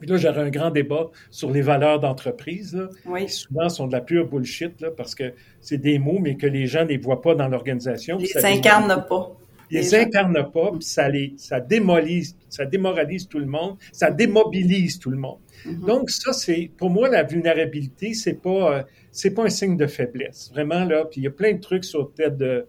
Puis 0.00 0.08
là, 0.08 0.16
j'aurais 0.16 0.42
un 0.42 0.50
grand 0.50 0.70
débat 0.70 1.10
sur 1.30 1.50
les 1.50 1.62
valeurs 1.62 2.00
d'entreprise, 2.00 2.80
Oui. 3.06 3.26
qui 3.26 3.32
souvent 3.32 3.68
sont 3.68 3.86
de 3.86 3.92
la 3.92 4.00
pure 4.00 4.28
bullshit, 4.28 4.80
là, 4.80 4.90
parce 4.96 5.14
que 5.14 5.32
c'est 5.60 5.78
des 5.78 5.98
mots, 5.98 6.18
mais 6.20 6.36
que 6.36 6.46
les 6.46 6.66
gens 6.66 6.82
ne 6.84 6.88
les 6.88 6.98
voient 6.98 7.20
pas 7.20 7.34
dans 7.34 7.48
l'organisation. 7.48 8.18
Les 8.18 8.26
Ça 8.26 8.40
les- 8.48 8.58
incarne 8.58 9.04
pas. 9.08 9.34
Ils 9.70 9.74
les 9.78 9.82
les 9.82 9.88
gens. 9.90 9.96
incarnent 9.98 10.50
pas, 10.50 10.70
puis 10.72 10.82
ça 10.82 11.08
les, 11.10 11.34
ça 11.36 11.60
démolise, 11.60 12.34
ça 12.48 12.64
démoralise 12.64 13.28
tout 13.28 13.38
le 13.38 13.44
monde, 13.46 13.76
ça 13.92 14.10
démobilise 14.10 14.98
tout 14.98 15.10
le 15.10 15.18
monde. 15.18 15.38
Mhm. 15.66 15.80
Donc 15.86 16.08
ça, 16.10 16.32
c'est 16.32 16.70
pour 16.78 16.88
moi 16.88 17.08
la 17.10 17.22
vulnérabilité, 17.22 18.14
c'est 18.14 18.40
pas, 18.40 18.78
euh, 18.78 19.30
pas 19.30 19.44
un 19.44 19.48
signe 19.50 19.76
de 19.76 19.86
faiblesse, 19.86 20.50
vraiment 20.54 20.84
là. 20.84 21.04
Puis 21.04 21.20
il 21.20 21.24
y 21.24 21.26
a 21.26 21.30
plein 21.30 21.52
de 21.52 21.60
trucs 21.60 21.84
sur 21.84 22.12
TED, 22.14 22.36
de 22.38 22.66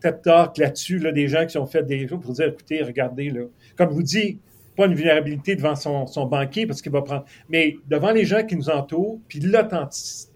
TED 0.00 0.22
Talk 0.22 0.58
là-dessus, 0.58 0.98
là, 0.98 1.12
des 1.12 1.28
gens 1.28 1.46
qui 1.46 1.56
ont 1.58 1.66
fait 1.66 1.84
des 1.84 2.08
choses 2.08 2.20
pour 2.20 2.32
dire, 2.32 2.46
écoutez, 2.48 2.82
regardez 2.82 3.30
là, 3.30 3.42
comme 3.76 3.90
vous 3.90 4.02
dites, 4.02 4.40
pas 4.80 4.86
une 4.86 4.94
vulnérabilité 4.94 5.56
devant 5.56 5.74
son, 5.74 6.06
son 6.06 6.24
banquier 6.24 6.66
parce 6.66 6.80
qu'il 6.80 6.90
va 6.90 7.02
prendre, 7.02 7.26
mais 7.50 7.76
devant 7.88 8.12
les 8.12 8.24
gens 8.24 8.46
qui 8.46 8.56
nous 8.56 8.70
entourent, 8.70 9.20
puis 9.28 9.40
l'authenticité, 9.40 10.32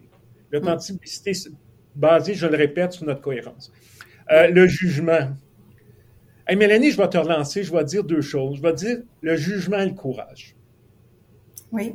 l'authenticité 0.52 1.32
basée, 1.94 2.34
je 2.34 2.46
le 2.46 2.56
répète, 2.56 2.92
sur 2.92 3.06
notre 3.06 3.22
cohérence. 3.22 3.72
Euh, 4.30 4.48
le 4.48 4.66
jugement. 4.66 5.30
Hey, 6.46 6.56
Mélanie, 6.56 6.90
je 6.90 6.98
vais 6.98 7.08
te 7.08 7.16
relancer, 7.16 7.62
je 7.62 7.72
vais 7.72 7.80
te 7.80 7.88
dire 7.88 8.04
deux 8.04 8.20
choses. 8.20 8.58
Je 8.58 8.62
vais 8.62 8.72
te 8.72 8.78
dire 8.78 8.98
le 9.22 9.34
jugement 9.36 9.78
et 9.78 9.86
le 9.86 9.94
courage. 9.94 10.54
Oui. 11.72 11.94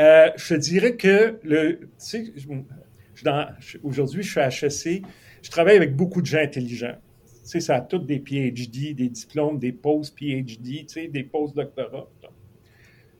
Euh, 0.00 0.30
je 0.36 0.54
te 0.54 0.58
dirais 0.58 0.96
que 0.96 1.38
le, 1.44 1.78
tu 1.78 1.88
sais, 1.98 2.24
aujourd'hui, 3.84 4.24
je 4.24 4.30
suis 4.30 4.40
à 4.40 4.48
HEC, 4.48 5.04
je 5.42 5.50
travaille 5.50 5.76
avec 5.76 5.94
beaucoup 5.94 6.20
de 6.20 6.26
gens 6.26 6.40
intelligents. 6.40 6.96
Sais, 7.44 7.60
ça 7.60 7.76
a 7.76 7.80
tous 7.82 7.98
des 7.98 8.18
PhD, 8.20 8.94
des 8.94 9.10
diplômes, 9.10 9.58
des 9.58 9.72
post-PhD, 9.72 10.86
tu 10.86 10.88
sais, 10.88 11.08
des 11.08 11.22
post-doctorats. 11.22 12.08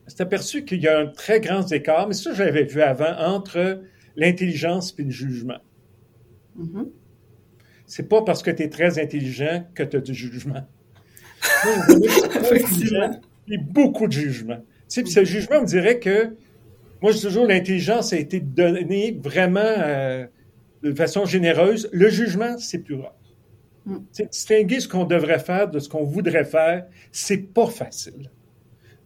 C'est 0.07 0.23
aperçu 0.23 0.65
qu'il 0.65 0.81
y 0.81 0.89
a 0.89 0.99
un 0.99 1.07
très 1.07 1.41
grand 1.41 1.71
écart, 1.71 2.09
mais 2.09 2.15
ça, 2.15 2.33
j'avais 2.33 2.65
vu 2.65 2.81
avant, 2.81 3.15
entre 3.19 3.83
l'intelligence 4.17 4.95
et 4.99 5.03
le 5.03 5.11
jugement. 5.11 5.59
Mhm. 6.57 6.89
C'est 7.87 8.09
pas 8.09 8.23
parce 8.23 8.43
que 8.43 8.51
tu 8.51 8.63
es 8.63 8.71
très 8.71 8.99
intelligent 8.99 9.67
que 9.75 9.83
tu 9.83 9.97
as 9.99 10.01
du 10.01 10.15
jugement. 10.15 10.67
Il 13.47 13.55
y 13.55 13.57
a 13.57 13.61
beaucoup 13.61 14.07
de 14.07 14.13
jugement. 14.13 14.59
Tu 14.89 15.05
sais, 15.05 15.05
ce 15.05 15.25
jugement, 15.25 15.57
on 15.59 15.63
me 15.63 15.67
dirait 15.67 15.99
que, 15.99 16.35
moi, 17.03 17.13
je 17.13 17.19
dis 17.19 17.23
toujours, 17.25 17.47
l'intelligence 17.47 18.15
a 18.15 18.17
été 18.17 18.41
donnée 18.41 19.19
vraiment 19.23 19.61
euh, 19.61 20.27
de 20.83 20.95
façon 20.95 21.27
généreuse. 21.27 21.91
Le 21.93 22.09
jugement, 22.09 22.57
c'est 22.57 22.79
plus 22.79 22.95
rare. 22.95 23.15
Mm. 23.87 23.97
Distinguer 24.31 24.81
ce 24.81 24.89
qu'on 24.89 25.05
devrait 25.05 25.39
faire 25.39 25.69
de 25.69 25.79
ce 25.79 25.89
qu'on 25.89 26.05
voudrait 26.05 26.45
faire, 26.45 26.87
c'est 27.13 27.53
pas 27.53 27.67
facile. 27.67 28.31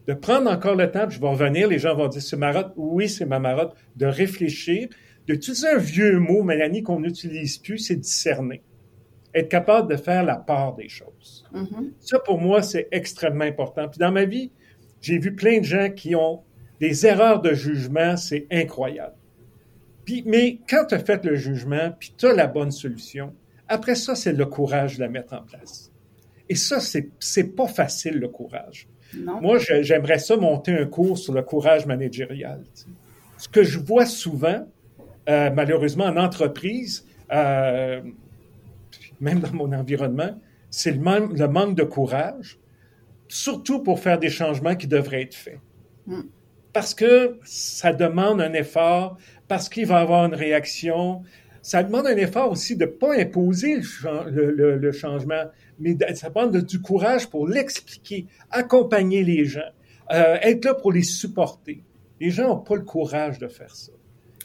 De 0.06 0.14
prendre 0.14 0.50
encore 0.50 0.74
le 0.74 0.90
temps, 0.90 1.06
puis 1.06 1.16
je 1.16 1.20
vais 1.20 1.28
revenir, 1.28 1.68
les 1.68 1.78
gens 1.78 1.94
vont 1.94 2.08
dire, 2.08 2.22
c'est 2.22 2.36
marotte. 2.36 2.72
Oui, 2.76 3.08
c'est 3.08 3.26
ma 3.26 3.38
marotte. 3.38 3.76
De 3.96 4.06
réfléchir, 4.06 4.88
d'utiliser 5.26 5.68
un 5.68 5.78
vieux 5.78 6.18
mot, 6.18 6.42
Mélanie, 6.42 6.82
qu'on 6.82 7.00
n'utilise 7.00 7.58
plus, 7.58 7.78
c'est 7.78 7.96
discerner. 7.96 8.62
Être 9.34 9.50
capable 9.50 9.90
de 9.90 9.96
faire 9.96 10.24
la 10.24 10.36
part 10.36 10.74
des 10.74 10.88
choses. 10.88 11.44
Mhm. 11.52 11.92
Ça, 12.00 12.18
pour 12.18 12.40
moi, 12.40 12.62
c'est 12.62 12.88
extrêmement 12.90 13.44
important. 13.44 13.88
Puis 13.88 13.98
dans 13.98 14.10
ma 14.10 14.24
vie, 14.24 14.50
j'ai 15.02 15.18
vu 15.18 15.34
plein 15.34 15.58
de 15.58 15.64
gens 15.64 15.90
qui 15.90 16.14
ont 16.14 16.42
des 16.80 17.06
erreurs 17.06 17.42
de 17.42 17.52
jugement, 17.52 18.16
c'est 18.16 18.46
incroyable. 18.50 19.14
Puis, 20.04 20.22
mais 20.24 20.58
quand 20.68 20.86
tu 20.86 20.94
as 20.94 21.00
fait 21.00 21.24
le 21.24 21.34
jugement, 21.34 21.90
puis 21.98 22.14
tu 22.16 22.26
as 22.26 22.32
la 22.32 22.46
bonne 22.46 22.70
solution, 22.70 23.34
après 23.68 23.94
ça, 23.94 24.14
c'est 24.14 24.32
le 24.32 24.46
courage 24.46 24.96
de 24.96 25.00
la 25.02 25.08
mettre 25.08 25.34
en 25.34 25.42
place. 25.42 25.90
Et 26.48 26.54
ça, 26.54 26.80
c'est, 26.80 27.44
pas 27.54 27.68
facile, 27.68 28.18
le 28.18 28.28
courage. 28.28 28.88
Non. 29.14 29.40
Moi, 29.40 29.58
j'aimerais 29.58 30.18
ça 30.18 30.36
monter 30.36 30.72
un 30.72 30.86
cours 30.86 31.18
sur 31.18 31.32
le 31.34 31.42
courage 31.42 31.86
managérial. 31.86 32.62
tu 32.74 32.82
sais. 32.82 32.86
Ce 33.36 33.48
que 33.48 33.62
je 33.62 33.78
vois 33.78 34.06
souvent, 34.06 34.66
euh, 35.28 35.50
malheureusement, 35.54 36.04
en 36.06 36.16
entreprise, 36.16 37.06
euh, 37.32 38.00
même 39.20 39.40
dans 39.40 39.52
mon 39.52 39.72
environnement, 39.72 40.38
c'est 40.70 40.92
le, 40.92 41.00
man- 41.00 41.32
le 41.32 41.48
manque 41.48 41.76
de 41.76 41.84
courage, 41.84 42.58
surtout 43.28 43.82
pour 43.82 44.00
faire 44.00 44.18
des 44.18 44.30
changements 44.30 44.74
qui 44.74 44.86
devraient 44.86 45.22
être 45.22 45.34
faits. 45.34 45.60
Mm. 46.06 46.22
Parce 46.72 46.94
que 46.94 47.38
ça 47.44 47.92
demande 47.92 48.40
un 48.40 48.52
effort, 48.52 49.18
parce 49.48 49.68
qu'il 49.68 49.86
va 49.86 50.00
y 50.00 50.02
avoir 50.02 50.26
une 50.26 50.34
réaction. 50.34 51.22
Ça 51.68 51.82
demande 51.82 52.06
un 52.06 52.16
effort 52.16 52.50
aussi 52.50 52.76
de 52.76 52.86
ne 52.86 52.90
pas 52.90 53.14
imposer 53.14 53.82
le, 54.30 54.90
changement, 54.90 55.44
mais 55.78 55.94
ça 56.14 56.30
demande 56.30 56.56
du 56.56 56.80
courage 56.80 57.28
pour 57.28 57.46
l'expliquer, 57.46 58.24
accompagner 58.50 59.22
les 59.22 59.44
gens, 59.44 59.70
euh, 60.10 60.38
être 60.40 60.64
là 60.64 60.72
pour 60.72 60.92
les 60.92 61.02
supporter. 61.02 61.84
Les 62.20 62.30
gens 62.30 62.48
n'ont 62.48 62.60
pas 62.60 62.76
le 62.76 62.84
courage 62.84 63.38
de 63.38 63.48
faire 63.48 63.74
ça. 63.74 63.92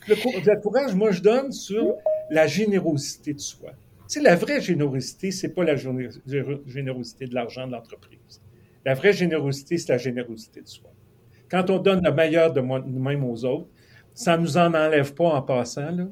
Le, 0.09 0.59
courage, 0.59 0.95
moi, 0.95 1.11
je 1.11 1.21
donne 1.21 1.53
sur 1.53 1.95
la 2.29 2.45
générosité 2.45 3.33
de 3.33 3.39
soi. 3.39 3.71
Sais, 4.07 4.19
la 4.19 4.35
vraie 4.35 4.59
générosité, 4.59 5.31
c'est 5.31 5.53
pas 5.53 5.63
la 5.63 5.77
générosité 5.77 7.25
de 7.25 7.33
l'argent 7.33 7.67
de 7.67 7.71
l'entreprise. 7.71 8.41
La 8.83 8.95
vraie 8.95 9.13
générosité, 9.13 9.77
c'est 9.77 9.93
la 9.93 9.97
générosité 9.97 10.59
de 10.61 10.67
soi. 10.67 10.91
Quand 11.49 11.69
on 11.69 11.77
donne 11.79 12.03
le 12.03 12.11
meilleur 12.11 12.51
de 12.51 12.59
nous-mêmes 12.59 13.23
aux 13.23 13.45
autres, 13.45 13.69
ça 14.13 14.35
ne 14.35 14.41
nous 14.41 14.57
en 14.57 14.73
enlève 14.73 15.13
pas 15.13 15.29
en 15.29 15.41
passant, 15.41 15.89
là. 15.89 16.07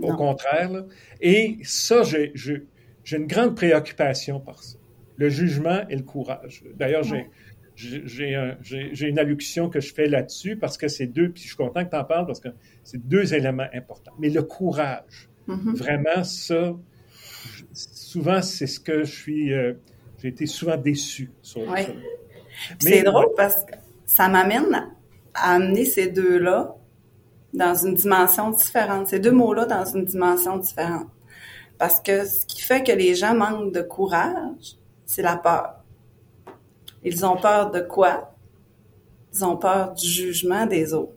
Au 0.00 0.14
contraire. 0.14 0.70
Là. 0.70 0.84
Et 1.20 1.58
ça, 1.62 2.02
j'ai 2.02 2.32
une 3.12 3.26
grande 3.26 3.54
préoccupation 3.54 4.40
par 4.40 4.62
ça. 4.62 4.78
Le 5.16 5.28
jugement 5.30 5.80
et 5.88 5.96
le 5.96 6.02
courage. 6.02 6.62
D'ailleurs, 6.74 7.02
j'ai 7.02 7.28
j'ai 7.76 9.06
une 9.06 9.18
allocution 9.18 9.68
que 9.68 9.80
je 9.80 9.92
fais 9.92 10.08
là-dessus 10.08 10.56
parce 10.56 10.78
que 10.78 10.88
c'est 10.88 11.06
deux, 11.06 11.30
puis 11.30 11.42
je 11.42 11.48
suis 11.48 11.56
content 11.56 11.84
que 11.84 11.90
tu 11.90 11.96
en 11.96 12.04
parles 12.04 12.26
parce 12.26 12.40
que 12.40 12.48
c'est 12.82 13.06
deux 13.06 13.34
éléments 13.34 13.68
importants. 13.74 14.12
Mais 14.18 14.30
le 14.30 14.42
courage, 14.42 15.28
mm-hmm. 15.46 15.76
vraiment, 15.76 16.24
ça, 16.24 16.74
souvent, 17.72 18.42
c'est 18.42 18.66
ce 18.66 18.80
que 18.80 19.04
je 19.04 19.12
suis. 19.12 19.52
Euh, 19.52 19.74
j'ai 20.18 20.28
été 20.28 20.46
souvent 20.46 20.76
déçu 20.76 21.30
sur 21.42 21.62
oui. 21.68 21.82
C'est 22.78 23.02
drôle 23.02 23.28
parce 23.36 23.64
que 23.66 23.74
ça 24.06 24.28
m'amène 24.28 24.90
à 25.34 25.54
amener 25.54 25.84
ces 25.84 26.06
deux-là 26.06 26.74
dans 27.56 27.74
une 27.74 27.94
dimension 27.94 28.50
différente, 28.50 29.08
ces 29.08 29.18
deux 29.18 29.32
mots-là 29.32 29.64
dans 29.64 29.84
une 29.84 30.04
dimension 30.04 30.58
différente. 30.58 31.08
Parce 31.78 32.00
que 32.00 32.24
ce 32.26 32.44
qui 32.46 32.60
fait 32.60 32.82
que 32.82 32.92
les 32.92 33.14
gens 33.14 33.34
manquent 33.34 33.72
de 33.72 33.82
courage, 33.82 34.76
c'est 35.06 35.22
la 35.22 35.36
peur. 35.36 35.82
Ils 37.02 37.24
ont 37.24 37.36
peur 37.36 37.70
de 37.70 37.80
quoi? 37.80 38.34
Ils 39.32 39.44
ont 39.44 39.56
peur 39.56 39.94
du 39.94 40.06
jugement 40.06 40.66
des 40.66 40.92
autres. 40.92 41.12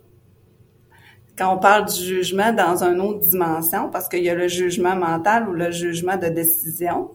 Quand 1.38 1.56
on 1.56 1.58
parle 1.58 1.86
du 1.86 2.02
jugement 2.02 2.54
dans 2.54 2.84
une 2.84 3.00
autre 3.02 3.20
dimension, 3.20 3.90
parce 3.90 4.08
qu'il 4.10 4.24
y 4.24 4.30
a 4.30 4.36
le 4.36 4.48
jugement 4.48 4.96
mental 4.96 5.48
ou 5.50 5.54
le 5.54 5.72
jugement 5.72 6.18
de 6.18 6.28
décision, 6.28 7.12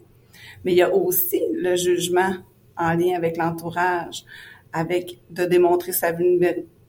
mais 0.64 0.72
il 0.72 0.76
y 0.76 0.82
a 0.82 0.94
aussi 0.94 1.42
le 1.52 1.76
jugement 1.76 2.34
en 2.76 2.94
lien 2.94 3.16
avec 3.16 3.36
l'entourage, 3.36 4.24
avec 4.72 5.18
de 5.30 5.44
démontrer 5.44 5.92
sa 5.92 6.12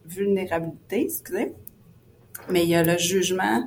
vulnérabilité, 0.06 1.02
excusez. 1.02 1.54
Mais 2.50 2.64
il 2.64 2.70
y 2.70 2.76
a 2.76 2.84
le 2.84 2.98
jugement 2.98 3.66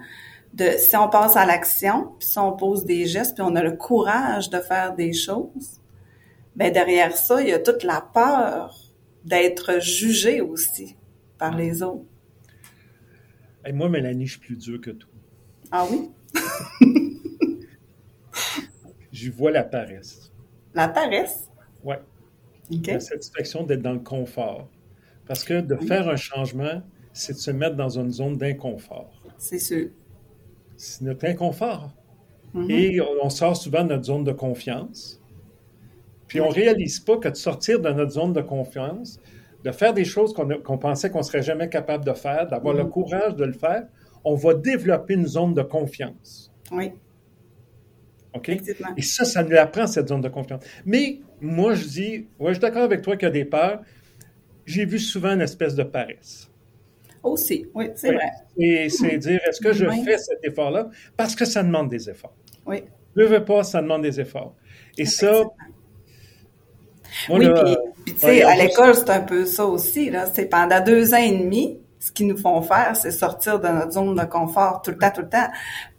de 0.54 0.70
si 0.78 0.96
on 0.96 1.08
passe 1.08 1.36
à 1.36 1.46
l'action, 1.46 2.14
puis 2.18 2.28
si 2.28 2.38
on 2.38 2.52
pose 2.52 2.84
des 2.84 3.06
gestes, 3.06 3.34
puis 3.34 3.44
on 3.46 3.54
a 3.56 3.62
le 3.62 3.72
courage 3.72 4.50
de 4.50 4.58
faire 4.58 4.94
des 4.94 5.12
choses, 5.12 5.80
ben 6.56 6.72
derrière 6.72 7.16
ça, 7.16 7.40
il 7.42 7.48
y 7.48 7.52
a 7.52 7.58
toute 7.58 7.84
la 7.84 8.00
peur 8.00 8.76
d'être 9.24 9.80
jugé 9.80 10.40
aussi 10.40 10.96
par 11.38 11.56
les 11.56 11.82
autres. 11.82 12.04
Et 13.66 13.72
moi, 13.72 13.88
Mélanie, 13.88 14.26
je 14.26 14.32
suis 14.32 14.40
plus 14.40 14.56
dur 14.56 14.80
que 14.80 14.90
toi. 14.90 15.10
Ah 15.70 15.86
oui? 15.90 16.10
je 19.12 19.30
vois 19.30 19.50
la 19.50 19.62
paresse. 19.62 20.32
La 20.74 20.88
paresse? 20.88 21.50
Oui. 21.84 21.96
La 22.86 23.00
satisfaction 23.00 23.64
d'être 23.64 23.82
dans 23.82 23.92
le 23.92 23.98
confort. 23.98 24.68
Parce 25.26 25.44
que 25.44 25.60
de 25.60 25.76
faire 25.76 26.08
un 26.08 26.16
changement, 26.16 26.82
c'est 27.18 27.32
de 27.32 27.38
se 27.38 27.50
mettre 27.50 27.76
dans 27.76 27.98
une 27.98 28.12
zone 28.12 28.36
d'inconfort. 28.36 29.10
C'est 29.36 29.58
sûr. 29.58 29.88
C'est 30.76 31.02
notre 31.02 31.26
inconfort. 31.26 31.90
Mm-hmm. 32.54 32.70
Et 32.70 33.00
on 33.00 33.28
sort 33.28 33.56
souvent 33.56 33.82
de 33.82 33.88
notre 33.88 34.04
zone 34.04 34.24
de 34.24 34.32
confiance. 34.32 35.20
Puis 36.28 36.40
on 36.40 36.48
réalise 36.48 37.00
pas 37.00 37.16
que 37.16 37.28
de 37.28 37.34
sortir 37.34 37.80
de 37.80 37.90
notre 37.90 38.12
zone 38.12 38.32
de 38.32 38.40
confiance, 38.40 39.20
de 39.64 39.72
faire 39.72 39.92
des 39.94 40.04
choses 40.04 40.32
qu'on 40.32 40.78
pensait 40.78 41.10
qu'on 41.10 41.22
serait 41.22 41.42
jamais 41.42 41.68
capable 41.68 42.04
de 42.04 42.12
faire, 42.12 42.46
d'avoir 42.46 42.74
le 42.74 42.84
mm-hmm. 42.84 42.88
courage 42.88 43.34
de 43.34 43.44
le 43.44 43.52
faire, 43.52 43.86
on 44.24 44.34
va 44.34 44.54
développer 44.54 45.14
une 45.14 45.26
zone 45.26 45.54
de 45.54 45.62
confiance. 45.62 46.52
Oui. 46.70 46.92
OK? 48.34 48.50
Et 48.96 49.02
ça, 49.02 49.24
ça 49.24 49.42
nous 49.42 49.56
apprend 49.56 49.86
cette 49.86 50.08
zone 50.08 50.20
de 50.20 50.28
confiance. 50.28 50.62
Mais 50.84 51.20
moi, 51.40 51.74
je 51.74 51.84
dis, 51.84 52.28
ouais, 52.38 52.50
je 52.50 52.52
suis 52.52 52.60
d'accord 52.60 52.82
avec 52.82 53.02
toi 53.02 53.16
qu'il 53.16 53.26
y 53.26 53.30
a 53.30 53.32
des 53.32 53.44
peurs. 53.44 53.80
J'ai 54.66 54.84
vu 54.84 54.98
souvent 54.98 55.32
une 55.32 55.40
espèce 55.40 55.74
de 55.74 55.82
paresse. 55.82 56.48
Aussi, 57.22 57.66
oui, 57.74 57.90
c'est 57.94 58.12
vrai. 58.12 58.30
Et 58.56 58.88
c'est 58.88 59.18
dire, 59.18 59.40
est-ce 59.48 59.60
que 59.60 59.72
je 59.72 59.86
fais 60.04 60.18
cet 60.18 60.38
effort-là? 60.44 60.88
Parce 61.16 61.34
que 61.34 61.44
ça 61.44 61.62
demande 61.62 61.88
des 61.88 62.08
efforts. 62.08 62.34
Oui. 62.66 62.84
Ne 63.16 63.24
veux 63.24 63.44
pas, 63.44 63.64
ça 63.64 63.82
demande 63.82 64.02
des 64.02 64.20
efforts. 64.20 64.54
Et 64.96 65.04
ça, 65.04 65.44
oui, 67.30 67.48
puis, 67.48 68.14
tu 68.14 68.18
sais, 68.18 68.42
à 68.42 68.56
l'école, 68.56 68.94
c'est 68.94 69.10
un 69.10 69.20
peu 69.20 69.46
ça 69.46 69.64
aussi. 69.64 70.10
Là. 70.10 70.26
C'est 70.32 70.46
pendant 70.46 70.82
deux 70.82 71.14
ans 71.14 71.18
et 71.18 71.36
demi, 71.36 71.80
ce 71.98 72.12
qu'ils 72.12 72.28
nous 72.28 72.36
font 72.36 72.62
faire, 72.62 72.94
c'est 72.94 73.10
sortir 73.10 73.58
de 73.58 73.68
notre 73.68 73.92
zone 73.92 74.14
de 74.14 74.24
confort 74.24 74.82
tout 74.82 74.92
le 74.92 74.98
temps, 74.98 75.10
tout 75.10 75.22
le 75.22 75.28
temps, 75.28 75.48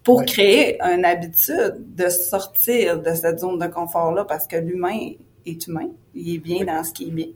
pour 0.04 0.24
créer 0.24 0.82
une 0.82 1.04
habitude 1.06 1.76
de 1.96 2.10
sortir 2.10 3.02
de 3.02 3.14
cette 3.14 3.40
zone 3.40 3.60
de 3.60 3.68
confort-là, 3.68 4.26
parce 4.26 4.48
que 4.48 4.56
l'humain 4.56 5.12
est 5.46 5.68
humain, 5.68 5.90
il 6.16 6.36
est 6.36 6.40
bien 6.40 6.64
dans 6.64 6.84
ce 6.84 6.94
qu'il 6.94 7.10
est 7.10 7.12
bien. 7.12 7.28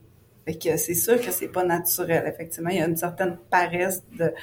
Fait 0.45 0.55
que 0.55 0.77
c'est 0.77 0.95
sûr 0.95 1.19
que 1.21 1.31
c'est 1.31 1.47
pas 1.47 1.63
naturel. 1.63 2.23
Effectivement, 2.27 2.69
il 2.69 2.77
y 2.77 2.81
a 2.81 2.87
une 2.87 2.97
certaine 2.97 3.37
paresse 3.49 4.03
de, 4.17 4.33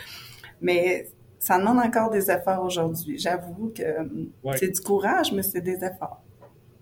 mais 0.61 1.09
ça 1.39 1.59
demande 1.59 1.79
encore 1.79 2.11
des 2.11 2.31
efforts 2.31 2.65
aujourd'hui. 2.65 3.19
J'avoue 3.19 3.73
que 3.75 3.83
c'est 4.57 4.71
du 4.71 4.81
courage, 4.81 5.33
mais 5.33 5.43
c'est 5.43 5.61
des 5.61 5.77
efforts. 5.77 6.23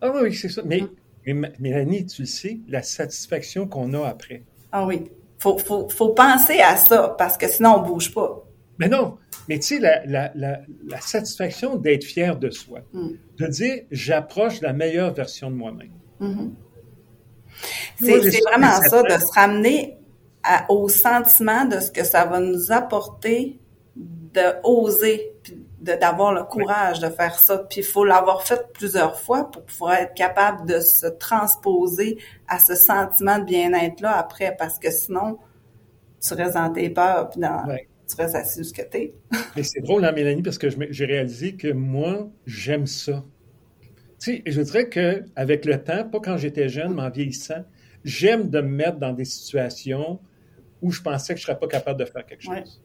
Ah 0.00 0.12
oui, 0.14 0.32
c'est 0.34 0.48
ça. 0.48 0.62
Mais 0.64 0.82
hum. 0.82 0.90
Mais 1.34 1.52
Mélanie, 1.58 2.06
tu 2.06 2.22
le 2.22 2.26
sais, 2.26 2.60
la 2.68 2.82
satisfaction 2.82 3.66
qu'on 3.66 3.92
a 3.94 4.06
après. 4.06 4.42
Ah 4.72 4.86
oui. 4.86 5.04
Faut, 5.38 5.58
faut, 5.58 5.88
faut 5.88 6.08
penser 6.10 6.60
à 6.60 6.76
ça 6.76 7.14
parce 7.16 7.36
que 7.36 7.48
sinon 7.48 7.76
on 7.76 7.82
bouge 7.82 8.12
pas. 8.12 8.44
Mais 8.78 8.88
non, 8.88 9.18
mais 9.48 9.58
tu 9.58 9.66
sais, 9.66 9.78
la, 9.78 10.04
la, 10.06 10.32
la, 10.34 11.00
satisfaction 11.00 11.76
d'être 11.76 12.04
fier 12.04 12.36
de 12.36 12.50
soi, 12.50 12.80
hmm. 12.92 13.10
de 13.38 13.46
dire 13.46 13.82
j'approche 13.90 14.60
la 14.60 14.72
meilleure 14.72 15.12
version 15.12 15.50
de 15.50 15.56
moi-même. 15.56 15.90
Mm-hmm. 16.20 16.50
C'est 17.98 18.40
vraiment 18.42 18.80
ça, 18.82 19.02
de 19.02 19.20
se 19.20 19.32
ramener 19.34 19.98
au 20.68 20.88
sentiment 20.88 21.64
de 21.64 21.80
ce 21.80 21.90
que 21.90 22.04
ça 22.04 22.24
va 22.24 22.40
nous 22.40 22.72
apporter 22.72 23.58
de 23.96 24.40
oser, 24.64 25.32
d'avoir 25.80 26.32
le 26.32 26.44
courage 26.44 27.00
de 27.00 27.08
faire 27.08 27.38
ça. 27.38 27.58
Puis 27.58 27.80
il 27.80 27.84
faut 27.84 28.04
l'avoir 28.04 28.42
fait 28.46 28.72
plusieurs 28.72 29.18
fois 29.18 29.50
pour 29.50 29.64
pouvoir 29.64 29.94
être 29.94 30.14
capable 30.14 30.68
de 30.68 30.80
se 30.80 31.06
transposer 31.06 32.18
à 32.46 32.58
ce 32.58 32.74
sentiment 32.74 33.38
de 33.38 33.44
bien-être 33.44 34.00
là 34.00 34.16
après, 34.16 34.54
parce 34.56 34.78
que 34.78 34.90
sinon, 34.90 35.38
tu 36.20 36.34
restes 36.34 36.54
dans 36.54 36.72
tes 36.72 36.90
peurs, 36.90 37.30
puis 37.30 37.40
dans, 37.40 37.64
tu 37.66 38.16
restes 38.16 38.34
assis 38.34 38.64
ce 38.64 38.72
que 38.72 38.82
t'es. 38.82 39.14
Mais 39.56 39.62
c'est 39.62 39.80
drôle, 39.80 40.04
hein, 40.04 40.12
Mélanie, 40.12 40.42
parce 40.42 40.58
que 40.58 40.68
j'ai 40.90 41.04
réalisé 41.04 41.54
que 41.54 41.72
moi, 41.72 42.28
j'aime 42.46 42.86
ça. 42.86 43.24
Tu 44.20 44.36
sais, 44.36 44.42
je 44.46 44.60
dirais 44.60 44.88
qu'avec 44.88 45.64
le 45.64 45.82
temps, 45.82 46.04
pas 46.04 46.18
quand 46.18 46.36
j'étais 46.36 46.68
jeune, 46.68 46.94
mais 46.94 47.02
en 47.02 47.10
vieillissant, 47.10 47.64
j'aime 48.04 48.50
de 48.50 48.60
me 48.60 48.68
mettre 48.68 48.98
dans 48.98 49.12
des 49.12 49.24
situations 49.24 50.20
où 50.82 50.90
je 50.90 51.02
pensais 51.02 51.34
que 51.34 51.40
je 51.40 51.44
serais 51.44 51.58
pas 51.58 51.68
capable 51.68 51.98
de 52.00 52.04
faire 52.04 52.24
quelque 52.24 52.42
chose. 52.42 52.82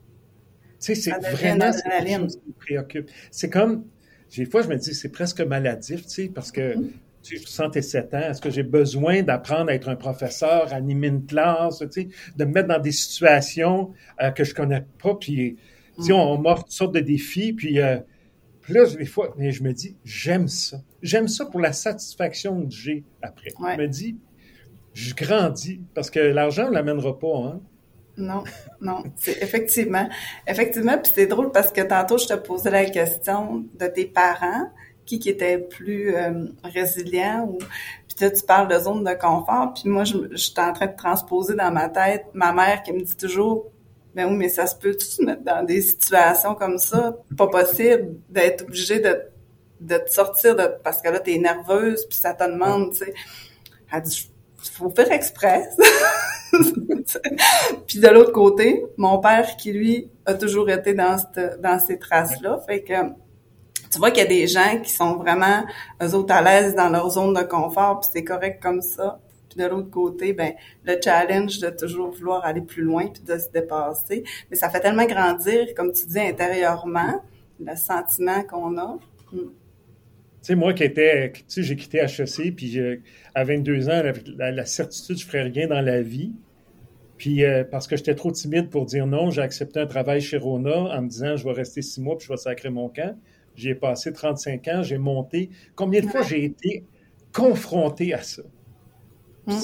Tu 0.79 0.95
sais, 0.95 0.95
c'est 0.95 1.31
vraiment 1.31 1.71
chose 1.71 2.37
qui 2.37 2.47
me 2.47 2.53
préoccupe. 2.59 3.09
C'est 3.31 3.49
comme, 3.49 3.85
des 4.35 4.45
fois, 4.45 4.61
je 4.61 4.67
me 4.67 4.75
dis, 4.75 4.93
c'est 4.93 5.09
presque 5.09 5.41
maladif, 5.41 6.03
tu 6.03 6.09
sais, 6.09 6.27
parce 6.33 6.51
que 6.51 6.75
mm-hmm. 6.75 6.91
tu 7.21 7.37
sais, 7.37 7.43
67 7.43 8.13
ans, 8.13 8.19
est-ce 8.19 8.41
que 8.41 8.49
j'ai 8.49 8.63
besoin 8.63 9.21
d'apprendre 9.21 9.69
à 9.69 9.75
être 9.75 9.87
un 9.87 9.95
professeur, 9.95 10.73
à 10.73 10.75
animer 10.75 11.07
une 11.07 11.25
classe, 11.25 11.79
tu 11.79 11.87
sais, 11.89 12.07
de 12.35 12.45
me 12.45 12.51
mettre 12.51 12.67
dans 12.67 12.79
des 12.79 12.91
situations 12.91 13.93
euh, 14.21 14.31
que 14.31 14.43
je 14.43 14.53
connais 14.53 14.85
pas, 15.01 15.15
puis, 15.15 15.57
mm. 15.97 16.11
on, 16.11 16.37
m'offre 16.39 16.63
toutes 16.63 16.73
sortes 16.73 16.95
de 16.95 16.99
défis, 16.99 17.53
puis, 17.53 17.79
euh, 17.79 17.99
puis 18.61 18.73
là, 18.73 18.85
des 18.85 19.05
fois, 19.05 19.33
mais 19.37 19.51
je 19.51 19.63
me 19.63 19.73
dis, 19.73 19.95
j'aime 20.03 20.47
ça. 20.47 20.81
J'aime 21.01 21.27
ça 21.27 21.45
pour 21.45 21.59
la 21.59 21.73
satisfaction 21.73 22.65
que 22.65 22.73
j'ai 22.73 23.03
après. 23.21 23.51
Je 23.57 23.81
me 23.81 23.87
dis, 23.87 24.17
je 24.93 25.13
grandis, 25.15 25.81
parce 25.93 26.09
que 26.09 26.19
l'argent 26.19 26.69
ne 26.69 26.73
l'amènera 26.73 27.17
pas, 27.17 27.37
hein. 27.37 27.61
Non, 28.15 28.43
non, 28.79 29.03
c'est 29.15 29.41
effectivement. 29.41 30.07
Effectivement, 30.47 30.99
puis 30.99 31.11
c'est 31.15 31.25
drôle 31.25 31.51
parce 31.51 31.71
que 31.71 31.81
tantôt, 31.81 32.19
je 32.19 32.27
te 32.27 32.35
posais 32.35 32.69
la 32.69 32.85
question 32.85 33.65
de 33.79 33.87
tes 33.87 34.05
parents, 34.05 34.69
qui 35.05 35.17
qui 35.19 35.29
était 35.29 35.57
plus 35.57 36.15
euh, 36.15 36.45
résilient 36.63 37.45
ou 37.49 37.57
puis 37.57 38.25
là, 38.25 38.31
tu 38.31 38.45
parles 38.45 38.67
de 38.67 38.77
zone 38.77 39.03
de 39.03 39.13
confort, 39.13 39.73
puis 39.73 39.89
moi, 39.89 40.03
je, 40.03 40.35
suis 40.35 40.53
en 40.57 40.71
train 40.71 40.85
de 40.85 40.95
transposer 40.95 41.55
dans 41.55 41.71
ma 41.71 41.89
tête 41.89 42.25
ma 42.33 42.53
mère 42.53 42.83
qui 42.83 42.93
me 42.93 43.01
dit 43.01 43.17
toujours 43.17 43.65
ben 44.13 44.27
oui, 44.29 44.35
mais 44.35 44.49
ça 44.49 44.67
se 44.67 44.75
peut 44.75 44.95
tu 44.95 45.07
te 45.07 45.23
mettre 45.23 45.41
dans 45.41 45.65
des 45.65 45.81
situations 45.81 46.53
comme 46.53 46.77
ça, 46.77 47.17
pas 47.35 47.47
possible 47.47 48.15
d'être 48.29 48.63
obligé 48.65 48.99
de, 48.99 49.19
de 49.81 49.97
te 49.97 50.11
sortir 50.11 50.55
de 50.55 50.69
parce 50.83 51.01
que 51.01 51.09
là, 51.09 51.19
tu 51.19 51.33
es 51.33 51.39
nerveuse, 51.39 52.05
puis 52.05 52.19
ça 52.19 52.35
te 52.35 52.43
demande, 52.43 52.91
tu 52.91 52.99
sais. 52.99 53.13
Elle 53.91 54.01
dit 54.03 54.31
faut 54.71 54.89
faire 54.89 55.11
exprès. 55.11 55.69
puis 57.87 57.99
de 57.99 58.07
l'autre 58.07 58.31
côté, 58.31 58.85
mon 58.97 59.19
père 59.19 59.57
qui 59.57 59.73
lui 59.73 60.09
a 60.25 60.33
toujours 60.33 60.69
été 60.69 60.93
dans 60.93 61.17
cette, 61.17 61.61
dans 61.61 61.79
ces 61.79 61.99
traces-là, 61.99 62.61
fait 62.65 62.83
que 62.83 62.93
tu 63.91 63.99
vois 63.99 64.11
qu'il 64.11 64.23
y 64.23 64.25
a 64.25 64.29
des 64.29 64.47
gens 64.47 64.79
qui 64.81 64.91
sont 64.91 65.17
vraiment, 65.17 65.63
eux 66.01 66.15
autres, 66.15 66.33
à 66.33 66.41
l'aise 66.41 66.75
dans 66.75 66.89
leur 66.89 67.09
zone 67.11 67.33
de 67.33 67.43
confort, 67.43 67.99
puis 67.99 68.09
c'est 68.11 68.23
correct 68.23 68.61
comme 68.61 68.81
ça. 68.81 69.19
Puis 69.49 69.63
de 69.63 69.67
l'autre 69.67 69.91
côté, 69.91 70.33
ben 70.33 70.53
le 70.83 70.99
challenge 71.03 71.59
de 71.59 71.69
toujours 71.69 72.09
vouloir 72.09 72.43
aller 72.43 72.61
plus 72.61 72.81
loin 72.81 73.05
puis 73.07 73.21
de 73.21 73.37
se 73.37 73.49
dépasser. 73.49 74.23
Mais 74.49 74.55
ça 74.55 74.69
fait 74.69 74.79
tellement 74.79 75.05
grandir, 75.05 75.67
comme 75.75 75.91
tu 75.91 76.07
dis, 76.07 76.19
intérieurement, 76.19 77.21
le 77.59 77.75
sentiment 77.75 78.41
qu'on 78.43 78.77
a. 78.79 78.97
Hmm. 79.31 79.49
Tu 80.43 80.47
sais, 80.47 80.55
moi 80.55 80.73
qui 80.73 80.83
étais, 80.83 81.31
tu 81.31 81.43
sais, 81.47 81.63
j'ai 81.63 81.77
quitté 81.77 81.99
HEC, 81.99 82.53
puis 82.53 82.77
à 83.33 83.45
22 83.45 83.87
ans, 83.87 84.03
la, 84.37 84.51
la, 84.51 84.65
certitude, 84.65 85.17
je 85.17 85.25
ferais 85.25 85.43
rien 85.43 85.67
dans 85.67 85.79
la 85.79 86.01
vie. 86.01 86.33
Puis 87.17 87.45
euh, 87.45 87.63
parce 87.63 87.87
que 87.87 87.95
j'étais 87.95 88.15
trop 88.15 88.31
timide 88.33 88.69
pour 88.69 88.85
dire 88.85 89.07
non, 89.07 89.29
j'ai 89.29 89.41
accepté 89.41 89.79
un 89.79 89.87
travail 89.87 90.19
chez 90.19 90.35
Rona 90.35 90.97
en 90.97 91.01
me 91.03 91.07
disant 91.07 91.37
je 91.37 91.45
vais 91.45 91.53
rester 91.53 91.81
six 91.81 92.01
mois 92.01 92.17
puis 92.17 92.27
je 92.27 92.33
vais 92.33 92.37
sacrer 92.37 92.69
mon 92.69 92.89
camp. 92.89 93.17
J'ai 93.55 93.75
passé 93.75 94.11
35 94.11 94.67
ans, 94.67 94.83
j'ai 94.83 94.97
monté. 94.97 95.49
Combien 95.75 96.01
de 96.01 96.07
fois 96.07 96.23
j'ai 96.23 96.43
été 96.43 96.83
confronté 97.31 98.13
à 98.13 98.21
ça? 98.21 98.41
Hum. 99.47 99.57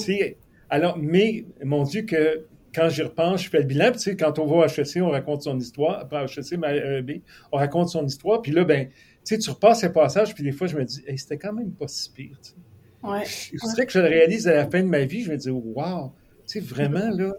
Alors, 0.70 0.96
mais 0.96 1.44
mon 1.62 1.82
Dieu, 1.82 2.02
que 2.02 2.46
quand 2.74 2.88
j'y 2.88 3.02
repense, 3.02 3.42
je 3.42 3.50
fais 3.50 3.58
le 3.58 3.64
bilan. 3.64 3.90
Puis, 3.90 3.98
tu 3.98 4.10
sais, 4.10 4.16
quand 4.16 4.38
on 4.38 4.46
va 4.46 4.64
à 4.64 4.66
HEC, 4.66 5.02
on 5.02 5.10
raconte 5.10 5.42
son 5.42 5.58
histoire. 5.58 5.98
Après 5.98 6.24
HEC, 6.24 6.56
mais 6.58 6.78
EB, 6.98 7.22
on 7.52 7.56
raconte 7.56 7.88
son 7.88 8.06
histoire. 8.06 8.40
Puis 8.40 8.52
là, 8.52 8.64
ben, 8.64 8.88
sais, 9.24 9.38
tu 9.38 9.50
repasses 9.50 9.80
ces 9.80 9.92
passages, 9.92 10.34
puis 10.34 10.42
des 10.42 10.52
fois, 10.52 10.66
je 10.66 10.76
me 10.76 10.84
dis, 10.84 11.02
hey, 11.06 11.18
c'était 11.18 11.38
quand 11.38 11.52
même 11.52 11.72
pas 11.72 11.88
si 11.88 12.10
pire. 12.10 12.36
Tu 12.42 12.50
sais. 12.50 13.08
ouais. 13.08 13.24
C'est 13.24 13.72
vrai 13.72 13.86
que 13.86 13.92
je 13.92 13.98
le 13.98 14.08
réalise 14.08 14.48
à 14.48 14.54
la 14.54 14.68
fin 14.68 14.82
de 14.82 14.88
ma 14.88 15.04
vie, 15.04 15.22
je 15.22 15.32
me 15.32 15.36
dis, 15.36 15.50
wow, 15.50 16.12
tu 16.46 16.60
sais, 16.60 16.60
vraiment, 16.60 17.10
là, 17.10 17.34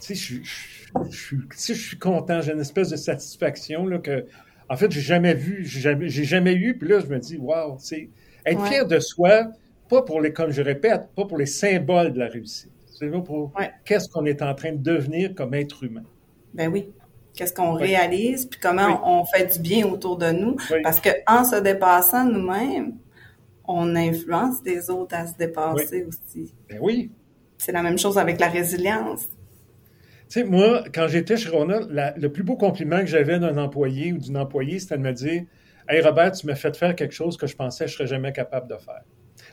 tu 0.00 0.14
sais, 0.14 0.14
je, 0.14 0.42
je, 1.10 1.36
je, 1.50 1.72
suis 1.72 1.98
content, 1.98 2.40
j'ai 2.40 2.52
une 2.52 2.60
espèce 2.60 2.90
de 2.90 2.96
satisfaction, 2.96 3.86
là, 3.86 3.98
que, 3.98 4.26
en 4.68 4.76
fait, 4.76 4.90
j'ai 4.90 5.00
jamais 5.00 5.34
vu, 5.34 5.64
j'ai 5.64 5.80
jamais, 5.80 6.08
jamais, 6.08 6.54
eu, 6.54 6.76
puis 6.76 6.88
là, 6.88 7.00
je 7.00 7.06
me 7.06 7.18
dis, 7.18 7.36
wow, 7.38 7.76
tu 7.78 7.84
sais, 7.84 8.10
être 8.44 8.66
fier 8.66 8.86
de 8.86 8.98
soi, 8.98 9.48
pas 9.88 10.02
pour 10.02 10.20
les, 10.20 10.32
comme 10.32 10.50
je 10.50 10.62
répète, 10.62 11.08
pas 11.14 11.24
pour 11.24 11.38
les 11.38 11.46
symboles 11.46 12.12
de 12.12 12.18
la 12.18 12.26
réussite. 12.26 12.72
C'est 12.86 13.10
pour 13.10 13.52
qu'est-ce 13.84 14.08
qu'on 14.08 14.24
est 14.24 14.40
en 14.40 14.54
train 14.54 14.72
de 14.72 14.82
devenir 14.82 15.34
comme 15.34 15.52
être 15.54 15.84
humain. 15.84 16.04
Ben 16.54 16.72
oui. 16.72 16.88
Qu'est-ce 17.36 17.52
qu'on 17.52 17.74
réalise, 17.74 18.46
puis 18.46 18.58
comment 18.58 19.00
on 19.04 19.24
fait 19.26 19.52
du 19.52 19.58
bien 19.58 19.86
autour 19.86 20.16
de 20.16 20.30
nous. 20.30 20.56
Parce 20.82 21.00
que 21.00 21.10
en 21.26 21.44
se 21.44 21.56
dépassant 21.56 22.24
nous-mêmes, 22.24 22.94
on 23.68 23.94
influence 23.94 24.62
des 24.62 24.88
autres 24.88 25.14
à 25.14 25.26
se 25.26 25.36
dépasser 25.36 26.04
aussi. 26.04 26.54
Ben 26.68 26.78
oui. 26.80 27.10
C'est 27.58 27.72
la 27.72 27.82
même 27.82 27.98
chose 27.98 28.16
avec 28.16 28.40
la 28.40 28.48
résilience. 28.48 29.28
Tu 30.28 30.40
sais, 30.40 30.44
moi, 30.44 30.82
quand 30.92 31.08
j'étais 31.08 31.36
chez 31.36 31.50
Rona, 31.50 31.80
le 32.16 32.28
plus 32.28 32.42
beau 32.42 32.56
compliment 32.56 33.00
que 33.00 33.06
j'avais 33.06 33.38
d'un 33.38 33.58
employé 33.58 34.12
ou 34.12 34.18
d'une 34.18 34.38
employée, 34.38 34.78
c'était 34.78 34.96
de 34.96 35.02
me 35.02 35.12
dire 35.12 35.44
Hey 35.88 36.00
Robert, 36.00 36.32
tu 36.32 36.46
m'as 36.46 36.56
fait 36.56 36.76
faire 36.76 36.96
quelque 36.96 37.14
chose 37.14 37.36
que 37.36 37.46
je 37.46 37.54
pensais 37.54 37.84
que 37.84 37.90
je 37.90 37.96
serais 37.96 38.08
jamais 38.08 38.32
capable 38.32 38.68
de 38.68 38.76
faire. 38.76 39.02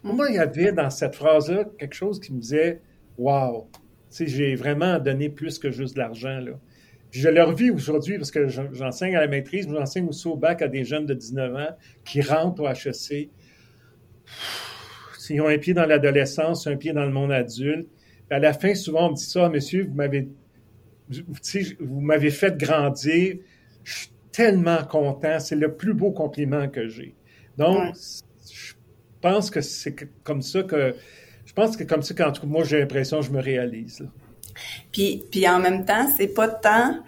Moi, 0.03 0.27
il 0.29 0.35
y 0.35 0.39
avait 0.39 0.71
dans 0.71 0.89
cette 0.89 1.15
phrase-là 1.15 1.65
quelque 1.77 1.93
chose 1.93 2.19
qui 2.19 2.33
me 2.33 2.39
disait 2.39 2.81
Wow, 3.17 3.69
tu 3.71 3.79
sais, 4.09 4.27
j'ai 4.27 4.55
vraiment 4.55 4.99
donné 4.99 5.29
plus 5.29 5.59
que 5.59 5.69
juste 5.69 5.95
de 5.95 5.99
l'argent. 5.99 6.39
Là. 6.39 6.53
Je 7.13 7.29
le 7.29 7.43
revis 7.43 7.69
aujourd'hui 7.69 8.17
parce 8.17 8.31
que 8.31 8.47
j'enseigne 8.47 9.15
à 9.15 9.21
la 9.21 9.27
maîtrise, 9.27 9.67
mais 9.67 9.77
j'enseigne 9.77 10.07
aussi 10.07 10.27
au 10.27 10.35
bac 10.35 10.63
à 10.63 10.67
des 10.67 10.83
jeunes 10.83 11.05
de 11.05 11.13
19 11.13 11.55
ans 11.55 11.77
qui 12.03 12.21
rentrent 12.21 12.63
au 12.63 12.67
HEC. 12.67 13.29
Ils 15.29 15.41
ont 15.41 15.47
un 15.47 15.57
pied 15.59 15.75
dans 15.75 15.85
l'adolescence, 15.85 16.65
un 16.65 16.75
pied 16.75 16.91
dans 16.91 17.05
le 17.05 17.11
monde 17.11 17.31
adulte. 17.31 17.87
à 18.31 18.39
la 18.39 18.51
fin, 18.51 18.73
souvent, 18.73 19.07
on 19.07 19.11
me 19.11 19.15
dit 19.15 19.23
ça, 19.23 19.47
monsieur, 19.47 19.85
vous 19.85 19.93
m'avez 19.93 20.27
vous 21.79 22.01
m'avez 22.01 22.31
fait 22.31 22.57
grandir. 22.57 23.37
Je 23.83 23.93
suis 23.93 24.09
tellement 24.31 24.83
content. 24.83 25.39
C'est 25.39 25.55
le 25.55 25.75
plus 25.75 25.93
beau 25.93 26.11
compliment 26.11 26.67
que 26.67 26.87
j'ai. 26.87 27.13
Donc, 27.57 27.93
je 27.95 28.73
pense 29.21 29.51
que 29.51 29.61
c'est 29.61 29.95
comme 30.23 30.41
ça 30.41 30.63
que. 30.63 30.95
Je 31.45 31.53
pense 31.53 31.77
que 31.77 31.83
comme 31.83 32.01
ça, 32.01 32.15
quand 32.15 32.43
moi, 32.45 32.63
j'ai 32.63 32.79
l'impression 32.79 33.19
que 33.19 33.25
je 33.27 33.31
me 33.31 33.41
réalise. 33.41 34.07
Puis, 34.91 35.23
puis 35.31 35.47
en 35.47 35.59
même 35.59 35.85
temps, 35.85 36.07
c'est 36.17 36.27
pas 36.27 36.47
tant 36.47 36.99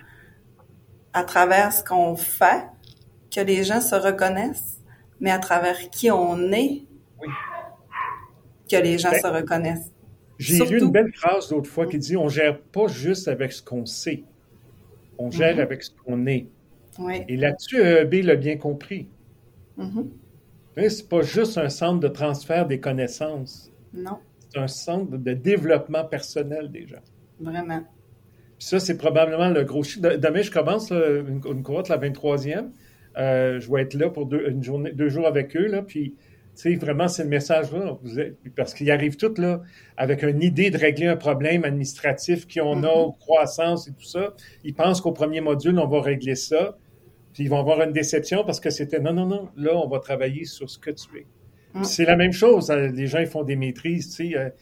à 1.13 1.23
travers 1.23 1.71
ce 1.71 1.83
qu'on 1.83 2.15
fait 2.15 2.65
que 3.33 3.41
les 3.41 3.63
gens 3.63 3.81
se 3.81 3.95
reconnaissent, 3.95 4.81
mais 5.19 5.31
à 5.31 5.39
travers 5.39 5.89
qui 5.89 6.11
on 6.11 6.51
est 6.51 6.83
que 8.69 8.77
les 8.77 8.97
gens 8.97 9.11
ben, 9.11 9.21
se 9.21 9.27
reconnaissent. 9.27 9.91
J'ai 10.37 10.65
lu 10.65 10.81
une 10.81 10.91
belle 10.91 11.11
phrase 11.13 11.51
l'autre 11.51 11.69
fois 11.69 11.85
qui 11.87 11.97
dit 11.97 12.17
on 12.17 12.27
gère 12.27 12.59
pas 12.59 12.87
juste 12.87 13.27
avec 13.27 13.53
ce 13.53 13.61
qu'on 13.61 13.85
sait, 13.85 14.23
on 15.17 15.31
gère 15.31 15.57
mm-hmm. 15.57 15.61
avec 15.61 15.83
ce 15.83 15.91
qu'on 15.91 16.25
est. 16.27 16.47
Et 17.27 17.37
là-dessus, 17.37 17.81
EEB 17.81 18.25
l'a 18.25 18.35
bien 18.35 18.57
compris. 18.57 19.07
Mm 19.77 20.03
C'est 20.77 21.09
pas 21.09 21.21
juste 21.21 21.57
un 21.57 21.69
centre 21.69 21.99
de 21.99 22.07
transfert 22.07 22.65
des 22.65 22.79
connaissances. 22.79 23.71
Non. 23.93 24.19
C'est 24.39 24.59
un 24.59 24.67
centre 24.67 25.17
de 25.17 25.33
développement 25.33 26.05
personnel 26.05 26.71
des 26.71 26.87
gens. 26.87 27.03
Vraiment. 27.39 27.81
Puis 28.57 28.67
ça, 28.67 28.79
c'est 28.79 28.97
probablement 28.97 29.49
le 29.49 29.63
gros 29.63 29.83
chiffre. 29.83 30.15
Demain, 30.17 30.41
je 30.41 30.51
commence 30.51 30.91
une, 30.91 31.41
une 31.45 31.63
cohorte, 31.63 31.89
la 31.89 31.97
23e. 31.97 32.69
Euh, 33.17 33.59
je 33.59 33.71
vais 33.71 33.81
être 33.81 33.93
là 33.93 34.09
pour 34.09 34.25
deux, 34.25 34.49
une 34.49 34.63
journée, 34.63 34.91
deux 34.91 35.09
jours 35.09 35.27
avec 35.27 35.55
eux. 35.55 35.67
Là, 35.67 35.81
puis 35.81 36.15
sais, 36.55 36.75
vraiment, 36.75 37.07
c'est 37.07 37.23
le 37.23 37.29
message-là. 37.29 37.97
Parce 38.55 38.73
qu'ils 38.73 38.91
arrivent 38.91 39.17
tous 39.17 39.39
là 39.39 39.61
avec 39.97 40.23
une 40.23 40.41
idée 40.41 40.71
de 40.71 40.77
régler 40.77 41.07
un 41.07 41.17
problème 41.17 41.63
administratif 41.65 42.47
qu'on 42.47 42.83
a, 42.83 42.87
mm-hmm. 42.87 43.17
croissance 43.17 43.87
et 43.87 43.91
tout 43.91 44.05
ça. 44.05 44.33
Ils 44.63 44.73
pensent 44.73 45.01
qu'au 45.01 45.11
premier 45.11 45.41
module, 45.41 45.77
on 45.79 45.87
va 45.87 46.01
régler 46.01 46.35
ça. 46.35 46.77
Puis 47.33 47.43
ils 47.43 47.49
vont 47.49 47.59
avoir 47.59 47.81
une 47.81 47.91
déception 47.91 48.45
parce 48.45 48.59
que 48.59 48.69
c'était 48.69 48.99
non, 48.99 49.13
non, 49.13 49.25
non, 49.25 49.49
là, 49.57 49.75
on 49.75 49.87
va 49.87 49.99
travailler 49.99 50.45
sur 50.45 50.69
ce 50.69 50.79
que 50.79 50.91
tu 50.91 51.19
es. 51.19 51.25
Mm. 51.73 51.83
C'est 51.83 52.05
la 52.05 52.15
même 52.15 52.31
chose. 52.31 52.71
Hein, 52.71 52.87
les 52.93 53.07
gens, 53.07 53.19
ils 53.19 53.27
font 53.27 53.43
des 53.43 53.57
maîtrises, 53.57 54.15
tu 54.15 54.31
sais. 54.31 54.53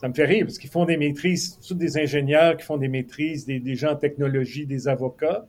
Ça 0.00 0.08
me 0.08 0.14
fait 0.14 0.24
rire 0.24 0.44
parce 0.46 0.58
qu'ils 0.58 0.70
font 0.70 0.84
des 0.84 0.96
maîtrises, 0.96 1.58
tous 1.66 1.74
des 1.74 1.98
ingénieurs 1.98 2.56
qui 2.56 2.64
font 2.64 2.76
des 2.76 2.88
maîtrises, 2.88 3.46
des, 3.46 3.60
des 3.60 3.74
gens 3.74 3.92
en 3.92 3.96
technologie, 3.96 4.66
des 4.66 4.88
avocats 4.88 5.46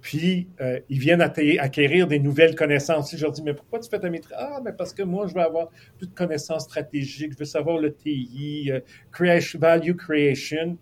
puis 0.00 0.48
euh, 0.60 0.78
ils 0.88 0.98
viennent 0.98 1.20
acquérir 1.20 2.06
des 2.06 2.18
nouvelles 2.18 2.54
connaissances. 2.54 3.14
je 3.14 3.22
leur 3.22 3.32
dis, 3.32 3.42
mais 3.42 3.54
pourquoi 3.54 3.80
tu 3.80 3.88
fais 3.88 3.98
ta 3.98 4.08
maîtrise? 4.08 4.36
Ah, 4.38 4.60
mais 4.64 4.72
parce 4.72 4.92
que 4.92 5.02
moi, 5.02 5.26
je 5.26 5.34
veux 5.34 5.40
avoir 5.40 5.68
plus 5.96 6.06
de 6.06 6.14
connaissances 6.14 6.64
stratégiques, 6.64 7.32
je 7.32 7.38
veux 7.38 7.44
savoir 7.44 7.78
le 7.78 7.92
TI, 7.92 8.70
euh, 8.70 8.80
creation, 9.10 9.58
value 9.58 9.94
creation. 9.94 10.78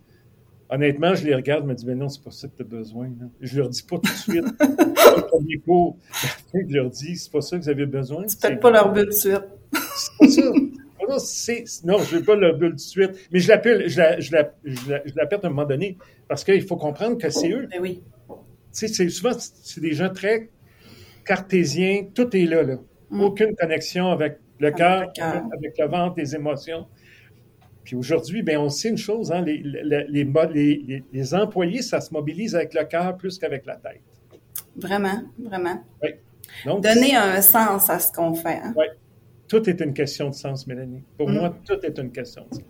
Honnêtement, 0.69 1.15
je 1.15 1.25
les 1.25 1.35
regarde, 1.35 1.63
je 1.63 1.69
me 1.69 1.75
dis, 1.75 1.87
mais 1.87 1.95
non, 1.95 2.09
c'est 2.09 2.23
pas 2.23 2.31
ça 2.31 2.49
que 2.49 2.57
tu 2.57 2.63
as 2.63 2.67
besoin. 2.67 3.11
Je 3.41 3.59
leur 3.59 3.69
dis 3.69 3.83
pas 3.83 3.97
tout 3.99 4.13
de 4.13 4.17
suite. 4.17 4.45
premier 5.29 5.59
cours, 5.59 5.97
je 6.55 6.75
leur 6.75 6.91
dis, 6.91 7.17
c'est 7.17 7.33
pas 7.33 7.41
ça 7.41 7.57
que 7.57 7.63
vous 7.63 7.69
avez 7.69 7.87
besoin. 7.87 8.25
C'est 8.27 8.41
peut-être 8.41 8.61
pas 8.61 8.71
leur 8.71 8.93
but 8.93 9.07
de 9.07 9.11
suite. 9.13 9.45
c'est 9.73 10.19
pas 10.19 10.29
ça. 10.29 10.43
Non, 11.85 11.99
je 11.99 12.17
veux 12.17 12.23
pas 12.23 12.37
leur 12.37 12.57
but 12.57 12.73
de 12.73 12.79
suite. 12.79 13.29
Mais 13.31 13.39
je 13.39 13.49
l'appelle, 13.49 13.89
je 13.89 13.99
la, 13.99 14.21
je 14.21 14.33
la, 14.33 14.53
je 14.65 15.13
à 15.19 15.47
un 15.47 15.49
moment 15.49 15.65
donné 15.65 15.97
parce 16.29 16.45
qu'il 16.45 16.63
faut 16.63 16.77
comprendre 16.77 17.19
que 17.19 17.31
c'est 17.31 17.51
eux. 17.51 17.69
Ben 17.71 17.81
oui 17.81 18.03
c'est 18.77 19.09
souvent, 19.09 19.33
c'est 19.39 19.81
des 19.81 19.93
gens 19.93 20.11
très 20.11 20.51
cartésiens. 21.25 22.07
Tout 22.15 22.35
est 22.37 22.45
là, 22.47 22.63
là. 22.63 22.77
Mm. 23.11 23.21
Aucune 23.21 23.57
connexion 23.57 24.11
avec 24.11 24.39
le 24.59 24.71
cœur, 24.71 25.11
avec 25.21 25.79
le 25.79 25.87
ventre, 25.87 26.15
les 26.19 26.35
émotions. 26.35 26.87
Puis 27.85 27.95
aujourd'hui, 27.95 28.43
ben 28.43 28.59
on 28.59 28.69
sait 28.69 28.89
une 28.89 28.99
chose, 28.99 29.31
hein, 29.31 29.43
les, 29.43 29.63
les, 29.63 31.05
les, 31.13 31.35
employés, 31.35 31.83
ça 31.83 32.01
se 32.01 32.13
mobilise 32.13 32.57
avec 32.57 32.75
le 32.75 32.85
cœur 32.85 33.17
plus 33.17 33.39
qu'avec 33.39 33.65
la 33.65 33.77
tête. 33.77 34.03
Vraiment, 34.77 35.23
vraiment. 35.39 35.81
Oui. 36.03 36.11
Donner 36.81 37.15
un 37.15 37.41
sens 37.43 37.89
à 37.89 38.01
ce 38.01 38.11
qu'on 38.11 38.35
fait. 38.35 38.61
Hein? 38.63 38.75
Oui. 38.77 38.87
Tout 39.49 39.69
est 39.69 39.81
une 39.81 39.95
question 39.95 40.31
de 40.31 40.35
sens, 40.35 40.67
Mélanie. 40.67 41.03
Pour 41.17 41.29
mm. 41.29 41.35
moi, 41.35 41.55
tout 41.65 41.79
est 41.83 41.99
une 41.99 42.11
question 42.11 42.47
de 42.51 42.57
sens. 42.57 42.65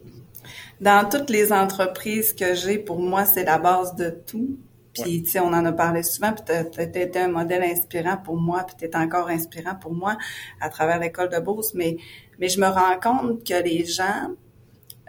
Dans 0.80 1.08
toutes 1.08 1.30
les 1.30 1.52
entreprises 1.52 2.32
que 2.32 2.54
j'ai, 2.54 2.78
pour 2.78 2.98
moi, 2.98 3.24
c'est 3.24 3.44
la 3.44 3.58
base 3.58 3.94
de 3.96 4.10
tout. 4.10 4.58
Puis, 4.92 5.22
tu 5.22 5.30
sais, 5.30 5.40
on 5.40 5.48
en 5.48 5.64
a 5.64 5.72
parlé 5.72 6.02
souvent, 6.02 6.32
puis 6.32 6.44
tu 6.72 6.80
été 6.80 7.18
un 7.18 7.28
modèle 7.28 7.62
inspirant 7.62 8.16
pour 8.16 8.36
moi, 8.36 8.64
puis 8.66 8.76
tu 8.78 8.84
es 8.86 8.96
encore 8.96 9.28
inspirant 9.28 9.74
pour 9.74 9.92
moi 9.92 10.16
à 10.60 10.70
travers 10.70 10.98
l'école 10.98 11.28
de 11.28 11.38
Beauce, 11.38 11.74
mais, 11.74 11.98
mais 12.38 12.48
je 12.48 12.58
me 12.58 12.66
rends 12.66 12.98
compte 12.98 13.46
que 13.46 13.62
les 13.62 13.84
gens 13.84 14.30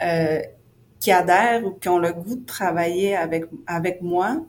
euh, 0.01 0.41
qui 0.99 1.11
adhèrent 1.11 1.65
ou 1.65 1.72
qui 1.72 1.88
ont 1.88 1.99
le 1.99 2.11
goût 2.11 2.36
de 2.36 2.45
travailler 2.45 3.15
avec, 3.15 3.45
avec 3.65 4.01
moi, 4.01 4.45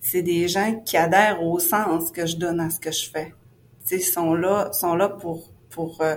c'est 0.00 0.22
des 0.22 0.46
gens 0.48 0.82
qui 0.84 0.98
adhèrent 0.98 1.42
au 1.42 1.58
sens 1.58 2.10
que 2.10 2.26
je 2.26 2.36
donne 2.36 2.60
à 2.60 2.68
ce 2.68 2.78
que 2.78 2.92
je 2.92 3.08
fais. 3.08 3.32
Tu 3.86 3.98
sais, 3.98 4.00
sont 4.00 4.34
là, 4.34 4.70
sont 4.72 4.94
là 4.94 5.08
pour, 5.08 5.48
pour 5.74 6.00
euh, 6.00 6.14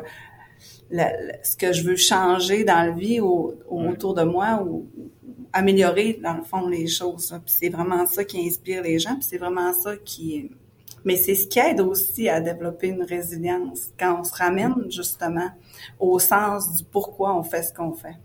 ce 0.89 1.57
que 1.57 1.73
je 1.73 1.83
veux 1.83 1.95
changer 1.95 2.63
dans 2.63 2.85
la 2.85 2.91
vie 2.91 3.19
ou, 3.19 3.53
autour 3.69 4.13
de 4.13 4.23
moi 4.23 4.63
ou, 4.63 4.87
améliorer, 5.51 6.19
dans 6.21 6.35
le 6.35 6.43
fond, 6.43 6.67
les 6.67 6.87
choses. 6.87 7.29
Puis 7.45 7.55
c'est 7.59 7.69
vraiment 7.69 8.05
ça 8.05 8.23
qui 8.23 8.45
inspire 8.47 8.83
les 8.83 8.99
gens, 8.99 9.15
puis 9.15 9.23
c'est 9.23 9.37
vraiment 9.37 9.73
ça 9.73 9.97
qui... 9.97 10.51
Mais 11.03 11.15
c'est 11.15 11.35
ce 11.35 11.47
qui 11.47 11.59
aide 11.59 11.79
aussi 11.79 12.27
à 12.27 12.41
développer 12.41 12.89
une 12.89 13.03
résilience, 13.03 13.91
quand 13.97 14.19
on 14.19 14.23
se 14.23 14.33
ramène 14.33 14.75
justement 14.89 15.49
au 15.99 16.19
sens 16.19 16.75
du 16.75 16.83
pourquoi 16.83 17.37
on 17.37 17.43
fait 17.43 17.63
ce 17.63 17.73
qu'on 17.73 17.93
fait. 17.93 18.15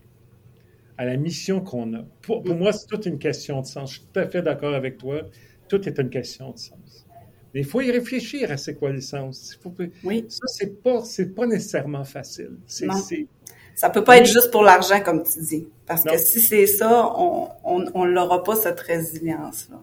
À 0.98 1.04
la 1.04 1.16
mission 1.16 1.60
qu'on 1.60 1.94
a. 1.94 2.02
Pour, 2.22 2.44
moi, 2.44 2.72
c'est 2.72 2.86
toute 2.86 3.06
une 3.06 3.18
question 3.18 3.60
de 3.60 3.66
sens. 3.66 3.90
Je 3.90 3.98
suis 3.98 4.06
tout 4.12 4.20
à 4.20 4.26
fait 4.26 4.42
d'accord 4.42 4.74
avec 4.74 4.98
toi. 4.98 5.22
Tout 5.68 5.88
est 5.88 5.98
une 5.98 6.10
question 6.10 6.50
de 6.50 6.58
sens. 6.58 7.06
Mais 7.54 7.60
il 7.60 7.66
faut 7.66 7.80
y 7.80 7.90
réfléchir 7.90 8.50
à 8.50 8.56
c'est 8.56 8.74
quoi 8.74 8.90
le 8.90 9.00
sens. 9.00 9.58
Faut... 9.62 9.74
Oui. 10.04 10.24
Ça, 10.28 10.46
c'est 10.46 10.82
pas, 10.82 11.04
c'est 11.04 11.34
pas 11.34 11.46
nécessairement 11.46 12.04
facile. 12.04 12.52
C'est, 12.66 12.86
Non. 12.86 12.94
c'est- 12.94 13.26
Ça 13.74 13.88
peut 13.90 14.04
pas 14.04 14.18
être 14.18 14.26
juste 14.26 14.50
pour 14.50 14.62
l'argent, 14.62 15.00
comme 15.02 15.22
tu 15.22 15.38
dis. 15.40 15.66
Parce 15.86 16.04
Non. 16.04 16.12
que 16.12 16.18
si 16.18 16.40
c'est 16.40 16.66
ça, 16.66 17.10
on 17.16 17.48
on, 17.64 17.84
on 17.94 18.04
l'aura 18.04 18.42
pas, 18.42 18.54
cette 18.56 18.80
résilience-là. 18.80 19.80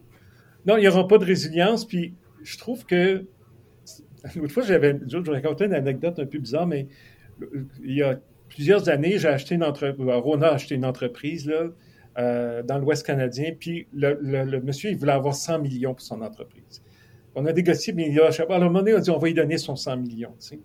Non, 0.65 0.77
il 0.77 0.81
n'y 0.81 0.87
aura 0.87 1.07
pas 1.07 1.17
de 1.17 1.25
résilience. 1.25 1.85
Puis 1.85 2.13
je 2.43 2.57
trouve 2.57 2.85
que 2.85 3.25
l'autre 4.35 4.53
fois, 4.53 4.63
j'avais, 4.63 4.99
je 5.07 5.31
raconter 5.31 5.65
une 5.65 5.73
anecdote 5.73 6.19
un 6.19 6.25
peu 6.25 6.37
bizarre, 6.39 6.67
mais 6.67 6.87
il 7.83 7.95
y 7.95 8.03
a 8.03 8.19
plusieurs 8.49 8.89
années, 8.89 9.17
j'ai 9.17 9.27
acheté 9.27 9.55
une 9.55 9.63
entreprise, 9.63 10.05
Rona 10.07 10.47
a 10.49 10.53
acheté 10.55 10.75
une 10.75 10.85
entreprise 10.85 11.47
là, 11.47 11.67
euh, 12.17 12.63
dans 12.63 12.77
l'Ouest 12.79 13.05
canadien. 13.05 13.53
Puis 13.59 13.87
le, 13.93 14.17
le- 14.21 14.43
le 14.43 14.61
monsieur, 14.61 14.89
il 14.89 14.97
voulait 14.97 15.13
avoir 15.13 15.35
100 15.35 15.59
millions 15.59 15.93
pour 15.93 16.01
son 16.01 16.21
entreprise. 16.21 16.81
On 17.35 17.45
a 17.45 17.53
négocié, 17.53 17.93
mais 17.93 18.09
il 18.09 18.19
a, 18.19 18.27
à 18.29 18.55
un 18.55 18.59
moment 18.59 18.79
donné, 18.79 18.93
on 18.93 18.97
a 18.97 19.01
dit 19.01 19.09
on 19.11 19.17
va 19.19 19.27
lui 19.27 19.33
donner 19.33 19.57
son 19.57 19.75
100 19.75 19.97
millions. 19.97 20.33
tu 20.39 20.47
sais. 20.47 20.59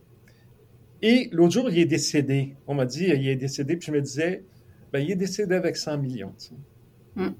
Et 1.02 1.28
l'autre 1.32 1.52
jour, 1.52 1.68
il 1.70 1.78
est 1.78 1.84
décédé. 1.84 2.54
On 2.66 2.74
m'a 2.74 2.86
dit 2.86 3.04
il 3.06 3.28
est 3.28 3.36
décédé, 3.36 3.76
puis 3.76 3.86
je 3.88 3.92
me 3.92 4.00
disais 4.00 4.42
ben, 4.92 5.00
il 5.00 5.10
est 5.10 5.16
décédé 5.16 5.54
avec 5.54 5.76
100 5.76 5.98
millions. 5.98 6.32
tu 6.38 6.46
sais. 6.46 6.54
Hmm. 7.16 7.34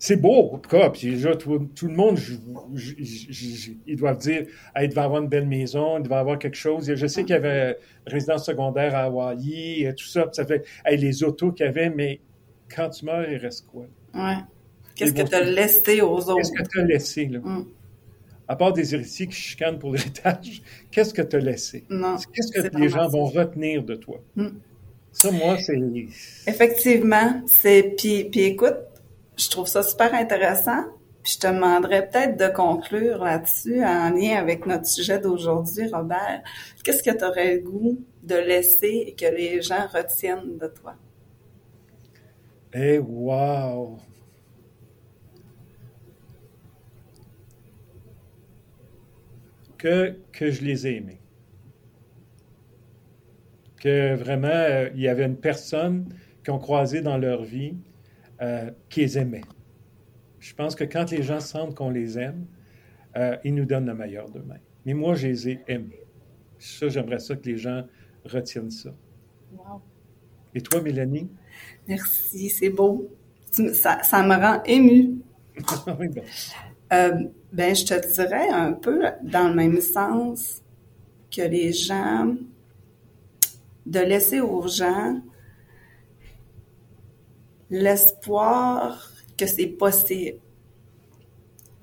C'est 0.00 0.16
beau, 0.16 0.50
en 0.52 0.58
tout 0.58 0.70
cas. 0.70 0.90
Puis 0.90 1.10
déjà, 1.10 1.34
tout, 1.34 1.58
tout 1.74 1.88
le 1.88 1.94
monde, 1.94 2.16
je- 2.16 2.34
je- 2.74 3.70
ils 3.86 3.96
doivent 3.96 4.18
dire 4.18 4.42
Hey, 4.76 4.84
il 4.84 4.88
devait 4.90 5.00
avoir 5.00 5.20
une 5.22 5.28
belle 5.28 5.48
maison, 5.48 5.96
il 5.98 6.04
devait 6.04 6.14
avoir 6.14 6.38
quelque 6.38 6.56
chose. 6.56 6.92
Je 6.94 7.06
sais 7.08 7.22
qu'il 7.24 7.32
y 7.34 7.36
avait 7.38 7.76
une 8.06 8.12
résidence 8.12 8.46
secondaire 8.46 8.94
à 8.94 9.04
Hawaï, 9.04 9.82
et 9.84 9.94
tout 9.94 10.06
ça. 10.06 10.22
Puis 10.22 10.34
ça 10.34 10.44
fait 10.46 10.64
hey, 10.84 10.98
les 10.98 11.24
autos 11.24 11.50
qu'il 11.50 11.66
y 11.66 11.68
avait, 11.68 11.90
mais 11.90 12.20
quand 12.72 12.90
tu 12.90 13.06
meurs, 13.06 13.28
il 13.28 13.38
reste 13.38 13.66
quoi? 13.66 13.86
Ouais. 14.14 14.36
Qu'est-ce 14.94 15.12
que 15.14 15.22
tu 15.22 15.34
as 15.34 15.42
laissé 15.42 16.00
aux 16.00 16.10
autres? 16.16 16.36
Qu'est-ce 16.36 16.52
que 16.52 16.68
tu 16.68 16.80
as 16.80 16.84
laissé, 16.84 17.26
là? 17.26 17.38
Mm. 17.40 17.64
À 18.48 18.56
part 18.56 18.72
des 18.72 18.94
héritiers 18.94 19.26
qui 19.26 19.36
chicanent 19.36 19.78
pour 19.78 19.92
l'héritage, 19.92 20.62
qu'est-ce 20.90 21.12
que 21.12 21.22
tu 21.22 21.36
as 21.36 21.40
laissé? 21.40 21.84
Non. 21.90 22.16
Qu'est-ce 22.32 22.50
que 22.50 22.76
les 22.76 22.88
gens 22.88 23.06
vont 23.08 23.26
retenir 23.26 23.82
de 23.82 23.94
toi? 23.94 24.20
Mm. 24.36 24.48
Ça, 25.12 25.30
moi, 25.30 25.56
c'est. 25.58 25.78
Effectivement, 26.46 27.42
c'est 27.46 27.94
puis 27.96 28.24
puis 28.24 28.42
écoute, 28.42 28.78
je 29.36 29.48
trouve 29.50 29.66
ça 29.66 29.82
super 29.82 30.14
intéressant. 30.14 30.84
Puis 31.22 31.34
je 31.34 31.40
te 31.40 31.46
demanderais 31.52 32.08
peut-être 32.08 32.38
de 32.38 32.48
conclure 32.54 33.24
là-dessus 33.24 33.84
en 33.84 34.10
lien 34.10 34.36
avec 34.36 34.64
notre 34.66 34.86
sujet 34.86 35.18
d'aujourd'hui, 35.18 35.88
Robert. 35.88 36.42
Qu'est-ce 36.84 37.02
que 37.02 37.16
tu 37.16 37.24
aurais 37.24 37.56
le 37.56 37.60
goût 37.60 37.98
de 38.22 38.36
laisser 38.36 39.04
et 39.08 39.14
que 39.14 39.26
les 39.26 39.60
gens 39.60 39.86
retiennent 39.92 40.56
de 40.58 40.68
toi? 40.68 40.94
Eh, 42.72 42.98
wow! 42.98 43.98
Que, 49.78 50.18
que 50.32 50.50
je 50.50 50.62
les 50.62 50.86
ai 50.86 50.96
aimés. 50.96 51.20
Que 53.80 54.14
vraiment, 54.16 54.48
euh, 54.48 54.90
il 54.94 55.00
y 55.00 55.08
avait 55.08 55.24
une 55.24 55.36
personne 55.36 56.08
qu'ils 56.44 56.52
ont 56.52 56.58
croisé 56.58 57.00
dans 57.00 57.16
leur 57.16 57.44
vie 57.44 57.76
euh, 58.42 58.70
qui 58.88 59.00
les 59.00 59.18
aimait. 59.18 59.44
Je 60.40 60.54
pense 60.54 60.74
que 60.74 60.84
quand 60.84 61.10
les 61.10 61.22
gens 61.22 61.40
sentent 61.40 61.74
qu'on 61.74 61.90
les 61.90 62.18
aime, 62.18 62.46
euh, 63.16 63.36
ils 63.44 63.54
nous 63.54 63.64
donnent 63.64 63.86
le 63.86 63.94
meilleur 63.94 64.28
d'eux-mêmes. 64.28 64.60
Mais 64.84 64.94
moi, 64.94 65.14
je 65.14 65.28
les 65.28 65.48
ai 65.48 65.60
aimés. 65.68 66.02
Ça, 66.58 66.88
j'aimerais 66.88 67.18
ça 67.18 67.36
que 67.36 67.46
les 67.46 67.56
gens 67.56 67.84
retiennent 68.24 68.70
ça. 68.70 68.90
Wow. 69.52 69.80
Et 70.54 70.60
toi, 70.60 70.80
Mélanie? 70.80 71.28
Merci, 71.86 72.50
c'est 72.50 72.70
beau. 72.70 73.08
Ça, 73.50 74.02
ça 74.02 74.22
me 74.22 74.34
rend 74.34 74.62
émue. 74.64 75.18
Oui, 75.98 76.08
bon. 76.08 76.22
Euh, 76.92 77.24
ben, 77.52 77.74
je 77.74 77.84
te 77.84 78.12
dirais 78.12 78.48
un 78.48 78.72
peu 78.72 79.04
dans 79.22 79.48
le 79.48 79.54
même 79.54 79.80
sens 79.80 80.62
que 81.34 81.42
les 81.42 81.72
gens, 81.72 82.34
de 83.86 84.00
laisser 84.00 84.40
aux 84.40 84.66
gens 84.68 85.20
l'espoir 87.70 89.12
que 89.36 89.46
c'est 89.46 89.66
possible, 89.66 90.38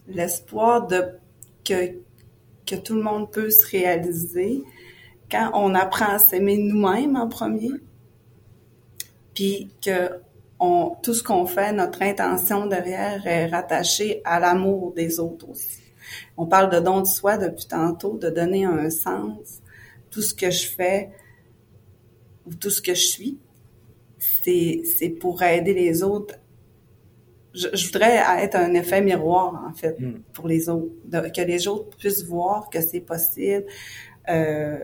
l'espoir 0.07 0.87
de 0.87 1.03
que 1.63 2.05
que 2.65 2.75
tout 2.75 2.95
le 2.95 3.03
monde 3.03 3.31
peut 3.31 3.49
se 3.51 3.65
réaliser 3.69 4.63
quand 5.29 5.51
on 5.53 5.75
apprend 5.75 6.15
à 6.15 6.19
s'aimer 6.19 6.57
nous-mêmes 6.57 7.15
en 7.15 7.27
premier, 7.27 7.71
puis 9.33 9.69
que 9.83 10.19
on, 10.65 10.95
tout 11.03 11.13
ce 11.13 11.23
qu'on 11.27 11.45
fait, 11.45 11.71
notre 11.73 12.01
intention 12.01 12.65
derrière 12.75 13.25
est 13.27 13.47
rattachée 13.47 14.21
à 14.23 14.39
l'amour 14.39 14.93
des 14.93 15.19
autres 15.19 15.47
aussi. 15.49 15.81
On 16.37 16.45
parle 16.45 16.69
de 16.75 16.79
don 16.79 17.01
de 17.01 17.07
soi 17.07 17.37
depuis 17.37 17.67
tantôt, 17.67 18.17
de 18.17 18.29
donner 18.29 18.63
un 18.65 18.89
sens. 18.89 19.59
Tout 20.11 20.21
ce 20.21 20.33
que 20.33 20.49
je 20.51 20.67
fais 20.77 21.09
ou 22.45 22.53
tout 22.53 22.69
ce 22.69 22.81
que 22.81 22.93
je 22.93 23.05
suis, 23.15 23.37
c'est, 24.17 24.81
c'est 24.97 25.09
pour 25.09 25.41
aider 25.43 25.73
les 25.73 26.03
autres. 26.03 26.35
Je, 27.53 27.67
je 27.73 27.85
voudrais 27.87 28.17
être 28.43 28.55
un 28.55 28.73
effet 28.73 29.01
miroir, 29.01 29.65
en 29.69 29.73
fait, 29.73 29.95
Mm. 29.99 30.19
pour 30.33 30.47
les 30.47 30.67
autres. 30.69 30.91
De- 31.05 31.29
que 31.35 31.41
les 31.41 31.67
autres 31.67 31.95
puissent 31.97 32.25
voir 32.25 32.69
que 32.69 32.81
c'est 32.81 32.99
possible. 33.01 33.65
Euh, 34.29 34.77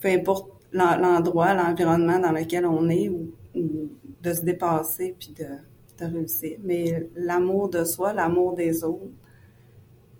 peu 0.00 0.08
importe 0.08 0.50
l'en- 0.72 0.96
l'endroit, 0.96 1.52
l'environnement 1.54 2.18
dans 2.18 2.32
lequel 2.32 2.64
on 2.66 2.88
est, 2.88 3.08
ou, 3.08 3.32
ou 3.54 3.90
de 4.22 4.32
se 4.32 4.42
dépasser 4.42 5.14
puis 5.18 5.32
de, 5.38 6.04
de 6.04 6.12
réussir. 6.12 6.58
Mais 6.62 7.08
l'amour 7.16 7.68
de 7.68 7.84
soi, 7.84 8.12
l'amour 8.12 8.54
des 8.54 8.84
autres, 8.84 9.12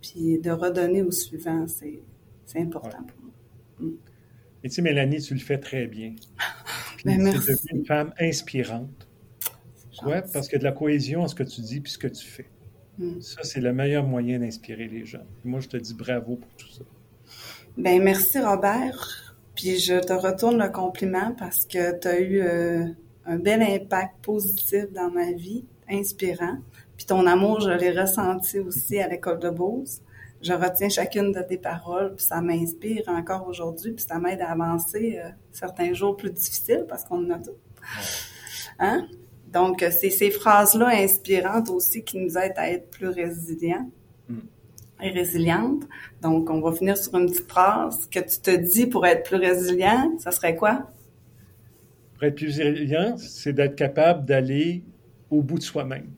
puis 0.01 0.39
de 0.39 0.51
redonner 0.51 1.03
au 1.03 1.11
suivant, 1.11 1.67
c'est 1.69 2.01
c'est 2.47 2.61
important 2.61 3.03
pour 3.05 3.17
moi. 3.23 3.93
Et 4.65 4.69
tu 4.69 4.75
sais, 4.75 4.83
Mélanie, 4.83 5.21
tu 5.21 5.35
le 5.35 5.41
fais 5.41 5.59
très 5.59 5.87
bien. 5.87 6.15
Puis 6.97 7.05
Ben, 7.05 7.17
tu 7.17 7.29
es 7.29 7.33
merci. 7.33 7.67
une 7.73 7.87
femme 7.87 8.13
inspirante. 8.21 9.09
Ouais, 10.05 10.23
parce 10.33 10.49
qu'il 10.49 10.55
y 10.55 10.57
a 10.57 10.59
de 10.59 10.65
la 10.65 10.73
cohésion 10.73 11.27
ce 11.29 11.35
que 11.35 11.43
tu 11.43 11.61
dis 11.61 11.81
puis 11.81 11.93
ce 11.93 11.99
que 11.99 12.09
tu 12.09 12.27
fais. 12.27 12.47
Mm. 12.99 13.21
Ça, 13.21 13.43
c'est 13.43 13.61
le 13.61 13.73
meilleur 13.73 14.05
moyen 14.05 14.39
d'inspirer 14.39 14.89
les 14.89 15.05
gens. 15.07 15.25
Moi, 15.45 15.61
je 15.61 15.69
te 15.69 15.77
dis 15.77 15.95
bravo 15.95 16.37
pour 16.37 16.51
tout 16.57 16.69
ça. 16.69 16.83
Ben 17.77 18.03
merci 18.03 18.39
Robert. 18.41 19.37
Puis 19.55 19.79
je 19.79 20.01
te 20.01 20.13
retourne 20.13 20.59
le 20.59 20.71
compliment 20.71 21.35
parce 21.39 21.67
que 21.67 21.99
tu 21.99 22.09
as 22.09 22.21
eu 22.21 22.41
euh, 22.41 22.87
un 23.31 23.39
bel 23.39 23.63
impact 23.63 24.23
positif 24.23 24.93
dans 24.93 25.11
ma 25.11 25.33
vie, 25.33 25.65
inspirant. 25.89 26.59
Puis 26.97 27.07
ton 27.07 27.27
amour, 27.27 27.61
je 27.61 27.71
l'ai 27.71 27.99
ressenti 27.99 28.59
aussi 28.59 28.99
à 28.99 29.09
l'école 29.09 29.39
de 29.39 29.51
Beauce. 29.51 30.01
Je 30.43 30.53
retiens 30.53 30.89
chacune 30.89 31.33
de 31.33 31.41
tes 31.41 31.59
paroles, 31.59 32.15
puis 32.17 32.25
ça 32.25 32.41
m'inspire 32.41 33.05
encore 33.09 33.47
aujourd'hui, 33.47 33.93
puis 33.93 34.05
ça 34.07 34.19
m'aide 34.19 34.41
à 34.41 34.51
avancer 34.51 35.21
euh, 35.23 35.29
certains 35.53 35.93
jours 35.93 36.17
plus 36.17 36.31
difficiles 36.31 36.87
parce 36.89 37.05
qu'on 37.05 37.27
en 37.27 37.31
a 37.31 37.39
tout. 37.39 37.57
Hein? 38.79 39.07
Donc, 39.53 39.83
euh, 39.83 39.91
c'est 39.91 40.11
ces 40.11 40.31
phrases-là 40.31 40.89
inspirantes 40.89 41.69
aussi 41.71 42.03
qui 42.03 42.19
nous 42.19 42.39
aident 42.39 42.57
à 42.57 42.71
être 42.71 42.91
plus 42.91 43.09
résilients 43.09 43.91
Mm. 44.31 44.39
et 45.03 45.11
résilientes. 45.11 45.83
Donc, 46.23 46.51
on 46.51 46.61
va 46.61 46.73
finir 46.73 46.97
sur 46.97 47.15
une 47.17 47.27
petite 47.27 47.49
phrase 47.49 48.07
que 48.11 48.21
tu 48.21 48.41
te 48.41 48.55
dis 48.55 48.87
pour 48.87 49.07
être 49.07 49.25
plus 49.29 49.37
résilient. 49.37 50.13
Ça 50.19 50.31
serait 50.31 50.57
quoi? 50.57 50.91
Pour 52.21 52.29
être 52.29 52.35
plus 52.35 52.61
résilient, 52.61 53.17
c'est 53.17 53.55
d'être 53.55 53.77
capable 53.77 54.27
d'aller 54.27 54.85
au 55.31 55.41
bout 55.41 55.57
de 55.59 55.63
soi-même. 55.63 56.11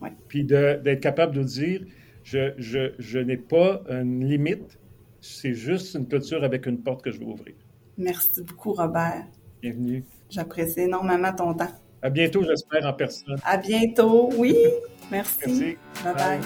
Ouais. 0.00 0.10
Puis 0.26 0.42
de- 0.42 0.80
d'être 0.82 0.98
capable 0.98 1.36
de 1.36 1.44
dire, 1.44 1.82
je, 2.24 2.52
je, 2.58 2.90
je 2.98 3.20
n'ai 3.20 3.36
pas 3.36 3.82
une 3.88 4.28
limite, 4.28 4.80
c'est 5.20 5.54
juste 5.54 5.94
une 5.94 6.08
clôture 6.08 6.42
avec 6.42 6.66
une 6.66 6.78
porte 6.82 7.02
que 7.04 7.12
je 7.12 7.20
vais 7.20 7.24
ouvrir. 7.24 7.54
Merci 7.96 8.42
beaucoup, 8.42 8.72
Robert. 8.72 9.26
Bienvenue. 9.62 10.04
J'apprécie 10.28 10.80
énormément 10.80 11.32
ton 11.32 11.54
temps. 11.54 11.70
À 12.02 12.10
bientôt, 12.10 12.42
j'espère, 12.42 12.84
en 12.84 12.92
personne. 12.92 13.36
À 13.44 13.56
bientôt. 13.58 14.30
Oui. 14.36 14.56
Merci. 15.12 15.38
Merci. 15.46 15.76
Bye 16.02 16.14
bye. 16.14 16.40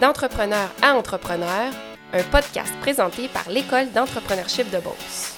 D'entrepreneur 0.00 0.74
à 0.82 0.94
entrepreneur, 0.96 1.72
un 2.12 2.22
podcast 2.32 2.72
présenté 2.80 3.28
par 3.28 3.48
l'École 3.48 3.92
d'entrepreneurship 3.94 4.70
de 4.72 4.78
Beauce. 4.82 5.35